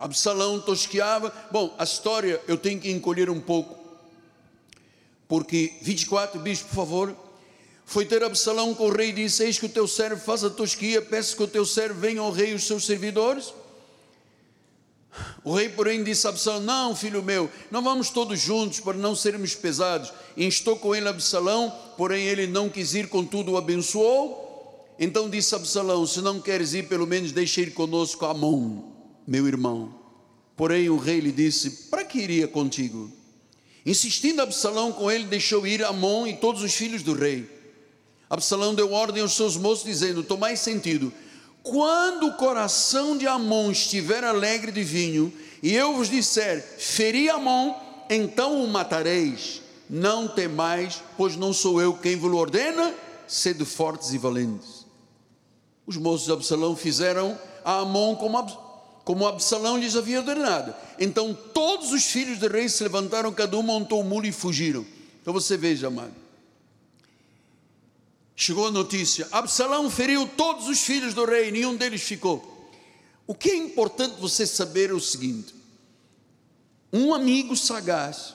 Absalão 0.00 0.58
tosqueava. 0.58 1.30
Bom, 1.50 1.74
a 1.78 1.84
história 1.84 2.40
eu 2.48 2.56
tenho 2.56 2.80
que 2.80 2.90
encolher 2.90 3.28
um 3.28 3.38
pouco, 3.38 3.78
porque 5.28 5.74
24, 5.82 6.40
bispo, 6.40 6.68
por 6.68 6.74
favor. 6.74 7.16
Foi 7.84 8.06
ter 8.06 8.22
Absalão 8.22 8.74
com 8.74 8.86
o 8.86 8.92
rei 8.92 9.10
e 9.10 9.12
disse: 9.12 9.44
Eis 9.44 9.58
que 9.58 9.66
o 9.66 9.68
teu 9.68 9.86
servo 9.86 10.18
faz 10.18 10.42
a 10.42 10.48
tosquia, 10.48 11.02
peço 11.02 11.36
que 11.36 11.42
o 11.42 11.48
teu 11.48 11.66
servo 11.66 12.00
venha 12.00 12.22
ao 12.22 12.32
rei 12.32 12.52
e 12.52 12.54
os 12.54 12.66
seus 12.66 12.86
servidores. 12.86 13.52
O 15.42 15.52
rei, 15.52 15.68
porém, 15.68 16.02
disse 16.02 16.26
a 16.26 16.30
Absalão: 16.30 16.60
Não, 16.60 16.96
filho 16.96 17.22
meu, 17.22 17.50
não 17.70 17.82
vamos 17.82 18.08
todos 18.08 18.40
juntos 18.40 18.80
para 18.80 18.96
não 18.96 19.14
sermos 19.14 19.54
pesados. 19.54 20.10
instou 20.34 20.76
com 20.76 20.94
ele 20.94 21.08
Absalão, 21.08 21.70
porém 21.98 22.24
ele 22.24 22.46
não 22.46 22.70
quis 22.70 22.94
ir, 22.94 23.08
contudo 23.08 23.52
o 23.52 23.56
abençoou. 23.58 24.94
Então 24.98 25.28
disse 25.28 25.54
Absalão: 25.54 26.06
Se 26.06 26.22
não 26.22 26.40
queres 26.40 26.72
ir, 26.72 26.88
pelo 26.88 27.06
menos 27.06 27.32
deixa 27.32 27.60
ir 27.60 27.74
conosco 27.74 28.24
Amon 28.24 28.99
meu 29.26 29.46
irmão. 29.46 29.94
Porém 30.56 30.90
o 30.90 30.96
rei 30.96 31.20
lhe 31.20 31.32
disse: 31.32 31.88
Para 31.90 32.04
que 32.04 32.18
iria 32.18 32.46
contigo? 32.46 33.10
Insistindo 33.84 34.42
Absalão 34.42 34.92
com 34.92 35.10
ele, 35.10 35.24
deixou 35.24 35.66
ir 35.66 35.82
Amon 35.84 36.26
e 36.26 36.36
todos 36.36 36.62
os 36.62 36.74
filhos 36.74 37.02
do 37.02 37.14
rei. 37.14 37.48
Absalão 38.28 38.74
deu 38.74 38.92
ordem 38.92 39.22
aos 39.22 39.34
seus 39.34 39.56
moços, 39.56 39.84
dizendo: 39.84 40.22
Tomai 40.22 40.56
sentido, 40.56 41.12
quando 41.62 42.26
o 42.26 42.34
coração 42.34 43.16
de 43.16 43.26
Amon 43.26 43.70
estiver 43.70 44.22
alegre 44.22 44.70
de 44.70 44.84
vinho, 44.84 45.32
e 45.62 45.74
eu 45.74 45.94
vos 45.94 46.08
disser: 46.08 46.62
Feri 46.78 47.28
Amon, 47.28 47.74
então 48.08 48.62
o 48.62 48.68
matareis. 48.68 49.62
Não 49.88 50.28
temais, 50.28 51.02
pois 51.16 51.34
não 51.34 51.52
sou 51.52 51.80
eu 51.80 51.94
quem 51.94 52.14
vos 52.14 52.32
ordena, 52.32 52.94
sede 53.26 53.64
fortes 53.64 54.12
e 54.12 54.18
valentes. 54.18 54.86
Os 55.84 55.96
moços 55.96 56.26
de 56.26 56.32
Absalão 56.32 56.76
fizeram 56.76 57.36
a 57.64 57.78
Amon 57.78 58.14
como 58.14 58.38
como 59.04 59.26
Absalão 59.26 59.76
lhes 59.76 59.96
havia 59.96 60.18
ordenado. 60.18 60.74
Então 60.98 61.34
todos 61.34 61.92
os 61.92 62.04
filhos 62.04 62.38
do 62.38 62.48
rei 62.48 62.68
se 62.68 62.82
levantaram, 62.82 63.32
cada 63.32 63.56
um 63.56 63.62
montou 63.62 63.98
o 63.98 64.04
um 64.04 64.08
muro 64.08 64.26
e 64.26 64.32
fugiram. 64.32 64.86
Então 65.20 65.32
você 65.32 65.56
veja, 65.56 65.88
amado. 65.88 66.14
Chegou 68.36 68.68
a 68.68 68.70
notícia: 68.70 69.28
Absalão 69.32 69.90
feriu 69.90 70.26
todos 70.26 70.66
os 70.66 70.80
filhos 70.80 71.12
do 71.12 71.24
rei, 71.24 71.50
nenhum 71.50 71.76
deles 71.76 72.02
ficou. 72.02 72.70
O 73.26 73.34
que 73.34 73.50
é 73.50 73.56
importante 73.56 74.18
você 74.18 74.46
saber 74.46 74.90
é 74.90 74.94
o 74.94 75.00
seguinte: 75.00 75.54
um 76.92 77.14
amigo 77.14 77.56
sagaz 77.56 78.34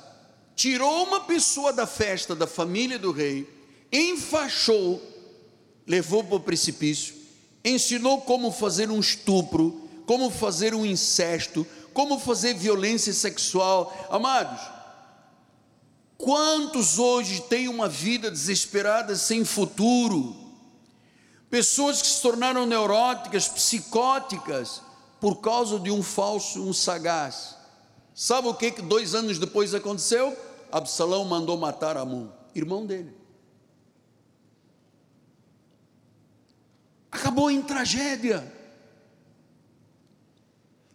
tirou 0.55 1.03
uma 1.03 1.22
pessoa 1.22 1.74
da 1.74 1.86
festa 1.86 2.34
da 2.34 2.47
família 2.47 2.97
do 2.97 3.11
rei, 3.11 3.47
enfaixou, 3.91 5.01
levou 5.86 6.24
para 6.24 6.36
o 6.36 6.39
precipício, 6.39 7.13
ensinou 7.63 8.22
como 8.22 8.51
fazer 8.51 8.89
um 8.89 8.99
estupro, 8.99 9.84
como 10.06 10.30
fazer 10.30 10.74
um 10.74 10.86
incesto, 10.86 11.66
como 11.93 12.20
fazer 12.20 12.53
violência 12.53 13.14
sexual. 13.14 13.95
Amados, 14.10 14.62
quantos 16.18 16.99
hoje 16.99 17.41
têm 17.43 17.68
uma 17.68 17.89
vida 17.89 18.30
desesperada 18.30 19.16
sem 19.16 19.43
futuro? 19.43 20.36
Pessoas 21.49 22.01
que 22.01 22.08
se 22.08 22.22
tornaram 22.22 22.66
neuróticas, 22.66 23.47
psicóticas, 23.47 24.82
por 25.20 25.38
causa 25.38 25.80
de 25.80 25.89
um 25.89 26.03
falso, 26.03 26.62
um 26.62 26.74
sagaz. 26.74 27.56
Sabe 28.14 28.47
o 28.47 28.53
que, 28.53 28.72
que 28.72 28.82
dois 28.82 29.16
anos 29.16 29.39
depois 29.39 29.74
aconteceu? 29.74 30.38
Absalão 30.72 31.26
mandou 31.26 31.58
matar 31.58 31.97
Amon, 31.97 32.28
irmão 32.53 32.86
dele. 32.86 33.16
Acabou 37.12 37.49
em 37.49 37.62
tragédia. 37.62 38.55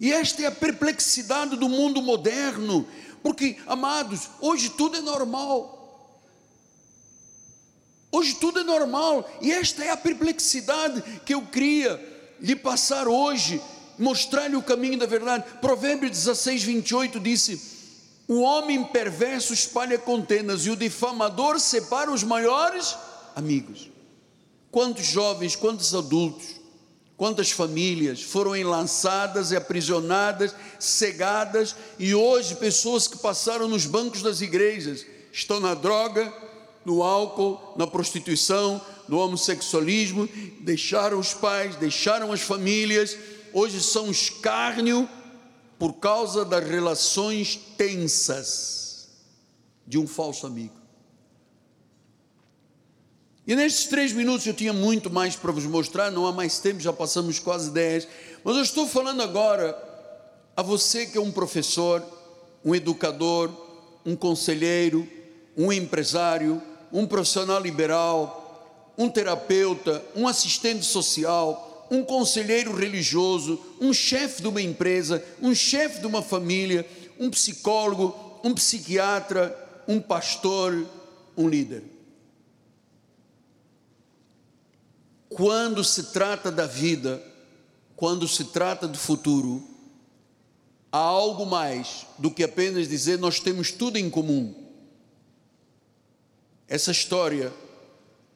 E 0.01 0.11
esta 0.11 0.43
é 0.43 0.47
a 0.47 0.51
perplexidade 0.51 1.57
do 1.57 1.69
mundo 1.69 2.01
moderno, 2.01 2.89
porque, 3.23 3.59
amados, 3.67 4.31
hoje 4.41 4.71
tudo 4.71 4.97
é 4.97 5.01
normal. 5.03 5.77
Hoje 8.11 8.35
tudo 8.37 8.61
é 8.61 8.65
normal, 8.65 9.31
e 9.43 9.53
esta 9.53 9.85
é 9.85 9.91
a 9.91 9.97
perplexidade 9.97 11.03
que 11.25 11.35
eu 11.35 11.43
queria 11.43 12.01
lhe 12.41 12.57
passar 12.57 13.07
hoje, 13.07 13.61
mostrar-lhe 13.99 14.57
o 14.57 14.63
caminho 14.63 14.99
da 14.99 15.07
verdade. 15.07 15.45
Provérbios 15.61 16.11
16, 16.13 16.63
28 16.65 17.21
disse: 17.21 17.61
O 18.27 18.41
homem 18.41 18.83
perverso 18.83 19.53
espalha 19.53 19.99
contenas, 19.99 20.65
e 20.65 20.71
o 20.71 20.77
difamador 20.77 21.61
separa 21.61 22.11
os 22.11 22.25
maiores 22.25 22.97
amigos. 23.37 23.91
Quantos 24.73 25.05
jovens, 25.05 25.55
quantos 25.55 25.95
adultos, 25.95 26.60
quantas 27.21 27.51
famílias 27.51 28.23
foram 28.23 28.57
enlaçadas 28.57 29.51
e 29.51 29.57
aprisionadas, 29.57 30.55
cegadas, 30.79 31.77
e 31.99 32.15
hoje 32.15 32.55
pessoas 32.55 33.07
que 33.07 33.19
passaram 33.19 33.69
nos 33.69 33.85
bancos 33.85 34.23
das 34.23 34.41
igrejas 34.41 35.05
estão 35.31 35.61
na 35.61 35.75
droga, 35.75 36.33
no 36.83 37.03
álcool, 37.03 37.75
na 37.77 37.87
prostituição, 37.87 38.81
no 39.07 39.19
homossexualismo, 39.19 40.27
deixaram 40.61 41.19
os 41.19 41.35
pais, 41.35 41.77
deixaram 41.77 42.33
as 42.33 42.41
famílias, 42.41 43.15
hoje 43.53 43.83
são 43.83 44.11
escárnio 44.11 45.07
por 45.79 45.97
causa 45.97 46.43
das 46.43 46.67
relações 46.67 47.55
tensas 47.77 49.11
de 49.87 49.99
um 49.99 50.07
falso 50.07 50.47
amigo. 50.47 50.80
E 53.51 53.57
nestes 53.57 53.87
três 53.87 54.13
minutos 54.13 54.47
eu 54.47 54.55
tinha 54.55 54.73
muito 54.73 55.11
mais 55.11 55.35
para 55.35 55.51
vos 55.51 55.67
mostrar, 55.67 56.09
não 56.13 56.25
há 56.25 56.31
mais 56.31 56.61
tempo, 56.61 56.79
já 56.79 56.93
passamos 56.93 57.41
quase 57.41 57.73
dez, 57.73 58.07
mas 58.45 58.55
eu 58.55 58.63
estou 58.63 58.87
falando 58.87 59.23
agora 59.23 59.77
a 60.57 60.63
você 60.63 61.05
que 61.05 61.19
é 61.19 61.21
um 61.21 61.33
professor, 61.33 62.01
um 62.65 62.77
educador, 62.77 63.51
um 64.07 64.15
conselheiro, 64.15 65.05
um 65.57 65.73
empresário, 65.73 66.63
um 66.93 67.09
profissional 67.09 67.61
liberal, 67.61 68.95
um 68.97 69.09
terapeuta, 69.09 70.01
um 70.15 70.29
assistente 70.29 70.85
social, 70.85 71.89
um 71.91 72.05
conselheiro 72.05 72.73
religioso, 72.73 73.61
um 73.81 73.93
chefe 73.93 74.43
de 74.43 74.47
uma 74.47 74.63
empresa, 74.63 75.25
um 75.43 75.53
chefe 75.57 75.99
de 75.99 76.07
uma 76.07 76.23
família, 76.23 76.87
um 77.19 77.29
psicólogo, 77.29 78.15
um 78.45 78.55
psiquiatra, 78.55 79.59
um 79.89 80.01
pastor, 80.01 80.87
um 81.37 81.49
líder. 81.49 81.99
Quando 85.31 85.85
se 85.85 86.13
trata 86.13 86.51
da 86.51 86.67
vida, 86.67 87.23
quando 87.95 88.27
se 88.27 88.47
trata 88.47 88.89
do 88.89 88.99
futuro, 88.99 89.63
há 90.91 90.99
algo 90.99 91.47
mais 91.47 92.05
do 92.19 92.33
que 92.33 92.43
apenas 92.43 92.89
dizer 92.89 93.19
nós 93.19 93.39
temos 93.39 93.71
tudo 93.71 93.97
em 93.97 94.11
comum. 94.11 94.53
Essa 96.67 96.91
história 96.91 97.53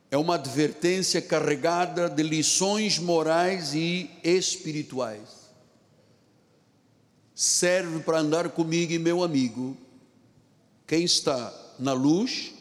é 0.08 0.16
uma 0.16 0.36
advertência 0.36 1.20
carregada 1.20 2.08
de 2.08 2.22
lições 2.22 2.98
morais 2.98 3.74
e 3.74 4.08
espirituais. 4.22 5.50
Serve 7.34 7.98
para 8.04 8.20
andar 8.20 8.50
comigo 8.50 8.92
e 8.92 8.98
meu 9.00 9.24
amigo, 9.24 9.76
quem 10.86 11.02
está 11.02 11.52
na 11.76 11.92
luz, 11.92 12.52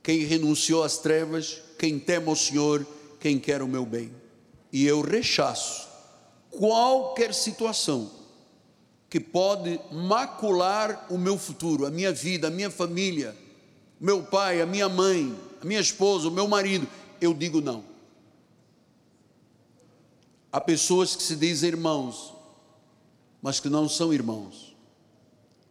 quem 0.00 0.20
renunciou 0.20 0.84
às 0.84 0.98
trevas, 0.98 1.60
quem 1.76 1.98
teme 1.98 2.28
ao 2.28 2.36
Senhor, 2.36 2.86
quem 3.18 3.38
quer 3.38 3.62
o 3.62 3.68
meu 3.68 3.84
bem. 3.84 4.12
E 4.72 4.86
eu 4.86 5.00
rechaço 5.00 5.88
qualquer 6.50 7.34
situação 7.34 8.10
que 9.08 9.18
pode 9.18 9.80
macular 9.90 11.06
o 11.10 11.16
meu 11.16 11.38
futuro, 11.38 11.86
a 11.86 11.90
minha 11.90 12.12
vida, 12.12 12.48
a 12.48 12.50
minha 12.50 12.70
família 12.70 13.34
meu 14.00 14.22
pai, 14.22 14.60
a 14.60 14.66
minha 14.66 14.88
mãe, 14.88 15.36
a 15.60 15.64
minha 15.64 15.80
esposa, 15.80 16.28
o 16.28 16.30
meu 16.30 16.46
marido, 16.46 16.86
eu 17.20 17.34
digo 17.34 17.60
não. 17.60 17.84
Há 20.52 20.60
pessoas 20.60 21.16
que 21.16 21.22
se 21.22 21.36
dizem 21.36 21.68
irmãos, 21.70 22.34
mas 23.42 23.60
que 23.60 23.68
não 23.68 23.88
são 23.88 24.12
irmãos, 24.12 24.76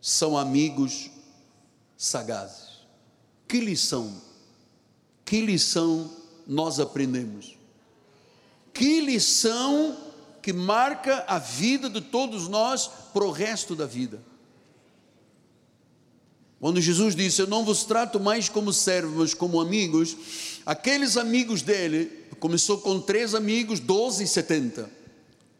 são 0.02 0.38
amigos 0.38 1.10
sagazes. 1.96 2.86
Que 3.48 3.60
lição, 3.60 4.22
que 5.24 5.42
lição 5.42 6.12
nós 6.48 6.80
aprendemos? 6.80 7.58
Que 8.74 9.02
lição 9.02 9.98
que 10.48 10.54
marca 10.54 11.26
a 11.28 11.40
vida 11.40 11.90
de 11.90 12.00
todos 12.00 12.48
nós 12.48 12.90
para 13.14 13.26
o 13.26 13.32
resto 13.32 13.76
da 13.76 13.86
vida. 13.86 14.22
Quando 16.58 16.80
Jesus 16.80 17.18
disse: 17.18 17.42
Eu 17.42 17.48
não 17.48 17.66
vos 17.66 17.84
trato 17.84 18.18
mais 18.18 18.48
como 18.48 18.72
servos, 18.72 19.14
mas 19.18 19.34
como 19.34 19.60
amigos, 19.60 20.16
aqueles 20.66 21.18
amigos 21.18 21.62
dele, 21.62 22.06
começou 22.40 22.78
com 22.78 22.98
três 22.98 23.36
amigos, 23.36 23.82
doze 23.82 24.24
e 24.24 24.28
setenta, 24.28 24.90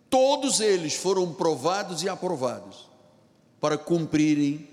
todos 0.10 0.62
eles 0.62 0.94
foram 0.94 1.34
provados 1.34 2.02
e 2.02 2.08
aprovados 2.08 2.88
para 3.60 3.78
cumprirem 3.78 4.70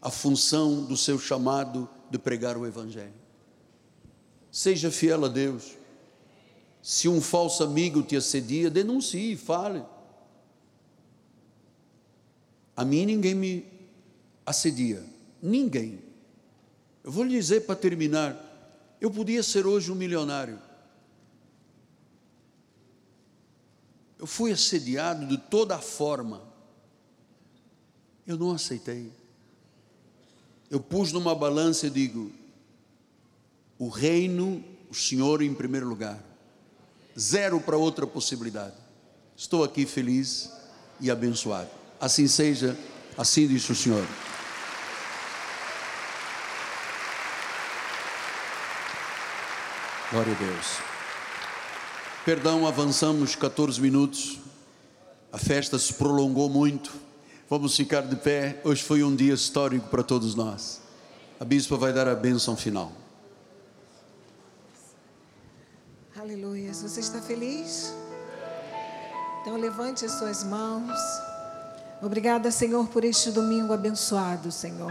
a 0.00 0.08
função 0.08 0.82
do 0.82 0.96
seu 0.96 1.18
chamado 1.18 1.86
de 2.10 2.18
pregar 2.18 2.56
o 2.56 2.66
Evangelho. 2.66 3.27
Seja 4.50 4.90
fiel 4.90 5.24
a 5.24 5.28
Deus. 5.28 5.76
Se 6.82 7.08
um 7.08 7.20
falso 7.20 7.62
amigo 7.62 8.02
te 8.02 8.16
assedia, 8.16 8.70
denuncie, 8.70 9.36
fale. 9.36 9.84
A 12.76 12.84
mim 12.84 13.04
ninguém 13.06 13.34
me 13.34 13.66
assedia 14.46 15.04
Ninguém. 15.40 16.02
Eu 17.04 17.12
vou 17.12 17.24
lhe 17.24 17.30
dizer 17.30 17.60
para 17.62 17.76
terminar: 17.76 18.36
eu 19.00 19.10
podia 19.10 19.42
ser 19.42 19.66
hoje 19.66 19.90
um 19.90 19.94
milionário. 19.94 20.60
Eu 24.18 24.26
fui 24.26 24.50
assediado 24.50 25.26
de 25.26 25.38
toda 25.38 25.76
a 25.76 25.80
forma. 25.80 26.42
Eu 28.26 28.36
não 28.36 28.50
aceitei. 28.50 29.12
Eu 30.68 30.80
pus 30.80 31.12
numa 31.12 31.34
balança 31.34 31.86
e 31.86 31.90
digo: 31.90 32.32
o 33.78 33.88
reino, 33.88 34.64
o 34.90 34.94
Senhor 34.94 35.40
em 35.42 35.54
primeiro 35.54 35.86
lugar. 35.86 36.18
Zero 37.18 37.60
para 37.60 37.76
outra 37.76 38.06
possibilidade. 38.06 38.74
Estou 39.36 39.62
aqui 39.62 39.86
feliz 39.86 40.50
e 41.00 41.10
abençoado. 41.10 41.70
Assim 42.00 42.26
seja, 42.26 42.76
assim 43.16 43.46
diz 43.46 43.68
o 43.68 43.74
Senhor. 43.74 44.04
Glória 50.10 50.32
a 50.32 50.36
Deus. 50.36 50.66
Perdão, 52.24 52.66
avançamos 52.66 53.36
14 53.36 53.80
minutos. 53.80 54.38
A 55.32 55.38
festa 55.38 55.78
se 55.78 55.92
prolongou 55.94 56.48
muito. 56.48 56.92
Vamos 57.48 57.76
ficar 57.76 58.02
de 58.02 58.16
pé. 58.16 58.60
Hoje 58.64 58.82
foi 58.82 59.02
um 59.02 59.14
dia 59.14 59.34
histórico 59.34 59.88
para 59.88 60.02
todos 60.02 60.34
nós. 60.34 60.80
A 61.38 61.44
bispa 61.44 61.76
vai 61.76 61.92
dar 61.92 62.08
a 62.08 62.14
bênção 62.14 62.56
final. 62.56 62.92
Aleluia. 66.20 66.74
Você 66.74 66.98
está 66.98 67.20
feliz? 67.20 67.94
Então 69.40 69.56
levante 69.56 70.04
as 70.04 70.10
suas 70.18 70.42
mãos. 70.42 70.98
Obrigada, 72.02 72.50
Senhor, 72.50 72.88
por 72.88 73.04
este 73.04 73.30
domingo 73.30 73.72
abençoado, 73.72 74.50
Senhor. 74.50 74.90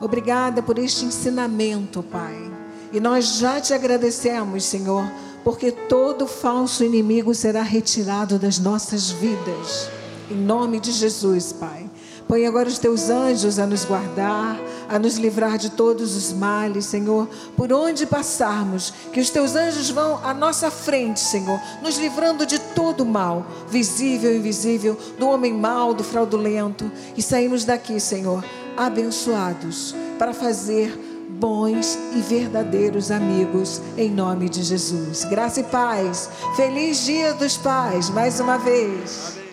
Obrigada 0.00 0.62
por 0.62 0.78
este 0.78 1.04
ensinamento, 1.04 2.02
Pai. 2.02 2.50
E 2.90 2.98
nós 2.98 3.36
já 3.36 3.60
te 3.60 3.74
agradecemos, 3.74 4.64
Senhor, 4.64 5.04
porque 5.44 5.70
todo 5.70 6.26
falso 6.26 6.82
inimigo 6.82 7.34
será 7.34 7.60
retirado 7.60 8.38
das 8.38 8.58
nossas 8.58 9.10
vidas. 9.10 9.90
em 10.30 10.36
nome 10.36 10.80
de 10.80 10.90
Jesus, 10.90 11.52
Pai. 11.52 11.86
Põe 12.26 12.46
agora 12.46 12.68
os 12.68 12.78
teus 12.78 13.10
anjos 13.10 13.58
a 13.58 13.66
nos 13.66 13.84
guardar, 13.84 14.58
a 14.88 14.98
nos 14.98 15.16
livrar 15.16 15.58
de 15.58 15.70
todos 15.70 16.16
os 16.16 16.32
males, 16.32 16.86
Senhor. 16.86 17.28
Por 17.56 17.72
onde 17.72 18.06
passarmos, 18.06 18.92
que 19.12 19.20
os 19.20 19.30
teus 19.30 19.54
anjos 19.54 19.90
vão 19.90 20.20
à 20.24 20.32
nossa 20.32 20.70
frente, 20.70 21.20
Senhor, 21.20 21.60
nos 21.82 21.98
livrando 21.98 22.46
de 22.46 22.58
todo 22.58 23.04
mal, 23.04 23.46
visível 23.68 24.32
e 24.32 24.38
invisível, 24.38 24.98
do 25.18 25.28
homem 25.28 25.52
mau, 25.52 25.94
do 25.94 26.04
fraudulento. 26.04 26.90
E 27.16 27.22
saímos 27.22 27.64
daqui, 27.64 27.98
Senhor, 28.00 28.44
abençoados, 28.76 29.94
para 30.18 30.32
fazer 30.32 30.98
bons 31.28 31.98
e 32.14 32.20
verdadeiros 32.20 33.10
amigos, 33.10 33.80
em 33.96 34.10
nome 34.10 34.48
de 34.48 34.62
Jesus. 34.62 35.24
Graça 35.24 35.60
e 35.60 35.64
paz. 35.64 36.30
Feliz 36.56 37.04
Dia 37.04 37.34
dos 37.34 37.56
Pais, 37.56 38.08
mais 38.10 38.40
uma 38.40 38.58
vez. 38.58 39.32
Amém. 39.36 39.45